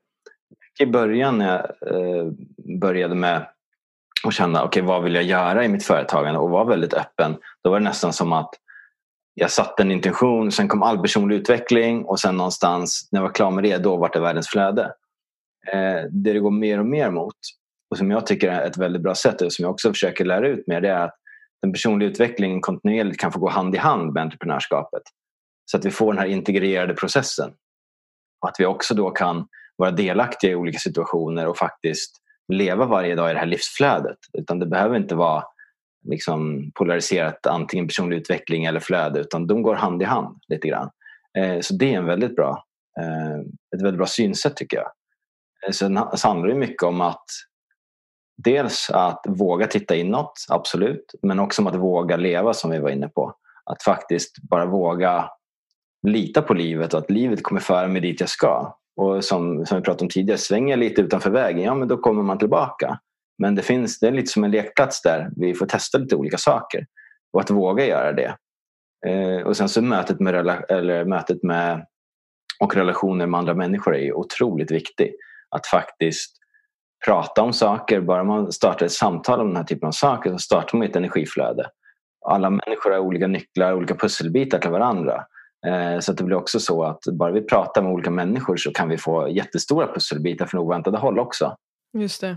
I 0.81 0.87
början 0.87 1.39
när 1.39 1.47
jag 1.49 1.95
eh, 1.95 2.33
började 2.81 3.15
med 3.15 3.47
att 4.27 4.35
känna 4.35 4.65
okay, 4.65 4.83
vad 4.83 5.03
vill 5.03 5.15
jag 5.15 5.25
göra 5.25 5.65
i 5.65 5.69
mitt 5.69 5.85
företagande 5.85 6.41
och 6.41 6.51
var 6.51 6.65
väldigt 6.65 6.95
öppen. 6.95 7.37
Då 7.65 7.71
var 7.71 7.81
det 7.81 7.85
nästan 7.85 8.13
som 8.13 8.33
att 8.33 8.51
jag 9.35 9.51
satte 9.51 9.83
en 9.83 9.91
intention, 9.91 10.53
sen 10.53 10.69
kom 10.69 10.83
all 10.83 10.99
personlig 10.99 11.37
utveckling 11.37 12.05
och 12.05 12.21
sen 12.21 12.37
någonstans 12.37 13.09
när 13.13 13.21
jag 13.21 13.27
var 13.27 13.35
klar 13.35 13.51
med 13.51 13.65
det, 13.65 13.79
då 13.79 13.97
var 13.97 14.11
det 14.13 14.21
världens 14.21 14.49
flöde. 14.49 14.85
Eh, 15.73 16.03
det 16.11 16.33
det 16.33 16.39
går 16.39 16.51
mer 16.51 16.79
och 16.79 16.87
mer 16.87 17.11
mot 17.11 17.35
och 17.91 17.99
som 17.99 18.11
jag 18.11 18.27
tycker 18.27 18.49
är 18.49 18.67
ett 18.67 18.77
väldigt 18.77 19.03
bra 19.03 19.15
sätt 19.15 19.43
och 19.43 19.53
som 19.53 19.63
jag 19.63 19.73
också 19.73 19.93
försöker 19.93 20.25
lära 20.25 20.49
ut 20.49 20.67
mer 20.67 20.81
det 20.81 20.89
är 20.89 21.05
att 21.05 21.15
den 21.63 21.73
personliga 21.73 22.09
utvecklingen 22.09 22.61
kontinuerligt 22.61 23.21
kan 23.21 23.33
få 23.33 23.39
gå 23.39 23.49
hand 23.49 23.75
i 23.75 23.79
hand 23.79 24.13
med 24.13 24.23
entreprenörskapet. 24.23 25.03
Så 25.65 25.77
att 25.77 25.85
vi 25.85 25.91
får 25.91 26.13
den 26.13 26.23
här 26.23 26.29
integrerade 26.29 26.95
processen. 26.95 27.51
Och 28.43 28.49
att 28.49 28.57
vi 28.59 28.67
också 28.67 28.95
då 28.95 29.11
kan 29.11 29.47
vara 29.77 29.91
delaktiga 29.91 30.51
i 30.51 30.55
olika 30.55 30.79
situationer 30.79 31.47
och 31.47 31.59
faktiskt 31.59 32.17
leva 32.53 32.87
varje 32.87 33.15
dag 33.15 33.31
i 33.31 33.33
det 33.33 33.39
här 33.39 33.47
livsflödet. 33.47 34.19
Utan 34.39 34.59
det 34.59 34.67
behöver 34.67 34.97
inte 34.97 35.15
vara 35.15 35.45
liksom 36.09 36.71
polariserat 36.75 37.47
antingen 37.47 37.87
personlig 37.87 38.17
utveckling 38.17 38.65
eller 38.65 38.81
flöde 38.81 39.21
utan 39.21 39.47
de 39.47 39.63
går 39.63 39.75
hand 39.75 40.03
i 40.03 40.05
hand 40.05 40.39
lite 40.49 40.69
grann. 40.69 40.91
Eh, 41.39 41.61
så 41.61 41.75
det 41.75 41.95
är 41.95 41.99
en 41.99 42.07
väldigt 42.07 42.37
bra, 42.37 42.65
eh, 43.01 43.41
ett 43.77 43.83
väldigt 43.83 43.99
bra 43.99 44.07
synsätt 44.07 44.57
tycker 44.57 44.77
jag. 44.77 44.91
Eh, 45.67 45.73
sen 45.73 45.97
handlar 45.97 46.49
det 46.49 46.55
mycket 46.55 46.83
om 46.83 47.01
att 47.01 47.25
dels 48.45 48.91
att 48.91 49.23
våga 49.29 49.67
titta 49.67 49.97
inåt, 49.97 50.33
absolut. 50.49 51.15
Men 51.23 51.41
också 51.41 51.63
om 51.63 51.67
att 51.67 51.75
våga 51.75 52.17
leva 52.17 52.55
som 52.55 52.71
vi 52.71 52.79
var 52.79 52.91
inne 52.91 53.09
på. 53.09 53.35
Att 53.65 53.83
faktiskt 53.83 54.43
bara 54.43 54.67
våga 54.67 55.31
lita 56.07 56.43
på 56.43 56.55
livet 56.55 56.95
och 56.95 57.01
att 57.01 57.11
livet 57.11 57.43
kommer 57.43 57.61
föra 57.61 57.89
mig 57.89 58.03
dit 58.03 58.21
jag 58.21 58.29
ska. 58.29 58.77
Och 58.97 59.25
som, 59.25 59.67
som 59.67 59.77
vi 59.79 59.85
pratade 59.85 60.05
om 60.05 60.09
tidigare, 60.09 60.39
svänger 60.39 60.73
jag 60.73 60.79
lite 60.79 61.03
utanför 61.03 61.31
vägen, 61.31 61.65
ja 61.65 61.75
men 61.75 61.89
då 61.89 61.97
kommer 61.97 62.23
man 62.23 62.39
tillbaka. 62.39 62.99
Men 63.39 63.55
det, 63.55 63.63
finns, 63.63 64.01
det 64.01 64.07
är 64.07 64.13
lite 64.13 64.33
som 64.33 64.45
en 64.45 64.51
lekplats 64.51 65.03
där 65.03 65.31
vi 65.37 65.55
får 65.55 65.67
testa 65.67 65.99
lite 65.99 66.17
olika 66.17 66.39
saker. 66.39 66.87
Och 67.33 67.41
att 67.41 67.51
våga 67.51 67.87
göra 67.87 68.13
det. 68.13 68.37
Eh, 69.07 69.47
och 69.47 69.57
sen 69.57 69.69
så 69.69 69.83
mötet 69.83 70.21
med, 70.21 70.35
eller 70.69 71.05
mötet 71.05 71.43
med 71.43 71.87
och 72.61 72.77
relationer 72.77 73.27
med 73.27 73.39
andra 73.39 73.55
människor 73.55 73.97
är 73.97 74.13
otroligt 74.13 74.71
viktigt. 74.71 75.15
Att 75.51 75.67
faktiskt 75.67 76.40
prata 77.07 77.43
om 77.43 77.53
saker. 77.53 78.01
Bara 78.01 78.25
man 78.25 78.53
startar 78.53 78.87
ett 78.87 78.93
samtal 78.93 79.41
om 79.41 79.47
den 79.47 79.57
här 79.57 79.65
typen 79.65 79.87
av 79.87 79.93
saker 79.93 80.31
så 80.33 80.39
startar 80.39 80.79
man 80.79 80.87
ett 80.87 80.97
energiflöde. 80.97 81.67
Alla 82.27 82.51
människor 82.51 82.91
har 82.91 82.99
olika 82.99 83.27
nycklar, 83.27 83.73
olika 83.73 83.95
pusselbitar 83.95 84.59
till 84.59 84.71
varandra. 84.71 85.25
Eh, 85.67 86.01
så 86.01 86.13
det 86.13 86.25
blir 86.25 86.37
också 86.37 86.61
så 86.61 86.85
att 86.85 87.01
bara 87.13 87.33
vi 87.33 87.43
pratar 87.43 87.83
med 87.83 87.93
olika 87.93 88.11
människor 88.11 88.57
så 88.57 88.73
kan 88.73 88.89
vi 88.89 88.99
få 88.99 89.29
jättestora 89.29 89.87
pusselbitar 89.95 90.47
från 90.47 90.61
oväntade 90.61 90.99
håll 90.99 91.19
också. 91.19 91.57
Just 91.99 92.21
det. 92.21 92.37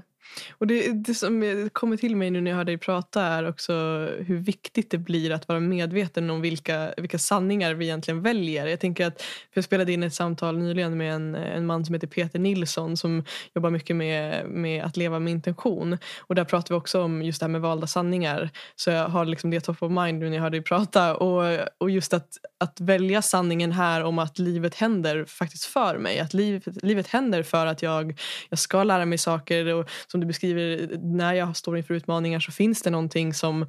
Och 0.52 0.68
det, 0.68 0.92
det 0.92 1.14
som 1.14 1.70
kommer 1.74 1.98
till 1.98 2.16
mig 2.16 2.32
nu 2.32 2.42
när 2.42 2.52
jag 2.52 2.58
hör 2.58 2.66
dig 2.66 2.78
prata 2.78 3.22
är 3.22 3.50
också 3.50 3.74
hur 4.20 4.38
viktigt 4.38 4.92
det 4.92 4.98
blir 4.98 5.32
att 5.32 5.48
vara 5.48 5.60
medveten 5.60 6.30
om 6.30 6.42
vilka, 6.42 6.94
vilka 6.98 7.20
sanningar 7.20 7.74
vi 7.74 7.86
egentligen 7.86 8.22
väljer. 8.22 8.68
Jag 8.68 8.80
tänker 8.80 9.06
att, 9.06 9.22
för 9.22 9.54
jag 9.54 9.64
spelade 9.64 9.94
in 9.94 10.04
ett 10.04 10.14
samtal 10.14 10.58
nyligen 10.58 10.98
med 10.98 11.14
en, 11.14 11.36
en 11.36 11.66
man 11.66 11.86
som 11.86 11.94
heter 11.94 12.08
Peter 12.08 12.40
Nilsson 12.40 12.98
som 12.98 13.24
jobbar 13.56 13.70
mycket 13.70 13.96
med, 13.96 14.46
med 14.46 14.84
att 14.84 14.98
leva 14.98 15.20
med 15.20 15.32
intention. 15.32 15.98
Och 16.20 16.36
där 16.36 16.44
pratade 16.44 16.74
vi 16.74 16.80
också 16.80 17.02
om 17.02 17.22
just 17.22 17.40
det 17.40 17.44
här 17.44 17.52
med 17.52 17.62
valda 17.62 17.88
sanningar. 17.88 18.50
Så 18.76 18.90
jag 18.90 19.08
har 19.08 19.26
liksom 19.26 19.52
det 19.52 19.60
top 19.60 19.84
of 19.84 19.92
mind 19.92 20.20
nu 20.20 20.30
när 20.30 20.36
jag 20.36 20.44
hör 20.44 20.50
dig 20.50 20.62
prata. 20.62 21.16
Och, 21.16 21.60
och 21.78 21.90
just 21.90 22.14
att, 22.14 22.28
att 22.60 22.80
välja 22.80 23.22
sanningen 23.22 23.72
här 23.72 24.04
om 24.04 24.20
att 24.20 24.40
livet 24.40 24.76
händer 24.76 25.26
faktiskt 25.26 25.66
för 25.66 25.98
mig. 25.98 26.20
Att 26.20 26.34
livet, 26.34 26.84
livet 26.84 27.08
händer 27.08 27.44
för 27.44 27.66
att 27.66 27.82
jag, 27.82 28.20
jag 28.50 28.60
ska 28.60 28.84
lära 28.84 29.06
mig 29.06 29.18
saker. 29.18 29.74
Och 29.74 29.90
som 30.14 30.20
du 30.20 30.28
beskriver, 30.28 30.98
när 30.98 31.34
jag 31.34 31.58
står 31.58 31.78
inför 31.78 31.94
utmaningar 31.94 32.40
så 32.40 32.52
finns 32.52 32.82
det 32.82 32.90
någonting 32.90 33.34
som... 33.34 33.62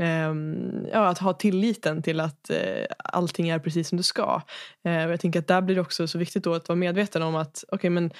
Eh, 0.00 0.34
ja, 0.92 1.08
att 1.08 1.18
ha 1.18 1.32
tilliten 1.32 2.02
till 2.02 2.20
att 2.20 2.50
eh, 2.50 2.84
allting 2.98 3.48
är 3.48 3.58
precis 3.58 3.88
som 3.88 3.98
det 3.98 4.04
ska. 4.04 4.42
Eh, 4.84 5.04
och 5.04 5.12
jag 5.12 5.20
tänker 5.20 5.38
att 5.38 5.46
där 5.46 5.60
blir 5.60 5.74
det 5.74 5.80
också 5.80 6.08
så 6.08 6.18
viktigt 6.18 6.44
då 6.44 6.54
att 6.54 6.68
vara 6.68 6.76
medveten 6.76 7.22
om 7.22 7.36
att 7.36 7.64
okay, 7.68 7.90
men 7.90 8.10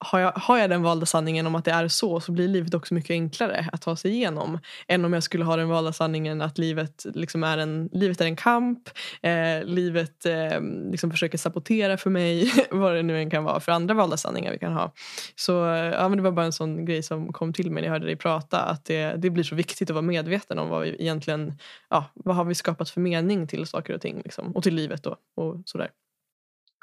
har 0.00 0.20
jag, 0.20 0.32
har 0.32 0.58
jag 0.58 0.70
den 0.70 0.82
valda 0.82 1.06
sanningen 1.06 1.46
om 1.46 1.54
att 1.54 1.64
det 1.64 1.70
är 1.70 1.88
så 1.88 2.20
så 2.20 2.32
blir 2.32 2.48
livet 2.48 2.74
också 2.74 2.94
mycket 2.94 3.10
enklare 3.10 3.68
att 3.72 3.82
ta 3.82 3.96
sig 3.96 4.10
igenom. 4.10 4.58
Än 4.88 5.04
om 5.04 5.12
jag 5.12 5.22
skulle 5.22 5.44
ha 5.44 5.56
den 5.56 5.68
valda 5.68 5.92
sanningen 5.92 6.42
att 6.42 6.58
livet, 6.58 7.06
liksom 7.14 7.44
är, 7.44 7.58
en, 7.58 7.88
livet 7.92 8.20
är 8.20 8.24
en 8.24 8.36
kamp. 8.36 8.88
Eh, 9.22 9.64
livet 9.64 10.26
eh, 10.26 10.60
liksom 10.90 11.10
försöker 11.10 11.38
sabotera 11.38 11.96
för 11.96 12.10
mig. 12.10 12.52
vad 12.70 12.94
det 12.94 13.02
nu 13.02 13.18
än 13.18 13.30
kan 13.30 13.44
vara 13.44 13.60
för 13.60 13.72
andra 13.72 13.94
valda 13.94 14.16
sanningar 14.16 14.52
vi 14.52 14.58
kan 14.58 14.72
ha. 14.72 14.92
Så 15.36 15.52
ja, 15.92 16.08
men 16.08 16.16
Det 16.16 16.22
var 16.22 16.32
bara 16.32 16.46
en 16.46 16.52
sån 16.52 16.84
grej 16.84 17.02
som 17.02 17.32
kom 17.32 17.52
till 17.52 17.70
mig 17.70 17.80
när 17.80 17.88
jag 17.88 17.92
hörde 17.92 18.06
dig 18.06 18.16
prata. 18.16 18.60
Att 18.60 18.84
det, 18.84 19.14
det 19.16 19.30
blir 19.30 19.44
så 19.44 19.54
viktigt 19.54 19.90
att 19.90 19.94
vara 19.94 20.02
medveten 20.02 20.58
om 20.58 20.68
vad 20.68 20.82
vi 20.82 20.96
egentligen 20.98 21.58
ja, 21.90 22.04
vad 22.14 22.36
har 22.36 22.44
vi 22.44 22.54
skapat 22.54 22.90
för 22.90 23.00
mening 23.00 23.46
till 23.46 23.66
saker 23.66 23.94
och 23.94 24.00
ting. 24.00 24.20
Liksom, 24.24 24.52
och 24.52 24.62
till 24.62 24.74
livet 24.74 25.02
då, 25.02 25.16
och 25.36 25.62
sådär. 25.64 25.90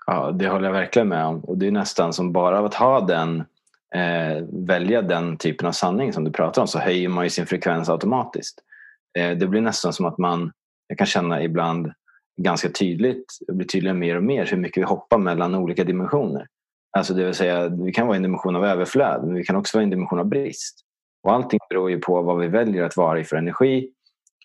Ja, 0.06 0.32
det 0.32 0.48
håller 0.48 0.66
jag 0.66 0.74
verkligen 0.74 1.08
med 1.08 1.26
om. 1.26 1.40
Och 1.40 1.58
det 1.58 1.68
är 1.68 1.72
nästan 1.72 2.14
som 2.14 2.32
bara 2.32 2.60
av 2.60 2.66
att 2.66 2.74
ha 2.74 3.02
den, 3.02 3.40
eh, 3.96 4.44
välja 4.68 5.02
den 5.02 5.38
typen 5.38 5.68
av 5.68 5.72
sanning 5.72 6.14
som 6.14 6.24
du 6.24 6.32
pratar 6.32 6.62
om 6.62 6.68
så 6.68 6.80
höjer 6.80 7.10
man 7.10 7.24
ju 7.24 7.30
sin 7.30 7.46
frekvens 7.46 7.90
automatiskt. 7.90 8.60
Eh, 9.18 9.38
det 9.38 9.48
blir 9.48 9.62
nästan 9.62 9.94
som 9.94 10.06
att 10.06 10.18
man, 10.18 10.52
jag 10.88 10.98
kan 10.98 11.08
känna 11.08 11.44
ibland 11.44 11.92
ganska 12.42 12.70
tydligt, 12.70 13.38
det 13.48 13.54
blir 13.54 13.68
tydligare 13.68 13.98
mer 13.98 14.18
och 14.18 14.24
mer 14.24 14.46
hur 14.46 14.58
mycket 14.58 14.78
vi 14.78 14.86
hoppar 14.86 15.18
mellan 15.18 15.56
olika 15.56 15.84
dimensioner. 15.84 16.48
Alltså 16.98 17.14
det 17.14 17.26
vill 17.26 17.34
säga, 17.34 17.68
vi 17.68 17.92
kan 17.92 18.08
vara 18.08 18.16
i 18.16 18.18
en 18.18 18.24
dimension 18.24 18.56
av 18.56 18.66
överflöd 18.66 19.24
men 19.24 19.36
vi 19.36 19.44
kan 19.44 19.56
också 19.56 19.78
vara 19.78 19.84
i 19.84 19.86
en 19.86 19.90
dimension 19.90 20.20
av 20.20 20.26
brist. 20.26 20.82
Och 21.24 21.34
allting 21.34 21.60
beror 21.70 21.90
ju 21.92 22.00
på 22.00 22.22
vad 22.22 22.40
vi 22.40 22.48
väljer 22.48 22.84
att 22.84 22.98
vara 22.98 23.20
i 23.20 23.24
för 23.24 23.36
energi, 23.36 23.90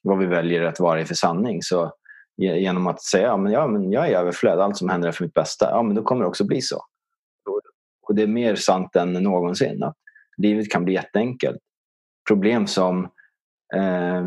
vad 0.03 0.19
vi 0.19 0.27
väljer 0.27 0.63
att 0.63 0.81
vara 0.81 1.01
i 1.01 1.05
för 1.05 1.15
sanning. 1.15 1.63
Så 1.63 1.93
genom 2.41 2.87
att 2.87 3.03
säga 3.03 3.27
ja, 3.27 3.37
men, 3.37 3.53
ja, 3.53 3.67
men 3.67 3.93
jag 3.93 4.07
är 4.07 4.11
i 4.11 4.15
överflöd, 4.15 4.61
allt 4.61 4.77
som 4.77 4.89
händer 4.89 5.09
är 5.09 5.13
för 5.13 5.25
mitt 5.25 5.35
bästa. 5.35 5.71
Ja, 5.71 5.83
men 5.83 5.97
då 5.97 6.03
kommer 6.03 6.23
det 6.23 6.29
också 6.29 6.45
bli 6.45 6.61
så. 6.61 6.85
Och 8.03 8.15
det 8.15 8.23
är 8.23 8.27
mer 8.27 8.55
sant 8.55 8.97
än 8.97 9.13
någonsin. 9.13 9.83
Att 9.83 9.97
livet 10.37 10.71
kan 10.71 10.85
bli 10.85 10.95
jätteenkelt. 10.95 11.59
Problem 12.29 12.67
som 12.67 13.05
eh, 13.75 14.27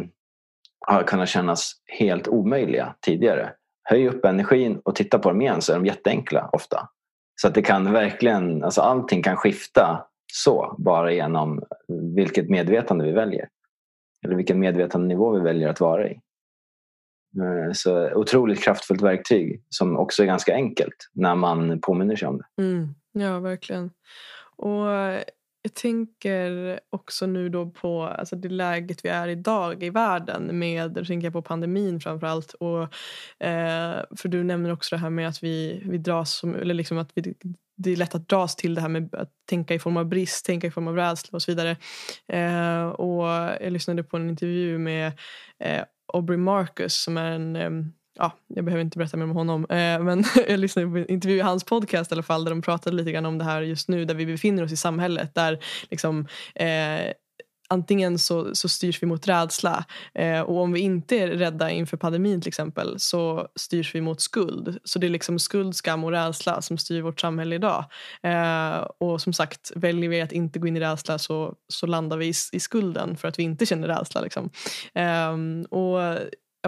har 0.87 1.03
kunnat 1.03 1.29
kännas 1.29 1.71
helt 1.99 2.27
omöjliga 2.27 2.95
tidigare. 3.01 3.53
Höj 3.83 4.07
upp 4.07 4.25
energin 4.25 4.81
och 4.85 4.95
titta 4.95 5.19
på 5.19 5.29
dem 5.29 5.41
igen 5.41 5.61
så 5.61 5.71
är 5.71 5.75
de 5.75 5.85
jätteenkla 5.85 6.49
ofta. 6.53 6.89
Så 7.41 7.47
att 7.47 7.55
det 7.55 7.61
kan 7.61 7.93
verkligen, 7.93 8.63
alltså 8.63 8.81
allting 8.81 9.23
kan 9.23 9.35
skifta 9.35 10.05
så 10.33 10.75
bara 10.77 11.11
genom 11.11 11.63
vilket 12.15 12.49
medvetande 12.49 13.05
vi 13.05 13.11
väljer. 13.11 13.49
Eller 14.25 14.35
vilken 14.35 14.59
medvetandenivå 14.59 15.31
vi 15.31 15.39
väljer 15.39 15.69
att 15.69 15.79
vara 15.79 16.09
i. 16.09 16.19
Eh, 17.41 17.71
så 17.73 18.13
otroligt 18.13 18.63
kraftfullt 18.63 19.01
verktyg 19.01 19.63
som 19.69 19.97
också 19.97 20.23
är 20.23 20.27
ganska 20.27 20.53
enkelt 20.53 21.09
när 21.13 21.35
man 21.35 21.81
påminner 21.81 22.15
sig 22.15 22.27
om 22.27 22.37
det. 22.37 22.63
Mm, 22.63 22.95
ja, 23.11 23.39
verkligen. 23.39 23.91
Och 24.55 24.87
jag 25.65 25.73
tänker 25.73 26.79
också 26.89 27.25
nu 27.25 27.49
då 27.49 27.69
på 27.69 28.03
alltså 28.03 28.35
det 28.35 28.49
läget 28.49 29.05
vi 29.05 29.09
är 29.09 29.27
idag 29.27 29.83
i 29.83 29.89
världen. 29.89 30.59
Med, 30.59 30.91
då 30.91 31.05
tänker 31.05 31.25
jag 31.25 31.33
på 31.33 31.41
pandemin 31.41 31.99
framför 31.99 32.27
allt. 32.27 32.53
Och, 32.53 32.81
eh, 33.45 34.03
för 34.17 34.27
du 34.27 34.43
nämner 34.43 34.71
också 34.71 34.95
det 34.95 34.99
här 34.99 35.09
med 35.09 35.27
att 35.27 35.43
vi, 35.43 35.83
vi 35.85 35.97
dras 35.97 36.33
som, 36.33 36.55
eller 36.55 36.73
liksom 36.73 36.97
att 36.97 37.11
vi, 37.15 37.33
det 37.75 37.91
är 37.91 37.95
lätt 37.95 38.15
att 38.15 38.29
dras 38.29 38.55
till 38.55 38.75
det 38.75 38.81
här 38.81 38.89
med 38.89 39.15
att 39.15 39.31
tänka 39.49 39.73
i 39.73 39.79
form 39.79 39.97
av 39.97 40.05
brist, 40.05 40.45
tänka 40.45 40.67
i 40.67 40.71
form 40.71 40.87
av 40.87 40.95
rädsla 40.95 41.35
och 41.35 41.41
så 41.41 41.51
vidare. 41.51 41.77
Eh, 42.27 42.85
och 42.85 43.27
jag 43.61 43.71
lyssnade 43.71 44.03
på 44.03 44.17
en 44.17 44.29
intervju 44.29 44.77
med 44.77 45.11
eh, 45.59 45.83
Aubrey 46.13 46.37
Marcus 46.37 46.93
som 46.93 47.17
är 47.17 47.31
en 47.31 47.55
ehm, 47.55 47.91
ja, 48.15 48.31
jag 48.47 48.65
behöver 48.65 48.81
inte 48.81 48.97
berätta 48.97 49.17
mer 49.17 49.23
om 49.23 49.31
honom. 49.31 49.65
Eh, 49.69 49.99
men 49.99 50.23
jag 50.47 50.59
lyssnade 50.59 50.87
på 50.87 50.97
en 50.97 51.11
intervju 51.11 51.37
i 51.37 51.41
hans 51.41 51.63
podcast 51.63 52.11
i 52.11 52.15
alla 52.15 52.23
fall 52.23 52.43
där 52.43 52.51
de 52.51 52.61
pratade 52.61 52.95
lite 52.95 53.11
grann 53.11 53.25
om 53.25 53.37
det 53.37 53.43
här 53.43 53.61
just 53.61 53.87
nu 53.89 54.05
där 54.05 54.15
vi 54.15 54.25
befinner 54.25 54.63
oss 54.63 54.71
i 54.71 54.77
samhället. 54.77 55.35
Där 55.35 55.59
liksom, 55.89 56.27
eh, 56.55 57.13
antingen 57.73 58.19
så, 58.19 58.55
så 58.55 58.69
styrs 58.69 59.03
vi 59.03 59.07
mot 59.07 59.27
rädsla 59.27 59.85
eh, 60.13 60.41
och 60.41 60.61
om 60.61 60.71
vi 60.71 60.79
inte 60.79 61.17
är 61.17 61.27
rädda 61.27 61.69
inför 61.69 61.97
pandemin 61.97 62.41
till 62.41 62.47
exempel 62.47 62.99
så 62.99 63.47
styrs 63.55 63.95
vi 63.95 64.01
mot 64.01 64.21
skuld. 64.21 64.77
Så 64.83 64.99
det 64.99 65.07
är 65.07 65.09
liksom 65.09 65.39
skuld, 65.39 65.75
skam 65.75 66.03
och 66.03 66.11
rädsla 66.11 66.61
som 66.61 66.77
styr 66.77 67.01
vårt 67.01 67.19
samhälle 67.19 67.55
idag. 67.55 67.85
Eh, 68.23 68.87
och 68.97 69.21
som 69.21 69.33
sagt, 69.33 69.71
väljer 69.75 70.09
vi 70.09 70.21
att 70.21 70.31
inte 70.31 70.59
gå 70.59 70.67
in 70.67 70.77
i 70.77 70.79
rädsla 70.79 71.19
så, 71.19 71.53
så 71.67 71.87
landar 71.87 72.17
vi 72.17 72.25
i, 72.25 72.33
i 72.51 72.59
skulden 72.59 73.17
för 73.17 73.27
att 73.27 73.39
vi 73.39 73.43
inte 73.43 73.65
känner 73.65 73.87
rädsla. 73.87 74.21
Liksom. 74.21 74.49
Eh, 74.93 75.33
och 75.69 76.19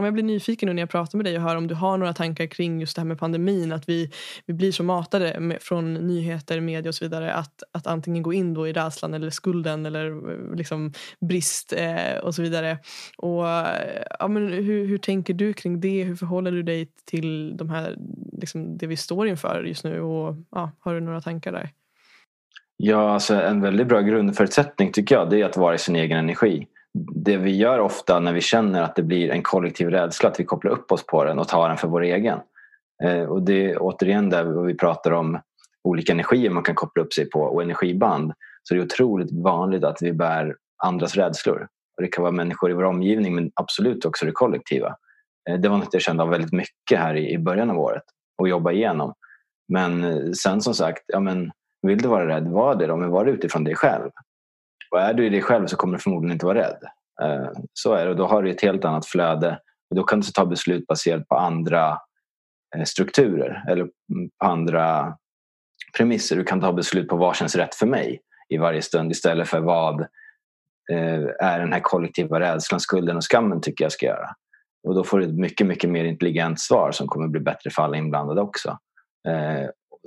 jag 0.03 0.13
blir 0.13 0.23
nyfiken 0.23 0.67
nu 0.67 0.73
när 0.73 0.81
jag 0.81 0.89
pratar 0.89 1.17
med 1.17 1.25
dig 1.25 1.35
och 1.35 1.41
hör 1.41 1.55
om 1.55 1.67
du 1.67 1.75
har 1.75 1.97
några 1.97 2.13
tankar 2.13 2.45
kring 2.45 2.79
just 2.79 2.95
det 2.95 3.01
här 3.01 3.07
med 3.07 3.19
pandemin. 3.19 3.71
Att 3.71 3.89
vi, 3.89 4.11
vi 4.45 4.53
blir 4.53 4.71
så 4.71 4.83
matade 4.83 5.39
med, 5.39 5.61
från 5.61 5.93
nyheter, 5.93 6.59
media 6.59 6.89
och 6.89 6.95
så 6.95 7.05
vidare 7.05 7.33
att, 7.33 7.63
att 7.71 7.87
antingen 7.87 8.23
gå 8.23 8.33
in 8.33 8.53
då 8.53 8.67
i 8.67 8.73
rädslan 8.73 9.13
eller 9.13 9.29
skulden 9.29 9.85
eller 9.85 10.31
eh, 10.31 10.55
liksom 10.55 10.93
brist 11.19 11.73
eh, 11.77 12.17
och 12.23 12.35
så 12.35 12.41
vidare. 12.41 12.77
Och, 13.17 13.49
eh, 13.49 14.03
ja, 14.19 14.27
men 14.27 14.47
hur, 14.47 14.87
hur 14.87 14.97
tänker 14.97 15.33
du 15.33 15.53
kring 15.53 15.81
det? 15.81 16.03
Hur 16.03 16.15
förhåller 16.15 16.51
du 16.51 16.63
dig 16.63 16.87
till 17.05 17.57
de 17.57 17.69
här, 17.69 17.95
liksom 18.41 18.77
det 18.77 18.87
vi 18.87 18.97
står 18.97 19.27
inför 19.27 19.63
just 19.63 19.83
nu? 19.83 20.01
Och, 20.01 20.35
ja, 20.51 20.71
har 20.79 20.93
du 20.93 20.99
några 20.99 21.21
tankar 21.21 21.51
där? 21.51 21.69
Ja, 22.77 23.13
alltså 23.13 23.35
en 23.35 23.61
väldigt 23.61 23.87
bra 23.87 24.01
grundförutsättning 24.01 24.91
tycker 24.91 25.15
jag 25.15 25.29
det 25.29 25.41
är 25.41 25.45
att 25.45 25.57
vara 25.57 25.75
i 25.75 25.77
sin 25.77 25.95
egen 25.95 26.17
energi 26.17 26.67
det 26.97 27.37
vi 27.37 27.55
gör 27.55 27.79
ofta 27.79 28.19
när 28.19 28.33
vi 28.33 28.41
känner 28.41 28.81
att 28.81 28.95
det 28.95 29.03
blir 29.03 29.29
en 29.29 29.43
kollektiv 29.43 29.89
rädsla 29.89 30.29
att 30.29 30.39
vi 30.39 30.45
kopplar 30.45 30.71
upp 30.71 30.91
oss 30.91 31.05
på 31.05 31.23
den 31.23 31.39
och 31.39 31.47
tar 31.47 31.67
den 31.67 31.77
för 31.77 31.87
vår 31.87 32.01
egen. 32.01 32.39
Eh, 33.03 33.23
och 33.23 33.41
det 33.41 33.71
är 33.71 33.77
återigen 33.81 34.29
där 34.29 34.43
vi 34.43 34.73
pratar 34.73 35.11
om 35.11 35.39
olika 35.83 36.11
energier 36.11 36.49
man 36.49 36.63
kan 36.63 36.75
koppla 36.75 37.03
upp 37.03 37.13
sig 37.13 37.29
på 37.29 37.41
och 37.41 37.61
energiband. 37.61 38.33
Så 38.63 38.73
det 38.73 38.79
är 38.79 38.85
otroligt 38.85 39.31
vanligt 39.31 39.83
att 39.83 39.97
vi 40.01 40.13
bär 40.13 40.55
andras 40.83 41.15
rädslor. 41.15 41.67
Och 41.97 42.03
det 42.03 42.07
kan 42.07 42.21
vara 42.21 42.31
människor 42.31 42.71
i 42.71 42.73
vår 42.73 42.83
omgivning 42.83 43.35
men 43.35 43.51
absolut 43.53 44.05
också 44.05 44.25
det 44.25 44.31
kollektiva. 44.31 44.95
Eh, 45.49 45.59
det 45.59 45.69
var 45.69 45.77
något 45.77 45.93
jag 45.93 46.01
kände 46.01 46.23
av 46.23 46.29
väldigt 46.29 46.53
mycket 46.53 46.99
här 46.99 47.17
i 47.17 47.37
början 47.37 47.69
av 47.69 47.79
året 47.79 48.03
och 48.37 48.49
jobba 48.49 48.71
igenom. 48.71 49.13
Men 49.67 50.03
eh, 50.03 50.31
sen 50.31 50.61
som 50.61 50.73
sagt, 50.73 51.03
ja, 51.07 51.19
men, 51.19 51.51
vill 51.81 51.97
du 51.97 52.07
vara 52.07 52.27
rädd, 52.27 52.47
var 52.47 52.75
det 52.75 52.87
då, 52.87 52.97
men 52.97 53.09
var 53.09 53.25
det 53.25 53.31
utifrån 53.31 53.63
dig 53.63 53.75
själv. 53.75 54.09
Och 54.91 55.01
är 55.01 55.13
du 55.13 55.25
i 55.25 55.29
dig 55.29 55.41
själv 55.41 55.67
så 55.67 55.75
kommer 55.75 55.97
du 55.97 56.03
förmodligen 56.03 56.33
inte 56.33 56.45
vara 56.45 56.59
rädd. 56.59 56.83
Eh, 57.21 57.49
så 57.73 57.93
är 57.93 58.05
det 58.05 58.11
och 58.11 58.17
då 58.17 58.27
har 58.27 58.43
du 58.43 58.49
ett 58.51 58.61
helt 58.61 58.85
annat 58.85 59.05
flöde. 59.05 59.59
Och 59.89 59.95
då 59.95 60.03
kan 60.03 60.19
du 60.19 60.27
ta 60.27 60.45
beslut 60.45 60.87
baserat 60.87 61.27
på 61.27 61.35
andra 61.35 61.97
eh, 62.75 62.83
strukturer 62.83 63.63
eller 63.67 63.81
mm, 63.81 64.29
på 64.39 64.45
andra 64.45 65.17
premisser. 65.97 66.35
Du 66.35 66.43
kan 66.43 66.61
ta 66.61 66.73
beslut 66.73 67.07
på 67.07 67.17
vad 67.17 67.35
känns 67.35 67.55
rätt 67.55 67.75
för 67.75 67.87
mig 67.87 68.21
i 68.49 68.57
varje 68.57 68.81
stund 68.81 69.11
istället 69.11 69.47
för 69.47 69.59
vad 69.59 70.01
eh, 70.91 71.23
är 71.39 71.59
den 71.59 71.73
här 71.73 71.79
kollektiva 71.79 72.39
rädslan, 72.39 72.79
skulden 72.79 73.17
och 73.17 73.23
skammen 73.31 73.61
tycker 73.61 73.85
jag 73.85 73.91
ska 73.91 74.05
göra. 74.05 74.29
Och 74.87 74.95
då 74.95 75.03
får 75.03 75.19
du 75.19 75.25
ett 75.25 75.39
mycket, 75.39 75.67
mycket 75.67 75.89
mer 75.89 76.05
intelligent 76.05 76.59
svar 76.59 76.91
som 76.91 77.07
kommer 77.07 77.27
bli 77.27 77.39
bättre 77.39 77.69
för 77.69 77.83
alla 77.83 77.97
inblandade 77.97 78.41
också. 78.41 78.77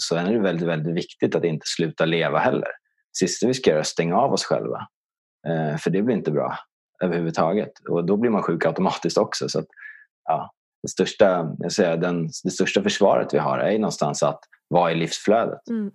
Sen 0.08 0.26
är 0.26 0.32
det 0.32 0.38
väldigt, 0.38 0.68
väldigt 0.68 0.96
viktigt 0.96 1.34
att 1.34 1.44
inte 1.44 1.66
sluta 1.66 2.04
leva 2.04 2.38
heller 2.38 2.68
sista 3.18 3.46
vi 3.46 3.54
ska 3.54 3.70
göra 3.70 3.78
är 3.78 3.80
att 3.80 3.86
stänga 3.86 4.16
av 4.16 4.32
oss 4.32 4.44
själva. 4.44 4.88
Eh, 5.48 5.76
för 5.76 5.90
det 5.90 6.02
blir 6.02 6.16
inte 6.16 6.30
bra 6.30 6.58
överhuvudtaget. 7.02 7.72
Och 7.88 8.04
då 8.04 8.16
blir 8.16 8.30
man 8.30 8.42
sjuk 8.42 8.66
automatiskt 8.66 9.18
också. 9.18 9.48
Så 9.48 9.58
att, 9.58 9.66
ja, 10.24 10.52
det, 10.82 10.88
största, 10.88 11.54
jag 11.58 11.72
säger, 11.72 11.96
den, 11.96 12.28
det 12.44 12.50
största 12.50 12.82
försvaret 12.82 13.34
vi 13.34 13.38
har 13.38 13.58
är 13.58 13.78
någonstans 13.78 14.22
att 14.22 14.40
vara 14.68 14.92
i 14.92 14.94
livsflödet. 14.94 15.68
Mm. 15.70 15.90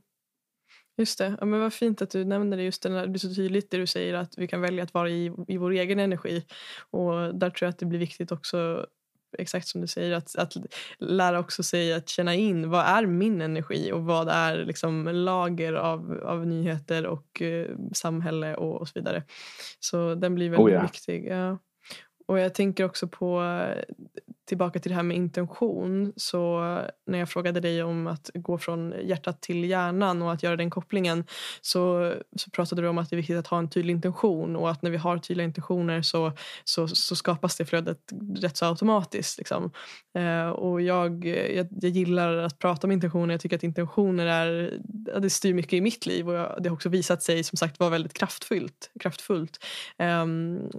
Just 0.98 1.18
det. 1.18 1.38
Ja, 1.40 1.46
men 1.46 1.60
vad 1.60 1.74
fint 1.74 2.02
att 2.02 2.10
du 2.10 2.26
nämner 2.26 2.58
det. 2.58 2.64
Just 2.64 2.84
det, 2.84 2.90
det 2.90 3.14
är 3.14 3.18
så 3.18 3.36
tydligt 3.36 3.72
det 3.72 3.78
du 3.78 3.88
säger 3.88 4.14
att 4.14 4.38
vi 4.38 4.48
kan 4.48 4.62
välja 4.62 4.84
att 4.84 4.94
vara 4.94 5.10
i, 5.10 5.32
i 5.48 5.58
vår 5.58 5.72
egen 5.72 6.00
energi. 6.00 6.46
Och 6.92 7.36
där 7.36 7.50
tror 7.50 7.66
jag 7.66 7.70
att 7.70 7.80
det 7.80 7.86
blir 7.86 8.00
viktigt 8.00 8.32
också 8.32 8.88
exakt 9.38 9.68
som 9.68 9.82
du 9.82 9.88
säger, 9.88 10.12
att, 10.12 10.36
att 10.36 10.54
lära 11.00 11.40
också 11.40 11.64
sig 11.64 11.94
att 11.94 12.10
känna 12.10 12.36
in 12.36 12.70
vad 12.70 12.86
är 12.86 13.06
min 13.06 13.42
energi 13.42 13.92
och 13.92 14.04
vad 14.04 14.30
är 14.30 14.66
liksom 14.66 15.08
lager 15.14 15.74
av, 15.74 16.22
av 16.26 16.48
nyheter 16.48 17.06
och 17.06 17.42
eh, 17.42 17.68
samhälle 17.94 18.56
och, 18.56 18.82
och, 18.82 18.88
så 18.88 18.92
vidare. 18.96 19.24
Så 19.80 20.16
den 20.16 20.36
blir 20.36 20.50
väldigt 20.50 20.68
oh 20.68 20.74
ja. 20.74 20.82
viktig. 20.82 21.28
Ja. 21.28 21.58
Och 22.26 22.40
jag 22.40 22.54
tänker 22.54 22.84
också 22.84 23.08
på, 23.08 23.60
tillbaka 24.46 24.80
till 24.80 24.92
det 24.92 24.96
här 24.96 25.04
med 25.04 25.18
intention. 25.18 26.14
Så 26.16 26.60
när 27.08 27.20
jag 27.20 27.30
frågade 27.30 27.60
dig 27.60 27.84
om 27.84 28.08
att 28.08 28.30
gå 28.34 28.58
från 28.58 28.94
hjärtat 29.04 29.42
till 29.42 29.64
hjärnan 29.64 30.22
och 30.22 30.32
att 30.32 30.44
göra 30.44 30.56
den 30.56 30.70
kopplingen 30.70 31.26
så, 31.62 32.14
så 32.36 32.50
pratade 32.50 32.82
du 32.82 32.88
om 32.88 32.98
att 32.98 33.10
det 33.10 33.16
är 33.16 33.18
viktigt 33.18 33.38
att 33.38 33.48
ha 33.48 33.58
en 33.58 33.70
tydlig 33.70 33.94
intention 33.94 34.56
och 34.56 34.72
att 34.72 34.82
när 34.82 34.92
vi 34.92 34.98
har 34.98 35.18
tydliga 35.18 35.46
intentioner 35.46 36.02
så, 36.02 36.32
så, 36.64 36.88
så 36.88 37.16
skapas 37.16 37.58
det 37.58 37.66
flödet 37.66 37.98
rätt 38.36 38.58
så 38.58 38.66
automatiskt. 38.66 39.38
Liksom. 39.38 39.72
Eh, 40.18 40.50
och 40.50 40.82
jag, 40.82 41.26
jag, 41.26 41.68
jag, 41.82 41.92
gillar 41.92 42.38
att 42.38 42.60
prata 42.60 42.88
om 42.88 42.92
intentioner. 42.92 43.34
Jag 43.34 43.42
tycker 43.42 43.56
att 43.56 43.64
intentioner 43.64 44.26
är, 44.26 44.80
det 45.20 45.30
styr 45.30 45.54
mycket 45.54 45.74
i 45.74 45.82
mitt 45.82 46.06
liv 46.06 46.30
och 46.30 46.36
jag, 46.36 46.58
det 46.60 46.70
har 46.70 46.76
också 46.76 46.90
visat 46.90 47.24
sig 47.24 47.44
som 47.44 47.58
sagt 47.58 47.80
vara 47.80 47.90
väldigt 47.90 48.14
kraftfullt. 48.14 48.92
kraftfullt. 49.00 49.66
Eh, 49.98 50.26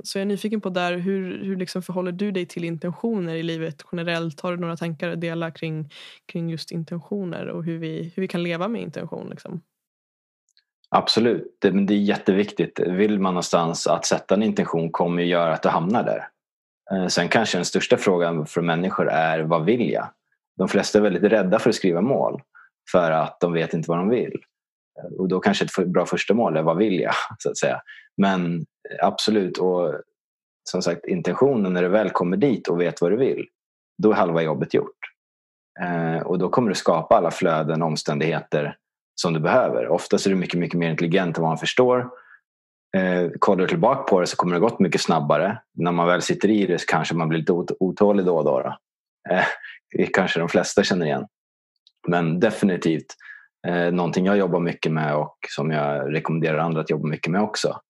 så 0.02 0.18
jag 0.18 0.22
är 0.22 0.26
nyfiken 0.26 0.60
på 0.60 0.68
där 0.68 0.96
hur 0.96 1.24
hur, 1.44 1.56
liksom 1.56 1.82
förhåller 1.82 2.12
du 2.12 2.30
dig 2.30 2.46
till 2.46 2.64
intentioner 2.64 3.34
i 3.34 3.42
livet 3.42 3.53
generellt? 3.92 4.40
Har 4.40 4.50
du 4.50 4.60
några 4.60 4.76
tankar 4.76 5.08
att 5.08 5.20
dela 5.20 5.50
kring, 5.50 5.90
kring 6.26 6.50
just 6.50 6.70
intentioner 6.70 7.46
och 7.46 7.64
hur 7.64 7.78
vi, 7.78 8.12
hur 8.16 8.20
vi 8.20 8.28
kan 8.28 8.42
leva 8.42 8.68
med 8.68 8.82
intention? 8.82 9.30
Liksom? 9.30 9.60
Absolut, 10.96 11.56
det, 11.60 11.70
det 11.70 11.94
är 11.94 11.98
jätteviktigt. 11.98 12.80
Vill 12.80 13.18
man 13.18 13.34
någonstans 13.34 13.86
att 13.86 14.06
sätta 14.06 14.34
en 14.34 14.42
intention 14.42 14.92
kommer 14.92 15.22
ju 15.22 15.28
göra 15.28 15.54
att 15.54 15.62
du 15.62 15.68
hamnar 15.68 16.04
där. 16.04 16.28
Eh, 16.92 17.06
sen 17.06 17.28
kanske 17.28 17.58
den 17.58 17.64
största 17.64 17.96
frågan 17.96 18.46
för 18.46 18.62
människor 18.62 19.08
är 19.08 19.40
vad 19.40 19.64
vill 19.64 19.90
jag? 19.90 20.08
De 20.56 20.68
flesta 20.68 20.98
är 20.98 21.02
väldigt 21.02 21.32
rädda 21.32 21.58
för 21.58 21.70
att 21.70 21.76
skriva 21.76 22.00
mål 22.00 22.42
för 22.92 23.10
att 23.10 23.40
de 23.40 23.52
vet 23.52 23.74
inte 23.74 23.90
vad 23.90 23.98
de 23.98 24.08
vill. 24.08 24.40
Eh, 24.98 25.18
och 25.18 25.28
då 25.28 25.40
kanske 25.40 25.64
ett 25.64 25.86
bra 25.86 26.06
första 26.06 26.34
mål 26.34 26.56
är 26.56 26.62
vad 26.62 26.76
vill 26.76 27.00
jag? 27.00 27.14
så 27.38 27.50
att 27.50 27.58
säga. 27.58 27.80
Men 28.16 28.56
eh, 28.60 29.06
absolut, 29.06 29.58
och 29.58 29.94
som 30.64 30.82
sagt 30.82 31.06
intentionen 31.06 31.72
när 31.72 31.82
du 31.82 31.88
väl 31.88 32.10
kommer 32.10 32.36
dit 32.36 32.68
och 32.68 32.80
vet 32.80 33.00
vad 33.00 33.10
du 33.10 33.16
vill, 33.16 33.46
då 34.02 34.10
är 34.10 34.14
halva 34.14 34.42
jobbet 34.42 34.74
gjort. 34.74 34.98
Eh, 35.80 36.22
och 36.22 36.38
då 36.38 36.48
kommer 36.48 36.68
du 36.68 36.74
skapa 36.74 37.16
alla 37.16 37.30
flöden 37.30 37.82
och 37.82 37.88
omständigheter 37.88 38.76
som 39.14 39.32
du 39.32 39.40
behöver. 39.40 39.88
Oftast 39.88 40.26
är 40.26 40.30
du 40.30 40.36
mycket, 40.36 40.60
mycket 40.60 40.78
mer 40.78 40.90
intelligent 40.90 41.36
än 41.36 41.42
vad 41.42 41.50
man 41.50 41.58
förstår. 41.58 42.10
Eh, 42.96 43.30
kollar 43.38 43.62
du 43.62 43.68
tillbaka 43.68 44.02
på 44.02 44.20
det 44.20 44.26
så 44.26 44.36
kommer 44.36 44.54
det 44.54 44.60
gått 44.60 44.80
mycket 44.80 45.00
snabbare. 45.00 45.58
När 45.74 45.92
man 45.92 46.06
väl 46.06 46.22
sitter 46.22 46.50
i 46.50 46.66
det 46.66 46.78
så 46.78 46.86
kanske 46.86 47.14
man 47.14 47.28
blir 47.28 47.38
lite 47.38 47.52
otålig 47.80 48.26
då 48.26 48.36
och 48.36 48.44
då. 48.44 48.60
då. 48.60 48.76
Eh, 49.34 49.44
det 49.96 50.06
kanske 50.06 50.40
de 50.40 50.48
flesta 50.48 50.82
känner 50.82 51.06
igen. 51.06 51.26
Men 52.08 52.40
definitivt 52.40 53.14
eh, 53.66 53.92
någonting 53.92 54.26
jag 54.26 54.36
jobbar 54.36 54.60
mycket 54.60 54.92
med 54.92 55.16
och 55.16 55.38
som 55.48 55.70
jag 55.70 56.14
rekommenderar 56.14 56.58
andra 56.58 56.80
att 56.80 56.90
jobba 56.90 57.08
mycket 57.08 57.32
med 57.32 57.42
också. 57.42 57.80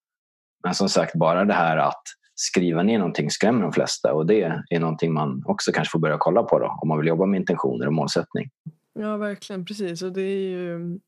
Men 0.64 0.74
som 0.74 0.88
sagt, 0.88 1.14
bara 1.14 1.44
det 1.44 1.54
här 1.54 1.76
att 1.76 2.02
skriva 2.34 2.82
ner 2.82 2.98
någonting 2.98 3.30
skrämmer 3.30 3.62
de 3.62 3.72
flesta 3.72 4.14
och 4.14 4.26
det 4.26 4.42
är 4.70 4.80
någonting 4.80 5.12
man 5.12 5.42
också 5.46 5.72
kanske 5.72 5.92
får 5.92 5.98
börja 5.98 6.16
kolla 6.18 6.42
på 6.42 6.58
då, 6.58 6.78
om 6.82 6.88
man 6.88 6.98
vill 6.98 7.08
jobba 7.08 7.26
med 7.26 7.40
intentioner 7.40 7.86
och 7.86 7.92
målsättning. 7.92 8.50
Ja, 8.98 9.16
verkligen. 9.16 9.64
Precis. 9.64 10.02
Och 10.02 10.12
det 10.12 10.22
är 10.22 10.48
ju, 10.48 10.98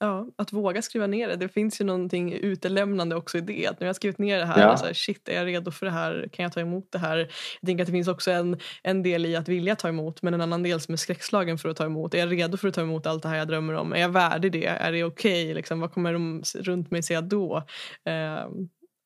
ja, 0.00 0.26
att 0.36 0.52
våga 0.52 0.82
skriva 0.82 1.06
ner 1.06 1.28
det. 1.28 1.36
Det 1.36 1.48
finns 1.48 1.80
ju 1.80 1.84
någonting 1.84 2.32
utelämnande 2.32 3.16
också 3.16 3.38
i 3.38 3.40
det. 3.40 3.66
Att 3.66 3.80
när 3.80 3.86
jag 3.86 3.88
har 3.88 3.94
skrivit 3.94 4.18
ner 4.18 4.38
det 4.38 4.44
här, 4.44 4.60
ja. 4.60 4.76
så 4.76 4.86
här, 4.86 4.92
shit, 4.92 5.28
är 5.28 5.34
jag 5.34 5.46
redo 5.46 5.70
för 5.70 5.86
det 5.86 5.92
här? 5.92 6.28
Kan 6.32 6.42
jag 6.42 6.52
ta 6.52 6.60
emot 6.60 6.88
det 6.92 6.98
här? 6.98 7.18
Jag 7.60 7.66
tänker 7.66 7.84
att 7.84 7.86
det 7.86 7.92
finns 7.92 8.08
också 8.08 8.30
en, 8.30 8.60
en 8.82 9.02
del 9.02 9.26
i 9.26 9.36
att 9.36 9.48
vilja 9.48 9.76
ta 9.76 9.88
emot 9.88 10.22
men 10.22 10.34
en 10.34 10.40
annan 10.40 10.62
del 10.62 10.80
som 10.80 10.92
är 10.92 10.96
skräckslagen 10.96 11.58
för 11.58 11.68
att 11.68 11.76
ta 11.76 11.84
emot. 11.84 12.14
Är 12.14 12.18
jag 12.18 12.32
redo 12.32 12.56
för 12.56 12.68
att 12.68 12.74
ta 12.74 12.82
emot 12.82 13.06
allt 13.06 13.22
det 13.22 13.28
här 13.28 13.36
jag 13.36 13.48
drömmer 13.48 13.74
om? 13.74 13.92
Är 13.92 14.00
jag 14.00 14.08
värdig 14.08 14.52
det? 14.52 14.66
Är 14.66 14.92
det 14.92 15.04
okej? 15.04 15.44
Okay? 15.44 15.54
Liksom, 15.54 15.80
vad 15.80 15.92
kommer 15.92 16.12
de 16.12 16.42
runt 16.54 16.90
mig 16.90 17.02
säga 17.02 17.20
då? 17.20 17.56
Eh, 18.04 18.46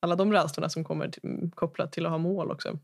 alla 0.00 0.16
de 0.16 0.32
rädslorna 0.32 0.68
som 0.68 0.84
kommer 0.84 1.08
till, 1.08 1.50
kopplat 1.54 1.92
till 1.92 2.06
att 2.06 2.12
ha 2.12 2.18
mål 2.18 2.50
också. 2.50 2.78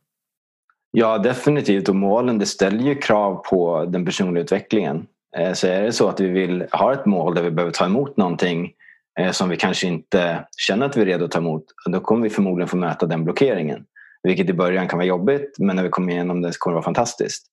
Ja 0.91 1.19
definitivt 1.19 1.89
och 1.89 1.97
målen 1.97 2.39
det 2.39 2.47
ställer 2.47 2.85
ju 2.85 2.95
krav 2.95 3.35
på 3.51 3.85
den 3.85 4.05
personliga 4.05 4.45
utvecklingen. 4.45 5.07
Eh, 5.37 5.53
så 5.53 5.67
är 5.67 5.83
det 5.83 5.93
så 5.93 6.09
att 6.09 6.21
vi 6.21 6.29
vill 6.29 6.67
ha 6.73 6.93
ett 6.93 7.07
mål 7.07 7.35
där 7.35 7.43
vi 7.43 7.51
behöver 7.51 7.73
ta 7.73 7.85
emot 7.85 8.17
någonting 8.17 8.73
eh, 9.19 9.31
som 9.31 9.49
vi 9.49 9.57
kanske 9.57 9.87
inte 9.87 10.45
känner 10.57 10.87
att 10.87 10.97
vi 10.97 11.01
är 11.01 11.07
redo 11.07 11.25
att 11.25 11.31
ta 11.31 11.39
emot 11.39 11.65
då 11.87 12.01
kommer 12.01 12.23
vi 12.23 12.31
förmodligen 12.31 12.69
få 12.69 12.77
möta 12.77 13.07
den 13.07 13.25
blockeringen. 13.25 13.85
Vilket 14.23 14.51
i 14.51 14.53
början 14.53 14.89
kan 14.89 14.99
vara 14.99 15.07
jobbigt 15.07 15.57
men 15.59 15.77
när 15.77 15.83
vi 15.83 15.89
kommer 15.89 16.13
igenom 16.13 16.43
det 16.43 16.53
så 16.53 16.59
kommer 16.59 16.73
det 16.73 16.77
vara 16.77 16.85
fantastiskt. 16.85 17.47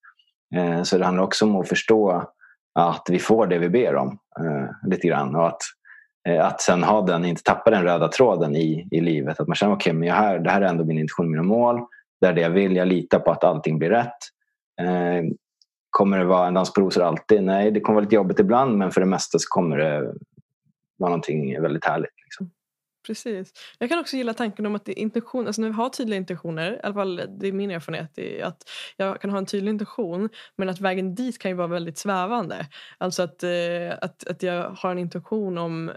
Eh, 0.56 0.84
så 0.84 0.98
det 0.98 1.06
handlar 1.06 1.24
också 1.24 1.46
om 1.46 1.56
att 1.56 1.70
förstå 1.70 2.32
att 2.76 3.08
vi 3.10 3.20
får 3.20 3.48
det 3.48 3.58
vi 3.58 3.70
ber 3.70 3.96
om 3.96 4.20
lite 4.88 5.08
grann 5.08 5.36
och 5.36 5.48
att 5.48 5.62
Eh, 6.30 6.46
att 6.46 6.62
sen 6.62 6.84
ha 6.84 7.02
den, 7.02 7.26
inte 7.26 7.44
tappa 7.44 7.72
den 7.72 7.84
röda 7.84 8.08
tråden 8.08 8.56
i, 8.56 8.88
i 8.92 9.02
livet. 9.02 9.40
Att 9.40 9.48
man 9.48 9.56
känner 9.56 9.74
okej, 9.74 9.98
okay, 9.98 10.40
det 10.40 10.50
här 10.50 10.62
är 10.62 10.66
ändå 10.66 10.86
min 10.86 10.98
intention, 10.98 11.32
mina 11.32 11.44
mål. 11.44 11.82
Det 12.22 12.28
är 12.28 12.34
det 12.34 12.42
jag 12.42 12.50
vill, 12.50 12.76
jag 12.76 12.88
litar 12.88 13.20
på 13.20 13.32
att 13.32 13.44
allting 13.44 13.80
blir 13.80 13.90
rätt. 13.90 14.18
Eh, 14.82 15.24
kommer 15.90 16.18
det 16.18 16.26
vara 16.26 16.48
en 16.48 16.54
dans 16.54 16.74
på 16.74 16.82
rosor 16.82 17.04
alltid? 17.04 17.44
Nej, 17.44 17.72
det 17.72 17.80
kommer 17.80 17.96
vara 17.96 18.04
lite 18.04 18.16
jobbigt 18.16 18.40
ibland 18.40 18.78
men 18.78 18.92
för 18.92 19.02
det 19.02 19.08
mesta 19.08 19.40
så 19.40 19.46
kommer 19.50 19.78
det 19.78 20.14
vara 20.98 21.10
någonting 21.10 21.62
väldigt 21.62 21.86
härligt. 21.86 22.12
Liksom. 22.24 22.52
Precis. 23.08 23.54
Jag 23.80 23.90
kan 23.90 24.00
också 24.00 24.18
gilla 24.18 24.34
tanken 24.34 24.66
om 24.66 24.76
att 24.76 24.88
intention, 24.88 25.48
alltså 25.48 25.62
när 25.62 25.70
vi 25.70 25.76
har 25.76 25.90
tydliga 25.90 26.18
intentioner, 26.18 26.74
i 26.74 26.80
alla 26.84 26.94
fall 26.94 27.22
det 27.40 27.48
är 27.48 27.52
min 27.52 27.72
erfarenhet, 27.72 28.18
är 28.18 28.44
att 28.44 28.70
jag 28.98 29.22
kan 29.22 29.30
ha 29.30 29.38
en 29.38 29.46
tydlig 29.46 29.70
intention 29.70 30.30
men 30.56 30.70
att 30.70 30.82
vägen 30.82 31.16
dit 31.16 31.40
kan 31.40 31.52
ju 31.52 31.58
vara 31.58 31.68
väldigt 31.68 31.98
svävande. 31.98 32.68
Alltså 32.98 33.24
att, 33.24 33.44
eh, 33.44 33.92
att, 34.02 34.28
att 34.28 34.44
jag 34.44 34.70
har 34.70 34.92
en 34.92 35.00
intention 35.00 35.58
om 35.58 35.92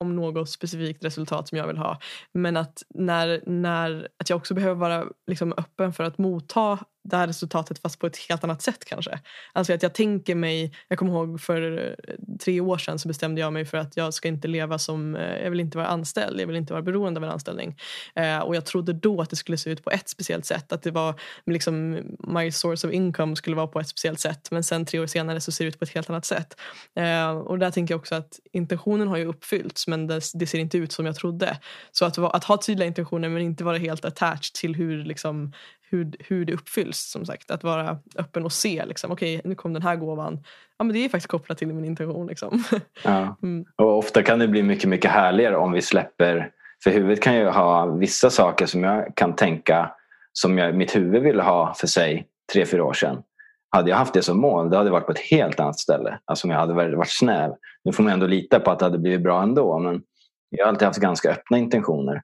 om 0.00 0.16
något 0.16 0.50
specifikt 0.50 1.04
resultat 1.04 1.48
som 1.48 1.58
jag 1.58 1.66
vill 1.66 1.78
ha. 1.78 1.98
Men 2.32 2.56
att, 2.56 2.82
när, 2.94 3.42
när, 3.46 4.08
att 4.18 4.30
jag 4.30 4.36
också 4.36 4.54
behöver 4.54 4.74
vara 4.74 5.04
liksom 5.26 5.54
öppen 5.56 5.92
för 5.92 6.04
att 6.04 6.18
motta 6.18 6.78
det 7.08 7.16
här 7.16 7.26
resultatet 7.26 7.78
fast 7.78 7.98
på 7.98 8.06
ett 8.06 8.16
helt 8.16 8.44
annat 8.44 8.62
sätt 8.62 8.84
kanske. 8.84 9.18
Alltså 9.52 9.72
att 9.72 9.82
jag 9.82 9.94
tänker 9.94 10.34
mig, 10.34 10.72
jag 10.88 10.98
kommer 10.98 11.12
ihåg 11.12 11.40
för 11.40 11.78
eh, 11.78 12.14
tre 12.40 12.60
år 12.60 12.78
sedan 12.78 12.98
så 12.98 13.08
bestämde 13.08 13.40
jag 13.40 13.52
mig 13.52 13.64
för 13.64 13.78
att 13.78 13.96
jag 13.96 14.14
ska 14.14 14.28
inte 14.28 14.48
leva 14.48 14.78
som, 14.78 15.16
eh, 15.16 15.42
jag 15.42 15.50
vill 15.50 15.60
inte 15.60 15.78
vara 15.78 15.88
anställd, 15.88 16.40
jag 16.40 16.46
vill 16.46 16.56
inte 16.56 16.72
vara 16.72 16.82
beroende 16.82 17.20
av 17.20 17.24
en 17.24 17.30
anställning. 17.30 17.76
Eh, 18.14 18.38
och 18.38 18.56
jag 18.56 18.66
trodde 18.66 18.92
då 18.92 19.20
att 19.20 19.30
det 19.30 19.36
skulle 19.36 19.58
se 19.58 19.70
ut 19.70 19.84
på 19.84 19.90
ett 19.90 20.08
speciellt 20.08 20.46
sätt, 20.46 20.72
att 20.72 20.82
det 20.82 20.90
var 20.90 21.20
liksom 21.46 21.98
my 22.18 22.52
source 22.52 22.86
of 22.86 22.92
income 22.92 23.36
skulle 23.36 23.56
vara 23.56 23.66
på 23.66 23.80
ett 23.80 23.88
speciellt 23.88 24.20
sätt 24.20 24.50
men 24.50 24.64
sen 24.64 24.86
tre 24.86 25.00
år 25.00 25.06
senare 25.06 25.40
så 25.40 25.52
ser 25.52 25.64
det 25.64 25.68
ut 25.68 25.78
på 25.78 25.84
ett 25.84 25.94
helt 25.94 26.10
annat 26.10 26.24
sätt. 26.24 26.60
Eh, 26.94 27.30
och 27.30 27.58
där 27.58 27.70
tänker 27.70 27.94
jag 27.94 27.98
också 27.98 28.14
att 28.14 28.40
intentionen 28.52 29.08
har 29.08 29.16
ju 29.16 29.24
uppfyllts 29.24 29.86
men 29.86 30.06
det, 30.06 30.20
det 30.34 30.46
ser 30.46 30.58
inte 30.58 30.78
ut 30.78 30.92
som 30.92 31.06
jag 31.06 31.16
trodde. 31.16 31.58
Så 31.92 32.04
att, 32.04 32.18
att 32.18 32.44
ha 32.44 32.56
tydliga 32.56 32.86
intentioner 32.86 33.28
men 33.28 33.42
inte 33.42 33.64
vara 33.64 33.78
helt 33.78 34.04
attached 34.04 34.54
till 34.54 34.74
hur 34.74 35.04
liksom, 35.04 35.52
hur, 35.90 36.12
hur 36.18 36.44
det 36.44 36.52
uppfylls. 36.52 36.98
som 36.98 37.26
sagt. 37.26 37.50
Att 37.50 37.64
vara 37.64 37.98
öppen 38.16 38.44
och 38.44 38.52
se. 38.52 38.84
Liksom, 38.86 39.12
Okej, 39.12 39.38
okay, 39.38 39.48
nu 39.48 39.54
kom 39.54 39.72
den 39.72 39.82
här 39.82 39.96
gåvan. 39.96 40.38
Ja, 40.78 40.84
men 40.84 40.94
det 40.94 41.04
är 41.04 41.08
faktiskt 41.08 41.30
kopplat 41.30 41.58
till 41.58 41.68
min 41.68 41.84
intention. 41.84 42.26
Liksom. 42.26 42.64
Ja. 43.04 43.36
Mm. 43.42 43.64
Och 43.76 43.98
ofta 43.98 44.22
kan 44.22 44.38
det 44.38 44.48
bli 44.48 44.62
mycket, 44.62 44.88
mycket 44.88 45.10
härligare 45.10 45.56
om 45.56 45.72
vi 45.72 45.82
släpper... 45.82 46.50
För 46.84 46.90
huvudet 46.90 47.22
kan 47.22 47.36
ju 47.36 47.44
ha 47.48 47.86
vissa 47.86 48.30
saker 48.30 48.66
som 48.66 48.84
jag 48.84 49.16
kan 49.16 49.36
tänka 49.36 49.90
som 50.32 50.58
jag, 50.58 50.74
mitt 50.74 50.96
huvud 50.96 51.22
ville 51.22 51.42
ha 51.42 51.74
för 51.74 51.86
sig 51.86 52.28
tre, 52.52 52.66
fyra 52.66 52.84
år 52.84 52.92
sedan. 52.92 53.22
Hade 53.70 53.90
jag 53.90 53.96
haft 53.96 54.14
det 54.14 54.22
som 54.22 54.40
mål, 54.40 54.70
det 54.70 54.76
hade 54.76 54.90
varit 54.90 55.06
på 55.06 55.12
ett 55.12 55.18
helt 55.18 55.60
annat 55.60 55.78
ställe. 55.78 56.18
Alltså 56.24 56.46
om 56.46 56.50
jag 56.50 56.58
hade 56.58 56.74
varit 56.96 57.10
snäv. 57.10 57.54
Nu 57.84 57.92
får 57.92 58.02
man 58.02 58.12
ändå 58.12 58.26
lita 58.26 58.60
på 58.60 58.70
att 58.70 58.78
det 58.78 58.84
hade 58.84 58.98
blivit 58.98 59.22
bra 59.22 59.42
ändå. 59.42 59.78
Men 59.78 60.02
jag 60.50 60.64
har 60.64 60.68
alltid 60.68 60.86
haft 60.86 61.00
ganska 61.00 61.30
öppna 61.30 61.58
intentioner. 61.58 62.22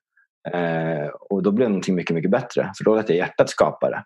Eh, 0.51 1.07
och 1.07 1.43
då 1.43 1.53
blir 1.53 1.67
det 1.67 1.71
någonting 1.71 1.95
mycket, 1.95 2.15
mycket 2.15 2.31
bättre. 2.31 2.73
För 2.79 2.85
då 2.85 2.95
lät 2.95 3.09
jag 3.09 3.19
hjärtat 3.19 3.51
skapa 3.51 3.91
det. 3.91 4.05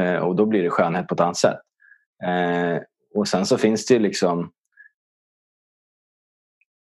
Eh, 0.00 0.18
och 0.22 0.36
då 0.36 0.46
blir 0.46 0.62
det 0.62 0.70
skönhet 0.70 1.08
på 1.08 1.14
ett 1.14 1.20
annat 1.20 1.36
sätt. 1.36 1.58
Eh, 2.24 2.82
och 3.14 3.28
sen 3.28 3.46
så 3.46 3.58
finns 3.58 3.86
det 3.86 3.94
ju 3.94 4.00
liksom 4.00 4.52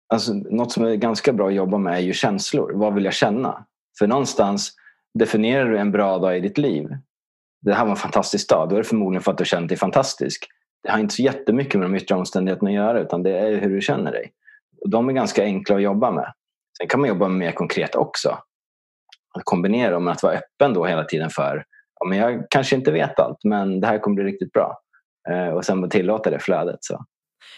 Alltså, 0.08 0.34
något 0.34 0.72
som 0.72 0.86
är 0.86 0.96
ganska 0.96 1.34
bra 1.34 1.48
att 1.48 1.54
jobba 1.54 1.78
med 1.78 1.94
är 1.94 2.00
ju 2.00 2.14
känslor. 2.14 2.72
Vad 2.76 2.94
vill 2.94 3.06
jag 3.06 3.14
känna? 3.14 3.66
För 4.00 4.08
någonstans 4.08 4.76
definierar 5.14 5.70
du 5.70 5.78
en 5.78 5.92
bra 5.92 6.18
dag 6.18 6.38
i 6.38 6.40
ditt 6.40 6.58
liv. 6.58 6.98
Det 7.62 7.74
här 7.74 7.84
var 7.84 7.92
en 7.92 7.98
fantastisk 7.98 8.50
dag. 8.50 8.70
Då 8.70 8.76
är 8.76 8.78
det 8.78 8.88
förmodligen 8.88 9.24
för 9.24 9.32
att 9.32 9.38
du 9.38 9.46
känner 9.46 9.68
dig 9.68 9.78
fantastisk. 9.78 10.48
Det 10.84 10.92
har 10.92 11.00
inte 11.00 11.14
så 11.14 11.22
jättemycket 11.22 11.80
med 11.80 11.90
de 11.90 11.96
yttre 11.96 12.16
omständigheterna 12.16 12.70
att 12.70 12.76
göra 12.76 13.00
utan 13.00 13.24
det 13.24 13.38
är 13.38 13.62
hur 13.62 13.70
du 13.70 13.82
känner 13.82 14.12
dig. 14.12 14.32
Och 14.82 14.90
de 14.90 15.10
är 15.10 15.14
ganska 15.14 15.44
enkla 15.44 15.76
att 15.76 15.82
jobba 15.82 16.12
med. 16.12 16.34
Sen 16.78 16.88
kan 16.88 17.00
man 17.00 17.10
jobba 17.10 17.28
mer 17.28 17.52
konkret 17.52 17.96
också. 17.96 18.30
Att 19.36 19.44
kombinera 19.44 20.00
med 20.00 20.12
att 20.12 20.24
vara 20.24 20.34
öppen 20.34 20.74
då 20.74 20.86
hela 20.86 21.04
tiden 21.04 21.30
för 21.30 21.66
ja, 22.00 22.06
men 22.06 22.18
jag 22.18 22.46
kanske 22.50 22.76
inte 22.76 22.92
vet 22.92 23.20
allt 23.20 23.44
men 23.44 23.82
det 23.82 23.88
här 23.88 24.00
kommer 24.00 24.16
bli 24.16 24.24
riktigt 24.24 24.52
bra. 24.52 24.80
Eh, 25.30 25.48
och 25.48 25.66
sen 25.66 25.90
tillåta 25.90 26.30
det 26.30 26.40
flödet. 26.40 26.84
Så. 26.84 27.06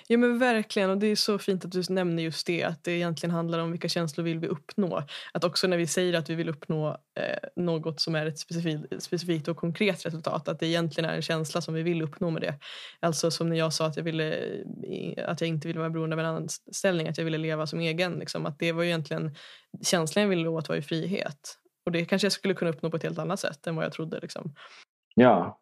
Ja 0.07 0.17
men 0.17 0.39
verkligen 0.39 0.89
och 0.89 0.97
det 0.97 1.07
är 1.07 1.15
så 1.15 1.39
fint 1.39 1.65
att 1.65 1.71
du 1.71 1.83
nämner 1.89 2.23
just 2.23 2.47
det 2.47 2.63
att 2.63 2.83
det 2.83 2.91
egentligen 2.91 3.35
handlar 3.35 3.59
om 3.59 3.71
vilka 3.71 3.89
känslor 3.89 4.23
vill 4.23 4.39
vi 4.39 4.47
uppnå. 4.47 5.03
Att 5.33 5.43
också 5.43 5.67
när 5.67 5.77
vi 5.77 5.87
säger 5.87 6.13
att 6.13 6.29
vi 6.29 6.35
vill 6.35 6.49
uppnå 6.49 6.89
eh, 6.89 7.63
något 7.63 7.99
som 7.99 8.15
är 8.15 8.25
ett 8.25 8.39
specifikt, 8.39 9.03
specifikt 9.03 9.47
och 9.47 9.57
konkret 9.57 10.05
resultat 10.05 10.47
att 10.47 10.59
det 10.59 10.67
egentligen 10.67 11.09
är 11.09 11.15
en 11.15 11.21
känsla 11.21 11.61
som 11.61 11.73
vi 11.73 11.83
vill 11.83 12.01
uppnå 12.01 12.29
med 12.29 12.41
det. 12.41 12.59
Alltså 12.99 13.31
som 13.31 13.49
när 13.49 13.55
jag 13.55 13.73
sa 13.73 13.85
att 13.85 13.97
jag, 13.97 14.03
ville, 14.03 14.37
att 15.25 15.41
jag 15.41 15.47
inte 15.47 15.67
ville 15.67 15.79
vara 15.79 15.89
beroende 15.89 16.15
av 16.15 16.19
en 16.19 16.25
anställning, 16.25 17.07
att 17.07 17.17
jag 17.17 17.25
ville 17.25 17.37
leva 17.37 17.67
som 17.67 17.79
egen. 17.79 18.13
Liksom, 18.13 18.45
att 18.45 18.59
det 18.59 18.71
var 18.71 18.83
egentligen 18.83 19.35
känslan 19.83 20.21
jag 20.21 20.29
ville 20.29 20.49
åt 20.49 20.69
var 20.69 20.75
ju 20.75 20.81
frihet. 20.81 21.57
Och 21.85 21.91
det 21.91 22.05
kanske 22.05 22.25
jag 22.25 22.31
skulle 22.31 22.53
kunna 22.53 22.71
uppnå 22.71 22.89
på 22.89 22.97
ett 22.97 23.03
helt 23.03 23.19
annat 23.19 23.39
sätt 23.39 23.67
än 23.67 23.75
vad 23.75 23.85
jag 23.85 23.93
trodde. 23.93 24.19
Liksom. 24.19 24.53
Ja, 25.15 25.59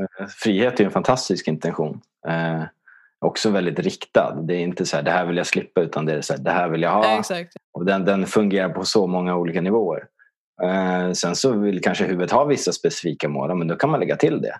eh, 0.00 0.26
frihet 0.26 0.80
är 0.80 0.84
en 0.84 0.90
fantastisk 0.90 1.48
intention. 1.48 2.00
Eh 2.28 2.64
också 3.22 3.50
väldigt 3.50 3.78
riktad. 3.78 4.34
Det 4.42 4.54
är 4.54 4.60
inte 4.60 4.86
så 4.86 4.96
här, 4.96 5.02
det 5.02 5.10
här 5.10 5.26
vill 5.26 5.36
jag 5.36 5.46
slippa 5.46 5.80
utan 5.80 6.06
det 6.06 6.12
är 6.12 6.20
så 6.20 6.32
här, 6.32 6.40
det 6.40 6.50
här 6.50 6.68
vill 6.68 6.82
jag 6.82 6.90
ha. 6.90 7.18
Exakt. 7.18 7.52
Och 7.72 7.84
den, 7.84 8.04
den 8.04 8.26
fungerar 8.26 8.68
på 8.68 8.84
så 8.84 9.06
många 9.06 9.36
olika 9.36 9.60
nivåer. 9.60 10.04
Eh, 10.62 11.12
sen 11.12 11.36
så 11.36 11.52
vill 11.52 11.80
kanske 11.80 12.04
huvudet 12.04 12.30
ha 12.30 12.44
vissa 12.44 12.72
specifika 12.72 13.28
mål, 13.28 13.54
men 13.54 13.68
då 13.68 13.76
kan 13.76 13.90
man 13.90 14.00
lägga 14.00 14.16
till 14.16 14.40
det. 14.42 14.58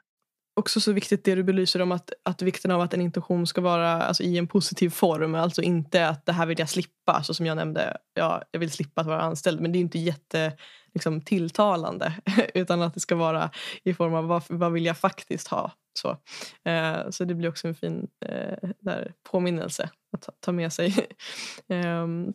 Också 0.56 0.80
så 0.80 0.92
viktigt 0.92 1.24
det 1.24 1.34
du 1.34 1.42
belyser 1.42 1.82
om 1.82 1.92
att, 1.92 2.12
att 2.22 2.42
vikten 2.42 2.70
av 2.70 2.80
att 2.80 2.94
en 2.94 3.00
intention 3.00 3.46
ska 3.46 3.60
vara 3.60 4.02
alltså, 4.02 4.22
i 4.22 4.38
en 4.38 4.46
positiv 4.46 4.90
form. 4.90 5.34
Alltså 5.34 5.62
inte 5.62 6.08
att 6.08 6.26
det 6.26 6.32
här 6.32 6.46
vill 6.46 6.58
jag 6.58 6.68
slippa, 6.68 7.22
så 7.22 7.34
som 7.34 7.46
jag 7.46 7.56
nämnde. 7.56 7.96
Ja, 8.14 8.42
jag 8.50 8.60
vill 8.60 8.70
slippa 8.70 9.00
att 9.00 9.06
vara 9.06 9.22
anställd, 9.22 9.60
men 9.60 9.72
det 9.72 9.78
är 9.78 9.80
inte 9.80 9.98
jätte 9.98 10.52
liksom, 10.94 11.20
tilltalande. 11.20 12.12
Utan 12.54 12.82
att 12.82 12.94
det 12.94 13.00
ska 13.00 13.14
vara 13.14 13.50
i 13.84 13.94
form 13.94 14.14
av 14.14 14.26
vad, 14.26 14.42
vad 14.48 14.72
vill 14.72 14.86
jag 14.86 14.98
faktiskt 14.98 15.48
ha. 15.48 15.72
Så, 15.94 16.16
eh, 16.64 17.10
så 17.10 17.24
det 17.24 17.34
blir 17.34 17.48
också 17.48 17.68
en 17.68 17.74
fin 17.74 18.08
eh, 18.26 18.70
där 18.78 19.14
påminnelse 19.30 19.90
att 20.12 20.22
ta, 20.22 20.32
ta 20.40 20.52
med 20.52 20.72
sig. 20.72 21.08
Ehm, 21.68 22.32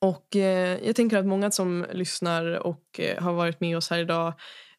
och 0.00 0.36
eh, 0.36 0.78
jag 0.86 0.96
tänker 0.96 1.16
att 1.18 1.26
många 1.26 1.50
som 1.50 1.86
lyssnar 1.92 2.66
och 2.66 3.00
eh, 3.00 3.22
har 3.22 3.32
varit 3.32 3.60
med 3.60 3.76
oss 3.76 3.90
här 3.90 3.98
idag 3.98 4.32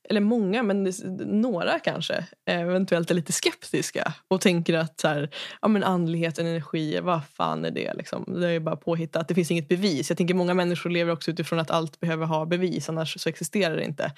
eller 0.09 0.21
många, 0.21 0.63
men 0.63 0.93
några 1.25 1.79
kanske 1.79 2.13
eh, 2.49 2.59
eventuellt 2.59 3.11
är 3.11 3.15
lite 3.15 3.33
skeptiska 3.33 4.13
och 4.27 4.41
tänker 4.41 4.73
att 4.73 4.99
så 4.99 5.07
här, 5.07 5.29
ja, 5.61 5.67
men 5.67 5.83
andlighet, 5.83 6.39
energi, 6.39 6.99
vad 6.99 7.21
fan 7.33 7.65
är 7.65 7.71
det? 7.71 7.93
Liksom? 7.93 8.39
Det 8.41 8.49
är 8.49 8.59
bara 8.59 8.75
påhittat, 8.75 9.27
det 9.27 9.35
finns 9.35 9.51
inget 9.51 9.67
bevis. 9.67 10.09
Jag 10.09 10.17
tänker 10.17 10.39
Många 10.39 10.53
människor 10.53 10.89
lever 10.89 11.13
också 11.13 11.31
utifrån 11.31 11.59
att 11.59 11.71
allt 11.71 11.99
behöver 11.99 12.25
ha 12.25 12.45
bevis, 12.45 12.89
annars 12.89 13.21
så 13.21 13.29
existerar 13.29 13.75
det 13.75 13.83
inte. 13.83 14.11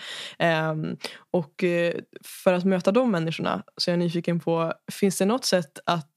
Um, 0.72 0.98
och 1.32 1.64
eh, 1.64 1.94
för 2.24 2.54
att 2.54 2.66
möta 2.66 2.92
de 2.92 3.12
människorna 3.12 3.64
så 3.78 3.92
är 3.92 3.94
jag 3.94 4.00
nyfiken 4.00 4.40
på, 4.40 4.74
finns 4.92 5.18
det 5.18 5.26
något 5.26 5.46
sätt 5.46 5.80
att 5.86 6.12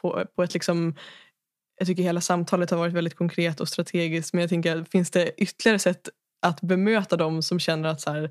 på, 0.00 0.24
på 0.36 0.42
ett 0.42 0.54
liksom 0.54 0.94
jag 1.78 1.88
tycker 1.88 2.02
hela 2.02 2.20
samtalet 2.20 2.70
har 2.70 2.78
varit 2.78 2.92
väldigt 2.92 3.16
konkret 3.16 3.60
och 3.60 3.68
strategiskt 3.68 4.34
men 4.34 4.40
jag 4.40 4.50
tänker, 4.50 4.84
finns 4.84 5.10
det 5.10 5.30
ytterligare 5.36 5.78
sätt 5.78 6.08
att 6.42 6.60
bemöta 6.60 7.16
dem 7.16 7.42
som 7.42 7.58
känner 7.58 7.88
att 7.88 8.00
så 8.00 8.10
här, 8.10 8.30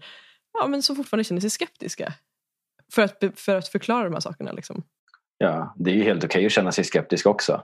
ja, 0.62 0.68
men 0.68 0.82
som 0.82 0.96
fortfarande 0.96 1.24
känner 1.24 1.42
sig 1.42 1.50
skeptiska. 1.50 2.14
För 2.94 3.02
att, 3.02 3.24
för 3.36 3.56
att 3.56 3.68
förklara 3.68 4.04
de 4.04 4.14
här 4.14 4.20
sakerna. 4.20 4.52
Liksom. 4.52 4.84
Ja, 5.38 5.74
det 5.78 5.92
är 5.92 5.96
ju 5.96 6.04
helt 6.04 6.24
okej 6.24 6.46
att 6.46 6.52
känna 6.52 6.72
sig 6.72 6.84
skeptisk 6.84 7.26
också. 7.26 7.64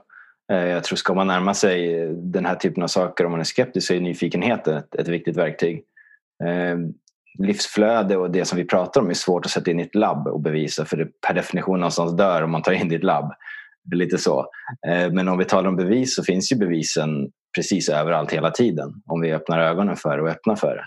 Eh, 0.52 0.66
jag 0.66 0.84
tror 0.84 0.96
ska 0.96 1.14
man 1.14 1.26
närma 1.26 1.54
sig 1.54 2.06
den 2.14 2.44
här 2.44 2.54
typen 2.54 2.82
av 2.82 2.86
saker 2.86 3.24
om 3.24 3.30
man 3.30 3.40
är 3.40 3.44
skeptisk 3.44 3.86
så 3.86 3.94
är 3.94 4.00
nyfikenhet 4.00 4.68
ett, 4.68 4.94
ett 4.94 5.08
viktigt 5.08 5.36
verktyg. 5.36 5.84
Eh, 6.44 6.78
livsflöde 7.38 8.16
och 8.16 8.30
det 8.30 8.44
som 8.44 8.58
vi 8.58 8.64
pratar 8.64 9.00
om 9.00 9.10
är 9.10 9.14
svårt 9.14 9.46
att 9.46 9.52
sätta 9.52 9.70
in 9.70 9.80
i 9.80 9.82
ett 9.82 9.94
labb 9.94 10.26
och 10.26 10.40
bevisa 10.40 10.84
för 10.84 10.96
det 10.96 11.06
per 11.26 11.34
definition 11.34 11.80
någonstans 11.80 12.16
dör 12.16 12.42
om 12.42 12.50
man 12.50 12.62
tar 12.62 12.72
in 12.72 12.88
det 12.88 12.94
i 12.94 12.98
ett 12.98 13.04
labb. 13.04 13.32
Lite 13.94 14.18
så. 14.18 14.46
Eh, 14.88 15.12
men 15.12 15.28
om 15.28 15.38
vi 15.38 15.44
talar 15.44 15.68
om 15.68 15.76
bevis 15.76 16.16
så 16.16 16.24
finns 16.24 16.52
ju 16.52 16.56
bevisen 16.56 17.30
precis 17.56 17.88
överallt 17.88 18.32
hela 18.32 18.50
tiden 18.50 19.02
om 19.06 19.20
vi 19.20 19.32
öppnar 19.32 19.58
ögonen 19.58 19.96
för 19.96 20.16
det 20.16 20.22
och 20.22 20.28
öppnar 20.28 20.56
för 20.56 20.76
det. 20.76 20.84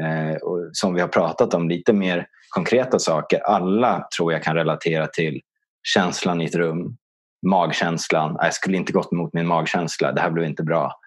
Eh, 0.00 0.36
och 0.36 0.70
som 0.72 0.94
vi 0.94 1.00
har 1.00 1.08
pratat 1.08 1.54
om, 1.54 1.68
lite 1.68 1.92
mer 1.92 2.26
konkreta 2.48 2.98
saker. 2.98 3.40
Alla 3.40 4.08
tror 4.16 4.32
jag 4.32 4.42
kan 4.42 4.54
relatera 4.54 5.06
till 5.06 5.40
känslan 5.82 6.40
i 6.40 6.44
ett 6.44 6.54
rum, 6.54 6.96
magkänslan. 7.46 8.36
Jag 8.40 8.54
skulle 8.54 8.76
inte 8.76 8.92
gått 8.92 9.12
emot 9.12 9.32
min 9.32 9.46
magkänsla, 9.46 10.12
det 10.12 10.20
här 10.20 10.30
blev 10.30 10.46
inte 10.46 10.62
bra. 10.62 11.00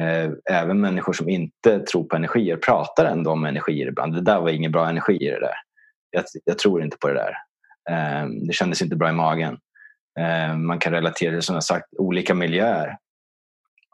Eh, 0.00 0.30
även 0.50 0.80
människor 0.80 1.12
som 1.12 1.28
inte 1.28 1.80
tror 1.80 2.04
på 2.04 2.16
energier 2.16 2.56
pratar 2.56 3.04
ändå 3.04 3.30
om 3.30 3.44
energier 3.44 3.86
ibland. 3.86 4.14
Det 4.14 4.20
där 4.20 4.40
var 4.40 4.48
ingen 4.48 4.72
bra 4.72 4.88
energi 4.88 5.16
i 5.26 5.30
det 5.30 5.40
där. 5.40 5.54
Jag, 6.10 6.24
jag 6.44 6.58
tror 6.58 6.82
inte 6.82 6.96
på 6.96 7.08
det 7.08 7.14
där. 7.14 7.36
Eh, 7.90 8.28
det 8.28 8.52
kändes 8.52 8.82
inte 8.82 8.96
bra 8.96 9.08
i 9.08 9.12
magen. 9.12 9.58
Eh, 10.20 10.56
man 10.56 10.78
kan 10.78 10.92
relatera 10.92 11.30
till 11.32 11.42
som 11.42 11.54
jag 11.54 11.64
sagt, 11.64 11.86
olika 11.98 12.34
miljöer 12.34 12.96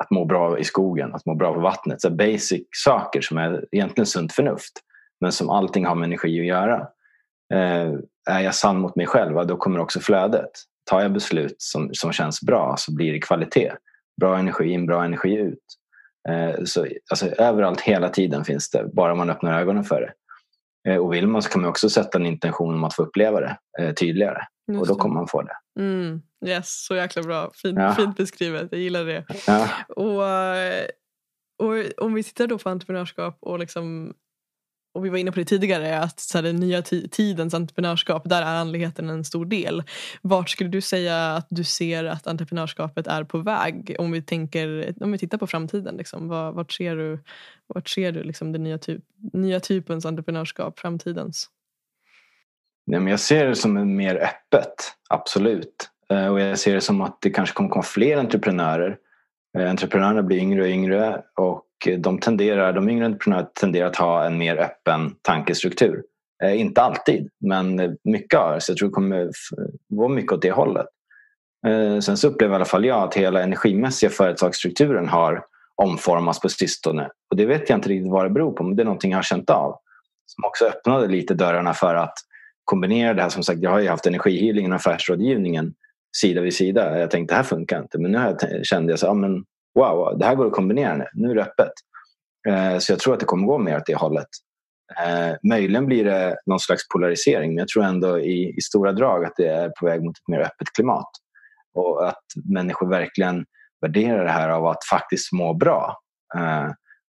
att 0.02 0.10
må 0.10 0.24
bra 0.24 0.58
i 0.58 0.64
skogen, 0.64 1.14
att 1.14 1.26
må 1.26 1.34
bra 1.34 1.54
på 1.54 1.60
vattnet. 1.60 2.00
Så 2.00 2.10
basic 2.10 2.62
saker 2.84 3.20
som 3.20 3.38
är 3.38 3.64
egentligen 3.72 4.06
sunt 4.06 4.32
förnuft 4.32 4.72
men 5.20 5.32
som 5.32 5.50
allting 5.50 5.86
har 5.86 5.94
med 5.94 6.06
energi 6.06 6.40
att 6.40 6.46
göra. 6.46 6.88
Eh, 7.54 7.92
är 8.30 8.40
jag 8.40 8.54
sann 8.54 8.80
mot 8.80 8.96
mig 8.96 9.06
själv, 9.06 9.46
då 9.46 9.56
kommer 9.56 9.78
också 9.78 10.00
flödet. 10.00 10.50
Tar 10.90 11.00
jag 11.00 11.12
beslut 11.12 11.56
som, 11.58 11.90
som 11.92 12.12
känns 12.12 12.40
bra 12.40 12.74
så 12.78 12.94
blir 12.94 13.12
det 13.12 13.18
kvalitet. 13.20 13.72
Bra 14.20 14.38
energi 14.38 14.70
in, 14.70 14.86
bra 14.86 15.04
energi 15.04 15.36
ut. 15.36 15.64
Eh, 16.28 16.64
så, 16.64 16.86
alltså, 17.10 17.26
överallt, 17.26 17.80
hela 17.80 18.08
tiden 18.08 18.44
finns 18.44 18.70
det, 18.70 18.86
bara 18.92 19.14
man 19.14 19.30
öppnar 19.30 19.60
ögonen 19.60 19.84
för 19.84 20.00
det. 20.00 20.12
Eh, 20.90 20.98
och 20.98 21.12
vill 21.12 21.26
man 21.26 21.42
så 21.42 21.50
kan 21.50 21.62
man 21.62 21.70
också 21.70 21.90
sätta 21.90 22.18
en 22.18 22.26
intention 22.26 22.74
om 22.74 22.84
att 22.84 22.94
få 22.94 23.02
uppleva 23.02 23.40
det 23.40 23.56
eh, 23.80 23.92
tydligare. 23.92 24.42
Just 24.68 24.80
och 24.80 24.86
då 24.86 24.94
kommer 24.94 25.14
man 25.14 25.28
få 25.28 25.42
det. 25.42 25.56
Mm, 25.80 26.22
yes, 26.46 26.84
så 26.84 26.94
jäkla 26.94 27.22
bra. 27.22 27.50
Fin, 27.54 27.76
ja. 27.76 27.94
Fint 27.94 28.16
beskrivet. 28.16 28.68
Jag 28.70 28.80
gillar 28.80 29.04
det. 29.04 29.24
Ja. 29.46 29.68
Och, 29.88 30.22
och 31.58 32.04
om 32.04 32.14
vi 32.14 32.22
tittar 32.22 32.46
då 32.46 32.58
på 32.58 32.70
entreprenörskap 32.70 33.38
och 33.40 33.58
liksom 33.58 34.14
och 34.94 35.04
vi 35.04 35.08
var 35.08 35.18
inne 35.18 35.32
på 35.32 35.38
det 35.38 35.44
tidigare, 35.44 35.98
att 35.98 36.20
så 36.20 36.38
här, 36.38 36.42
den 36.42 36.56
nya 36.56 36.82
tidens 36.82 37.54
entreprenörskap, 37.54 38.22
där 38.28 38.42
är 38.42 38.56
andligheten 38.56 39.10
en 39.10 39.24
stor 39.24 39.46
del. 39.46 39.82
Vart 40.22 40.50
skulle 40.50 40.70
du 40.70 40.80
säga 40.80 41.34
att 41.34 41.46
du 41.50 41.64
ser 41.64 42.04
att 42.04 42.26
entreprenörskapet 42.26 43.06
är 43.06 43.24
på 43.24 43.38
väg? 43.38 43.96
Om 43.98 44.12
vi, 44.12 44.22
tänker, 44.22 44.94
om 45.00 45.12
vi 45.12 45.18
tittar 45.18 45.38
på 45.38 45.46
framtiden, 45.46 45.96
liksom, 45.96 46.28
vart 46.28 46.72
ser 46.72 46.96
du, 46.96 47.18
vart 47.66 47.88
ser 47.88 48.12
du 48.12 48.22
liksom, 48.22 48.52
den 48.52 48.62
nya, 48.64 48.78
typ, 48.78 49.04
nya 49.32 49.60
typens 49.60 50.06
entreprenörskap, 50.06 50.78
framtidens? 50.78 51.50
Nej, 52.86 53.00
men 53.00 53.10
jag 53.10 53.20
ser 53.20 53.46
det 53.46 53.56
som 53.56 53.96
mer 53.96 54.16
öppet, 54.16 54.74
absolut. 55.08 55.90
Eh, 56.10 56.26
och 56.26 56.40
jag 56.40 56.58
ser 56.58 56.74
det 56.74 56.80
som 56.80 57.00
att 57.00 57.18
det 57.20 57.30
kanske 57.30 57.54
kommer 57.54 57.70
komma 57.70 57.82
fler 57.82 58.16
entreprenörer. 58.16 58.96
Eh, 59.58 59.70
entreprenörerna 59.70 60.22
blir 60.22 60.38
yngre 60.38 60.62
och 60.62 60.68
yngre 60.68 61.22
och 61.36 61.64
de, 61.98 62.18
tenderar, 62.18 62.72
de 62.72 62.88
yngre 62.88 63.06
entreprenörerna 63.06 63.48
tenderar 63.60 63.86
att 63.86 63.96
ha 63.96 64.24
en 64.24 64.38
mer 64.38 64.56
öppen 64.56 65.14
tankestruktur. 65.22 66.02
Eh, 66.44 66.60
inte 66.60 66.82
alltid, 66.82 67.28
men 67.40 67.96
mycket 68.04 68.40
av 68.40 68.54
det. 68.54 68.60
Så 68.60 68.72
jag 68.72 68.78
tror 68.78 68.88
det 68.88 68.92
kommer 68.92 69.30
vara 69.88 70.08
mycket 70.08 70.32
åt 70.32 70.42
det 70.42 70.50
hållet. 70.50 70.86
Sen 72.02 72.16
så 72.16 72.28
upplever 72.28 72.54
i 72.54 72.56
alla 72.56 72.64
fall 72.64 72.84
jag 72.84 73.02
att 73.02 73.14
hela 73.14 73.42
energimässiga 73.42 74.10
företagsstrukturen 74.10 75.08
har 75.08 75.44
omformats 75.74 76.40
på 76.40 76.48
sistone. 76.48 77.10
Och 77.30 77.36
det 77.36 77.46
vet 77.46 77.70
jag 77.70 77.76
inte 77.76 77.88
riktigt 77.88 78.12
vad 78.12 78.24
det 78.24 78.30
beror 78.30 78.52
på, 78.52 78.64
men 78.64 78.76
det 78.76 78.82
är 78.82 78.84
någonting 78.84 79.10
jag 79.10 79.18
har 79.18 79.22
känt 79.22 79.50
av. 79.50 79.78
Som 80.26 80.44
också 80.44 80.64
öppnade 80.64 81.06
lite 81.06 81.34
dörrarna 81.34 81.74
för 81.74 81.94
att 81.94 82.14
kombinera 82.64 83.14
det 83.14 83.22
här. 83.22 83.28
Som 83.28 83.42
sagt, 83.42 83.62
jag 83.62 83.70
har 83.70 83.80
ju 83.80 83.88
haft 83.88 84.06
energihealingen 84.06 84.72
och 84.72 84.76
affärsrådgivningen 84.76 85.74
sida 86.20 86.40
vid 86.40 86.54
sida. 86.54 86.98
Jag 86.98 87.10
tänkte 87.10 87.34
det 87.34 87.36
här 87.36 87.44
funkar 87.44 87.82
inte. 87.82 87.98
Men 87.98 88.12
nu 88.12 88.18
jag, 88.18 88.66
kände 88.66 88.92
jag 88.92 88.98
så, 88.98 89.08
ah, 89.08 89.14
men, 89.14 89.44
wow, 89.74 90.18
det 90.18 90.24
här 90.24 90.34
går 90.34 90.46
att 90.46 90.52
kombinera 90.52 90.96
nu. 90.96 91.04
Nu 91.14 91.30
är 91.30 91.34
det 91.34 91.42
öppet. 91.42 91.72
Eh, 92.48 92.78
så 92.78 92.92
jag 92.92 92.98
tror 92.98 93.14
att 93.14 93.20
det 93.20 93.26
kommer 93.26 93.46
gå 93.46 93.58
mer 93.58 93.76
åt 93.76 93.86
det 93.86 93.94
hållet. 93.94 94.28
Eh, 95.06 95.36
möjligen 95.50 95.86
blir 95.86 96.04
det 96.04 96.36
någon 96.46 96.60
slags 96.60 96.88
polarisering 96.88 97.50
men 97.50 97.58
jag 97.58 97.68
tror 97.68 97.84
ändå 97.84 98.20
i, 98.20 98.54
i 98.56 98.60
stora 98.60 98.92
drag 98.92 99.24
att 99.24 99.32
det 99.36 99.48
är 99.48 99.68
på 99.68 99.86
väg 99.86 100.02
mot 100.02 100.16
ett 100.16 100.28
mer 100.28 100.40
öppet 100.40 100.72
klimat. 100.74 101.10
Och 101.74 102.08
att 102.08 102.24
människor 102.44 102.88
verkligen 102.88 103.44
värderar 103.80 104.24
det 104.24 104.30
här 104.30 104.48
av 104.48 104.66
att 104.66 104.84
faktiskt 104.90 105.32
må 105.32 105.54
bra. 105.54 105.98
Eh, 106.36 106.68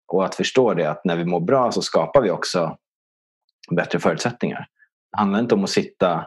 och 0.07 0.25
att 0.25 0.35
förstå 0.35 0.73
det 0.73 0.85
att 0.85 1.05
när 1.05 1.15
vi 1.15 1.25
mår 1.25 1.39
bra 1.39 1.71
så 1.71 1.81
skapar 1.81 2.21
vi 2.21 2.31
också 2.31 2.77
bättre 3.71 3.99
förutsättningar. 3.99 4.67
Det 5.11 5.17
handlar 5.17 5.39
inte 5.39 5.55
om 5.55 5.63
att 5.63 5.69
sitta 5.69 6.25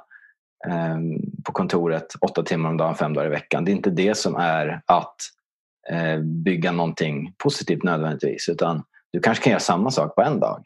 Ehm, 0.66 1.20
på 1.44 1.52
kontoret 1.52 2.14
åtta 2.20 2.42
timmar 2.42 2.70
om 2.70 2.76
dagen, 2.76 2.94
fem 2.94 3.14
dagar 3.14 3.26
i 3.26 3.30
veckan. 3.30 3.64
Det 3.64 3.70
är 3.70 3.76
inte 3.76 3.90
det 3.90 4.14
som 4.14 4.36
är 4.36 4.82
att 4.86 5.16
eh, 5.90 6.20
bygga 6.20 6.72
någonting 6.72 7.34
positivt 7.38 7.82
nödvändigtvis. 7.82 8.48
Utan 8.48 8.82
du 9.12 9.20
kanske 9.20 9.44
kan 9.44 9.50
göra 9.50 9.60
samma 9.60 9.90
sak 9.90 10.14
på 10.14 10.22
en 10.22 10.40
dag. 10.40 10.64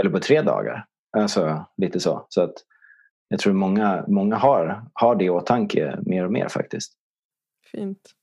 Eller 0.00 0.10
på 0.10 0.18
tre 0.18 0.42
dagar. 0.42 0.84
Alltså 1.16 1.64
lite 1.76 2.00
så. 2.00 2.26
så 2.28 2.42
att 2.42 2.54
jag 3.28 3.40
tror 3.40 3.52
många, 3.52 4.04
många 4.08 4.36
har, 4.36 4.82
har 4.92 5.16
det 5.16 5.24
i 5.24 5.30
åtanke 5.30 5.98
mer 6.02 6.24
och 6.24 6.32
mer 6.32 6.48
faktiskt. 6.48 6.92
Fint. 7.72 8.14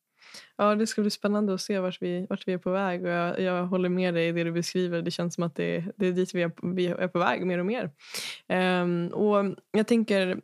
Ja, 0.57 0.75
det 0.75 0.87
ska 0.87 1.01
bli 1.01 1.11
spännande 1.11 1.53
att 1.53 1.61
se 1.61 1.79
vart 1.79 2.01
vi, 2.01 2.27
vart 2.29 2.47
vi 2.47 2.53
är 2.53 2.57
på 2.57 2.71
väg. 2.71 3.03
Och 3.03 3.09
jag, 3.09 3.39
jag 3.39 3.65
håller 3.65 3.89
med 3.89 4.13
dig 4.13 4.27
i 4.27 4.31
det 4.31 4.43
du 4.43 4.51
beskriver. 4.51 5.01
Det 5.01 5.11
känns 5.11 5.35
som 5.35 5.43
att 5.43 5.55
det, 5.55 5.85
det 5.95 6.07
är 6.07 6.11
dit 6.11 6.33
vi 6.33 6.41
är, 6.41 6.51
vi 6.75 6.87
är 6.87 7.07
på 7.07 7.19
väg 7.19 7.45
mer 7.45 7.59
och 7.59 7.65
mer. 7.65 7.91
Um, 8.81 9.07
och 9.07 9.55
jag 9.71 9.87
tänker 9.87 10.41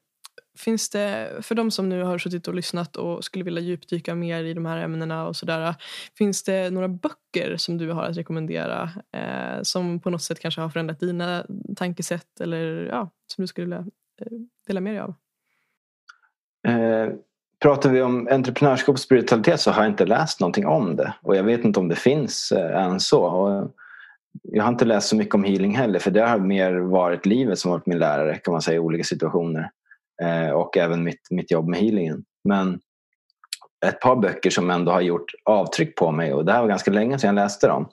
finns 0.58 0.90
det, 0.90 1.32
för 1.42 1.56
de 1.56 1.72
som 1.72 1.90
nu 1.90 2.04
har 2.04 2.18
suttit 2.18 2.48
och 2.48 2.54
lyssnat 2.54 2.96
och 2.96 3.24
skulle 3.24 3.44
vilja 3.44 3.62
djupdyka 3.62 4.16
mer 4.16 4.44
i 4.44 4.54
de 4.54 4.66
här 4.66 4.78
ämnena 4.78 5.28
och 5.28 5.36
sådär. 5.36 5.76
Finns 6.18 6.44
det 6.44 6.70
några 6.70 6.88
böcker 6.88 7.58
som 7.58 7.78
du 7.78 7.92
har 7.92 8.04
att 8.04 8.18
rekommendera 8.18 8.90
eh, 9.12 9.62
som 9.62 10.00
på 10.00 10.10
något 10.10 10.22
sätt 10.22 10.40
kanske 10.40 10.62
har 10.62 10.70
förändrat 10.70 11.00
dina 11.00 11.46
tankesätt 11.76 12.40
eller 12.40 12.86
ja, 12.86 13.10
som 13.28 13.42
du 13.42 13.48
skulle 13.48 13.66
vilja 13.66 13.86
eh, 14.22 14.38
dela 14.68 14.82
med 14.82 14.94
dig 14.94 15.00
av? 15.00 15.14
Eh, 16.68 17.14
pratar 17.62 17.90
vi 17.90 18.02
om 18.02 18.28
entreprenörskap 18.32 18.94
och 18.94 19.00
spiritualitet 19.00 19.60
så 19.60 19.72
har 19.72 19.84
jag 19.84 19.92
inte 19.92 20.06
läst 20.06 20.40
någonting 20.40 20.68
om 20.68 20.96
det. 20.96 21.14
Och 21.22 21.36
jag 21.36 21.44
vet 21.44 21.64
inte 21.64 21.80
om 21.80 21.88
det 21.88 21.96
finns 21.96 22.52
eh, 22.52 22.84
än 22.84 23.00
så. 23.00 23.24
Och 23.24 23.72
jag 24.44 24.64
har 24.64 24.72
inte 24.72 24.86
läst 24.86 25.08
så 25.08 25.16
mycket 25.16 25.36
om 25.36 25.44
healing 25.44 25.76
heller 25.76 26.00
för 26.00 26.12
det 26.12 26.22
har 26.22 26.40
mer 26.40 26.74
varit 26.74 27.26
livet 27.26 27.60
som 27.60 27.72
varit 27.72 27.86
min 27.86 28.00
lärare 28.00 28.38
kan 28.38 28.52
man 28.52 28.62
säga 28.62 28.76
i 28.76 28.80
olika 28.80 29.04
situationer. 29.04 29.70
Eh, 30.22 30.50
och 30.50 30.78
även 30.78 31.04
mitt, 31.04 31.28
mitt 31.30 31.52
jobb 31.52 31.68
med 31.68 31.80
healingen. 31.80 32.24
Men 32.44 32.80
ett 33.86 34.00
par 34.00 34.16
böcker 34.16 34.50
som 34.50 34.70
ändå 34.70 34.92
har 34.92 35.02
gjort 35.02 35.32
avtryck 35.46 35.96
på 35.96 36.12
mig 36.12 36.34
och 36.34 36.46
det 36.46 36.52
här 36.52 36.62
var 36.62 36.68
ganska 36.68 36.92
länge 36.92 37.20
sedan 37.20 37.28
jag 37.28 37.44
läste 37.44 37.68
dem. 37.68 37.90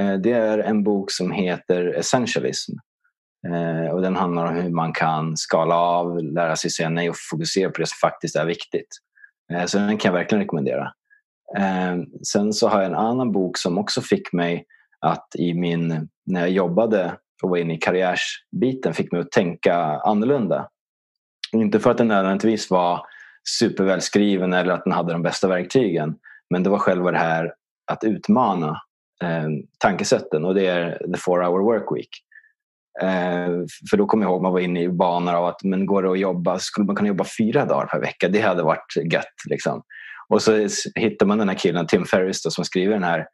Eh, 0.00 0.14
det 0.14 0.32
är 0.32 0.58
en 0.58 0.84
bok 0.84 1.10
som 1.10 1.30
heter 1.30 1.84
Essentialism. 1.86 2.72
Eh, 3.48 3.90
och 3.90 4.02
den 4.02 4.16
handlar 4.16 4.46
om 4.46 4.54
hur 4.54 4.70
man 4.70 4.92
kan 4.92 5.36
skala 5.36 5.74
av, 5.74 6.22
lära 6.22 6.56
sig 6.56 6.70
säga 6.70 6.88
nej 6.88 7.10
och 7.10 7.16
fokusera 7.30 7.70
på 7.70 7.80
det 7.80 7.86
som 7.86 8.08
faktiskt 8.10 8.36
är 8.36 8.46
viktigt. 8.46 8.88
Eh, 9.52 9.64
så 9.64 9.78
den 9.78 9.98
kan 9.98 10.08
jag 10.08 10.18
verkligen 10.18 10.42
rekommendera. 10.42 10.92
Eh, 11.58 11.96
sen 12.32 12.52
så 12.52 12.68
har 12.68 12.82
jag 12.82 12.90
en 12.90 12.98
annan 12.98 13.32
bok 13.32 13.58
som 13.58 13.78
också 13.78 14.00
fick 14.00 14.32
mig 14.32 14.64
att 15.00 15.28
i 15.38 15.54
min, 15.54 16.08
när 16.26 16.40
jag 16.40 16.50
jobbade 16.50 17.16
och 17.42 17.50
var 17.50 17.56
inne 17.56 17.74
i 17.74 17.78
karriärsbiten 17.78 18.94
fick 18.94 19.12
mig 19.12 19.20
att 19.20 19.30
tänka 19.30 19.76
annorlunda. 20.04 20.68
Inte 21.60 21.80
för 21.80 21.90
att 21.90 21.98
den 21.98 22.08
nödvändigtvis 22.08 22.70
var 22.70 23.00
supervälskriven 23.58 24.52
eller 24.52 24.72
att 24.72 24.84
den 24.84 24.92
hade 24.92 25.12
de 25.12 25.22
bästa 25.22 25.48
verktygen. 25.48 26.14
Men 26.50 26.62
det 26.62 26.70
var 26.70 26.78
själva 26.78 27.10
det 27.10 27.18
här 27.18 27.54
att 27.92 28.04
utmana 28.04 28.82
eh, 29.22 29.48
tankesätten 29.78 30.44
och 30.44 30.54
det 30.54 30.66
är 30.66 30.98
the 31.12 31.18
four 31.18 31.42
hour 31.42 31.62
work 31.62 31.96
week. 31.96 32.08
Eh, 33.02 33.48
för 33.90 33.96
då 33.96 34.06
kommer 34.06 34.24
jag 34.24 34.30
ihåg 34.30 34.42
man 34.42 34.52
var 34.52 34.60
inne 34.60 34.82
i 34.82 34.88
banor 34.88 35.34
av 35.34 35.46
att 35.46 35.64
men 35.64 35.86
går 35.86 36.02
det 36.02 36.10
att 36.10 36.18
jobba, 36.18 36.58
skulle 36.58 36.86
man 36.86 36.96
kunna 36.96 37.08
jobba 37.08 37.24
fyra 37.38 37.64
dagar 37.64 37.86
per 37.86 38.00
vecka? 38.00 38.28
Det 38.28 38.40
hade 38.40 38.62
varit 38.62 39.12
gött. 39.12 39.34
Liksom. 39.50 39.82
Och 40.28 40.42
så 40.42 40.68
hittar 40.94 41.26
man 41.26 41.38
den 41.38 41.48
här 41.48 41.56
killen, 41.56 41.86
Tim 41.86 42.04
Ferriss, 42.04 42.42
då, 42.42 42.50
som 42.50 42.64
skriver 42.64 42.94
den 42.94 43.04
här 43.04 43.26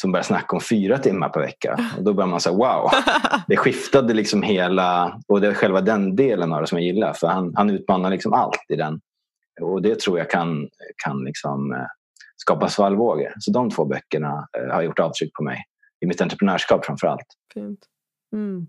som 0.00 0.12
började 0.12 0.26
snacka 0.26 0.56
om 0.56 0.60
fyra 0.60 0.98
timmar 0.98 1.28
per 1.28 1.40
vecka. 1.40 1.78
Och 1.98 2.04
då 2.04 2.14
börjar 2.14 2.28
man 2.28 2.40
säga 2.40 2.56
wow. 2.56 2.90
Det 3.46 3.56
skiftade 3.56 4.14
liksom 4.14 4.42
hela, 4.42 5.20
och 5.28 5.40
det 5.40 5.48
är 5.48 5.54
själva 5.54 5.80
den 5.80 6.16
delen 6.16 6.52
av 6.52 6.60
det 6.60 6.66
som 6.66 6.78
jag 6.78 6.86
gillar. 6.86 7.12
För 7.12 7.26
han, 7.26 7.52
han 7.56 7.70
utmanar 7.70 8.10
liksom 8.10 8.32
allt 8.32 8.64
i 8.68 8.76
den. 8.76 9.00
Och 9.60 9.82
det 9.82 10.00
tror 10.00 10.18
jag 10.18 10.30
kan, 10.30 10.68
kan 11.04 11.24
liksom, 11.24 11.72
eh, 11.72 11.86
skapa 12.36 12.68
svallvågor. 12.68 13.32
Så 13.38 13.50
de 13.50 13.70
två 13.70 13.84
böckerna 13.84 14.48
eh, 14.58 14.74
har 14.74 14.82
gjort 14.82 14.98
avtryck 14.98 15.34
på 15.34 15.42
mig. 15.42 15.64
I 16.00 16.06
mitt 16.06 16.20
entreprenörskap 16.20 16.84
framför 16.84 17.06
allt. 17.06 17.26
Fint. 17.54 17.80
Mm. 18.32 18.66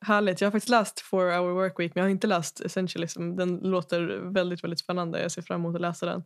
Härligt. 0.00 0.40
Jag 0.40 0.46
har 0.46 0.52
faktiskt 0.52 0.68
läst 0.68 1.00
Four 1.00 1.30
Hour 1.30 1.52
Work 1.52 1.80
Week 1.80 1.94
men 1.94 2.00
jag 2.00 2.06
har 2.06 2.10
inte 2.10 2.26
läst 2.26 2.60
Essentialism. 2.60 3.22
Liksom. 3.22 3.36
Den 3.36 3.70
låter 3.70 4.32
väldigt 4.32 4.64
väldigt 4.64 4.80
spännande. 4.80 5.22
Jag 5.22 5.32
ser 5.32 5.42
fram 5.42 5.60
emot 5.60 5.74
att 5.74 5.80
läsa 5.80 6.06
den. 6.06 6.24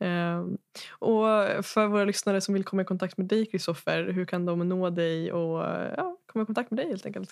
Eh, 0.00 0.40
och 0.98 1.24
för 1.64 1.86
våra 1.86 2.04
lyssnare 2.04 2.40
som 2.40 2.54
vill 2.54 2.64
komma 2.64 2.82
i 2.82 2.84
kontakt 2.84 3.18
med 3.18 3.26
dig 3.26 3.46
Kristoffer, 3.46 4.12
hur 4.12 4.24
kan 4.24 4.46
de 4.46 4.68
nå 4.68 4.90
dig 4.90 5.32
och 5.32 5.58
ja, 5.96 6.16
komma 6.26 6.42
i 6.42 6.46
kontakt 6.46 6.70
med 6.70 6.78
dig 6.78 6.88
helt 6.88 7.06
enkelt? 7.06 7.30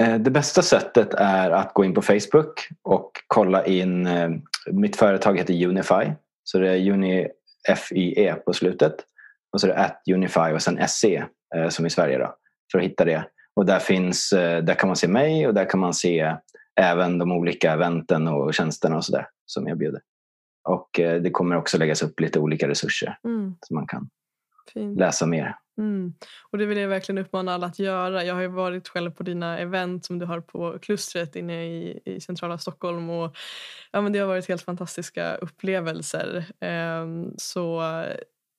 Eh, 0.00 0.14
det 0.14 0.30
bästa 0.30 0.62
sättet 0.62 1.14
är 1.14 1.50
att 1.50 1.74
gå 1.74 1.84
in 1.84 1.94
på 1.94 2.02
Facebook 2.02 2.68
och 2.82 3.10
kolla 3.26 3.66
in, 3.66 4.06
eh, 4.06 4.30
mitt 4.66 4.96
företag 4.96 5.38
heter 5.38 5.66
Unify. 5.66 6.12
Så 6.44 6.58
det 6.58 6.70
är 6.70 6.78
Unify-E 6.78 8.34
på 8.34 8.52
slutet. 8.52 8.94
Och 9.52 9.60
så 9.60 9.66
är 9.66 9.70
det 9.70 9.78
at 9.78 10.02
Unify 10.10 10.40
och 10.40 10.62
sen 10.62 10.88
SE 10.88 11.24
eh, 11.56 11.68
som 11.68 11.86
i 11.86 11.90
Sverige 11.90 12.18
då, 12.18 12.34
för 12.72 12.78
att 12.78 12.84
hitta 12.84 13.04
det. 13.04 13.24
Och 13.56 13.66
där, 13.66 13.78
finns, 13.78 14.32
eh, 14.32 14.64
där 14.64 14.74
kan 14.74 14.86
man 14.88 14.96
se 14.96 15.08
mig 15.08 15.46
och 15.46 15.54
där 15.54 15.70
kan 15.70 15.80
man 15.80 15.94
se 15.94 16.36
även 16.80 17.18
de 17.18 17.32
olika 17.32 17.72
eventen 17.72 18.28
och 18.28 18.54
tjänsterna 18.54 18.96
och 18.96 19.04
sådär 19.04 19.28
som 19.46 19.66
jag 19.66 19.78
bjuder. 19.78 20.00
Och 20.68 21.00
eh, 21.00 21.22
det 21.22 21.30
kommer 21.30 21.56
också 21.56 21.78
läggas 21.78 22.02
upp 22.02 22.20
lite 22.20 22.38
olika 22.38 22.68
resurser 22.68 23.18
mm. 23.24 23.56
så 23.60 23.74
man 23.74 23.86
kan 23.86 24.08
Fint. 24.72 24.98
läsa 24.98 25.26
mer. 25.26 25.56
Mm. 25.78 26.14
Och 26.50 26.58
det 26.58 26.66
vill 26.66 26.78
jag 26.78 26.88
verkligen 26.88 27.18
uppmana 27.18 27.54
alla 27.54 27.66
att 27.66 27.78
göra. 27.78 28.24
Jag 28.24 28.34
har 28.34 28.42
ju 28.42 28.48
varit 28.48 28.88
själv 28.88 29.10
på 29.10 29.22
dina 29.22 29.58
event 29.58 30.04
som 30.04 30.18
du 30.18 30.26
har 30.26 30.40
på 30.40 30.78
klustret 30.78 31.36
inne 31.36 31.64
i, 31.64 32.00
i 32.04 32.20
centrala 32.20 32.58
Stockholm. 32.58 33.10
Och, 33.10 33.36
ja, 33.90 34.00
men 34.00 34.12
det 34.12 34.18
har 34.18 34.26
varit 34.26 34.48
helt 34.48 34.62
fantastiska 34.62 35.34
upplevelser. 35.34 36.44
Um, 36.60 37.34
så 37.36 37.82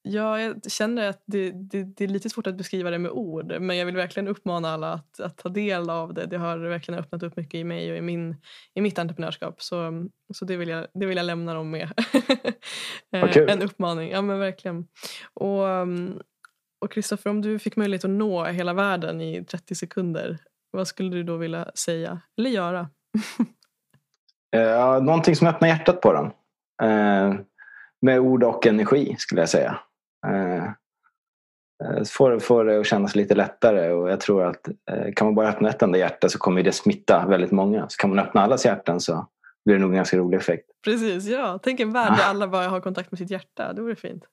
Ja, 0.07 0.41
jag 0.41 0.71
känner 0.71 1.09
att 1.09 1.23
det, 1.25 1.51
det, 1.51 1.83
det, 1.83 2.03
är 2.03 2.07
lite 2.07 2.29
svårt 2.29 2.47
att 2.47 2.55
beskriva 2.55 2.89
det 2.89 2.99
med 2.99 3.11
ord 3.11 3.61
men 3.61 3.77
jag 3.77 3.85
vill 3.85 3.95
verkligen 3.95 4.27
uppmana 4.27 4.69
alla 4.69 4.93
att, 4.93 5.19
att 5.19 5.37
ta 5.37 5.49
del 5.49 5.89
av 5.89 6.13
det. 6.13 6.25
Det 6.25 6.37
har 6.37 6.57
verkligen 6.57 6.99
öppnat 6.99 7.23
upp 7.23 7.37
mycket 7.37 7.55
i 7.55 7.63
mig 7.63 7.91
och 7.91 7.97
i, 7.97 8.01
min, 8.01 8.35
i 8.73 8.81
mitt 8.81 8.99
entreprenörskap. 8.99 9.61
Så, 9.61 10.07
så 10.33 10.45
det, 10.45 10.57
vill 10.57 10.69
jag, 10.69 10.87
det 10.93 11.05
vill 11.05 11.17
jag 11.17 11.25
lämna 11.25 11.53
dem 11.53 11.71
med. 11.71 11.89
en 13.49 13.61
uppmaning. 13.61 14.11
Ja, 14.11 14.21
men 14.21 14.39
verkligen. 14.39 14.87
Och, 15.33 15.63
och 16.81 16.91
Kristoffer, 16.91 17.29
om 17.29 17.41
du 17.41 17.59
fick 17.59 17.75
möjlighet 17.75 18.05
att 18.05 18.11
nå 18.11 18.45
hela 18.45 18.73
världen 18.73 19.21
i 19.21 19.45
30 19.45 19.75
sekunder 19.75 20.37
vad 20.75 20.87
skulle 20.87 21.09
du 21.09 21.23
då 21.23 21.37
vilja 21.37 21.71
säga 21.75 22.21
eller 22.37 22.49
göra? 22.49 22.79
uh, 24.55 25.03
någonting 25.03 25.35
som 25.35 25.47
öppnar 25.47 25.67
hjärtat 25.67 26.01
på 26.01 26.13
dem. 26.13 26.25
Uh, 26.83 27.35
med 28.01 28.19
ord 28.19 28.43
och 28.43 28.67
energi 28.67 29.15
skulle 29.19 29.41
jag 29.41 29.49
säga. 29.49 29.79
Eh, 30.27 30.63
eh, 31.83 32.03
får, 32.07 32.39
får 32.39 32.65
det 32.65 32.79
att 32.79 32.85
kännas 32.85 33.15
lite 33.15 33.35
lättare 33.35 33.91
och 33.91 34.09
jag 34.09 34.19
tror 34.19 34.43
att 34.43 34.67
eh, 34.67 35.13
kan 35.15 35.27
man 35.27 35.35
bara 35.35 35.49
öppna 35.49 35.69
ett 35.69 35.81
enda 35.81 35.97
hjärta 35.97 36.29
så 36.29 36.37
kommer 36.37 36.63
det 36.63 36.71
smitta 36.71 37.25
väldigt 37.27 37.51
många. 37.51 37.89
Så 37.89 37.97
kan 37.97 38.09
man 38.09 38.19
öppna 38.19 38.41
allas 38.41 38.65
hjärtan 38.65 38.99
så 38.99 39.27
blir 39.65 39.75
det 39.75 39.81
nog 39.81 39.89
en 39.89 39.95
ganska 39.95 40.17
rolig 40.17 40.37
effekt. 40.37 40.65
Precis, 40.83 41.25
ja. 41.25 41.59
Tänk 41.63 41.79
en 41.79 41.93
värld 41.93 42.13
där 42.17 42.29
alla 42.29 42.47
bara 42.47 42.67
har 42.67 42.79
kontakt 42.79 43.11
med 43.11 43.17
sitt 43.17 43.31
hjärta. 43.31 43.73
Det 43.73 43.81
vore 43.81 43.95
fint. 43.95 44.23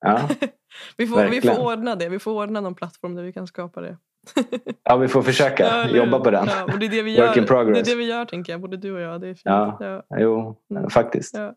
Ja, 0.00 0.28
vi, 0.96 1.06
får, 1.06 1.24
vi 1.24 1.40
får 1.40 1.58
ordna 1.58 1.96
det. 1.96 2.08
Vi 2.08 2.18
får 2.18 2.32
ordna 2.32 2.60
någon 2.60 2.74
plattform 2.74 3.14
där 3.14 3.22
vi 3.22 3.32
kan 3.32 3.46
skapa 3.46 3.80
det. 3.80 3.96
ja, 4.82 4.96
vi 4.96 5.08
får 5.08 5.22
försöka 5.22 5.64
ja, 5.64 5.88
jobba 5.88 6.20
på 6.20 6.30
den. 6.30 6.46
Ja, 6.46 6.64
och 6.64 6.78
det, 6.78 6.86
är 6.86 6.90
det, 6.90 7.02
vi 7.02 7.14
gör, 7.16 7.34
det 7.72 7.78
är 7.80 7.84
det 7.84 7.94
vi 7.94 8.04
gör, 8.04 8.24
tänker 8.24 8.52
jag. 8.52 8.60
Både 8.60 8.76
du 8.76 8.92
och 8.92 9.00
jag. 9.00 9.20
Det 9.20 9.26
är 9.28 9.34
fint. 9.34 9.42
Ja, 9.44 9.76
ja. 9.80 10.04
Jo, 10.18 10.56
mm. 10.70 10.90
faktiskt. 10.90 11.34
Ja. 11.34 11.54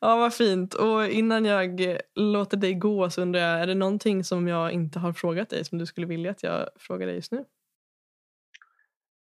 ja, 0.00 0.16
vad 0.16 0.34
fint. 0.34 0.74
Och 0.74 1.06
innan 1.06 1.44
jag 1.44 1.96
låter 2.14 2.56
dig 2.56 2.74
gå 2.74 3.10
så 3.10 3.22
undrar 3.22 3.40
jag, 3.40 3.60
är 3.60 3.66
det 3.66 3.74
någonting 3.74 4.24
som 4.24 4.48
jag 4.48 4.72
inte 4.72 4.98
har 4.98 5.12
frågat 5.12 5.50
dig 5.50 5.64
som 5.64 5.78
du 5.78 5.86
skulle 5.86 6.06
vilja 6.06 6.30
att 6.30 6.42
jag 6.42 6.68
frågar 6.76 7.06
dig 7.06 7.16
just 7.16 7.32
nu? 7.32 7.44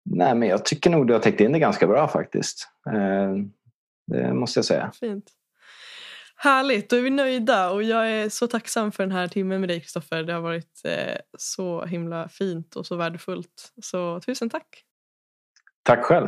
Nej, 0.06 0.36
men 0.36 0.50
jag 0.50 0.66
tycker 0.66 0.90
nog 0.90 1.08
du 1.08 1.14
har 1.14 1.20
täckt 1.20 1.42
in 1.42 1.52
det 1.52 1.60
ganska 1.60 1.88
bra 1.88 2.08
faktiskt. 2.08 2.68
Eh, 2.88 3.34
det 4.08 4.34
måste 4.34 4.58
jag 4.58 4.66
säga. 4.66 4.92
Fint. 5.00 5.32
Härligt, 6.42 6.90
då 6.90 6.96
är 6.96 7.02
vi 7.02 7.10
nöjda 7.10 7.70
och 7.70 7.84
jag 7.84 8.12
är 8.12 8.30
så 8.30 8.48
tacksam 8.48 8.92
för 8.92 9.04
den 9.04 9.12
här 9.12 9.28
timmen 9.28 9.60
med 9.60 9.70
dig 9.70 9.80
Kristoffer. 9.80 10.24
Det 10.24 10.34
har 10.34 10.42
varit 10.42 10.82
eh, 10.86 11.16
så 11.38 11.86
himla 11.86 12.30
fint 12.30 12.76
och 12.76 12.86
så 12.86 12.96
värdefullt. 12.96 13.74
Så 13.82 14.20
tusen 14.20 14.50
tack. 14.50 14.84
Tack 15.84 16.04
själv. 16.04 16.28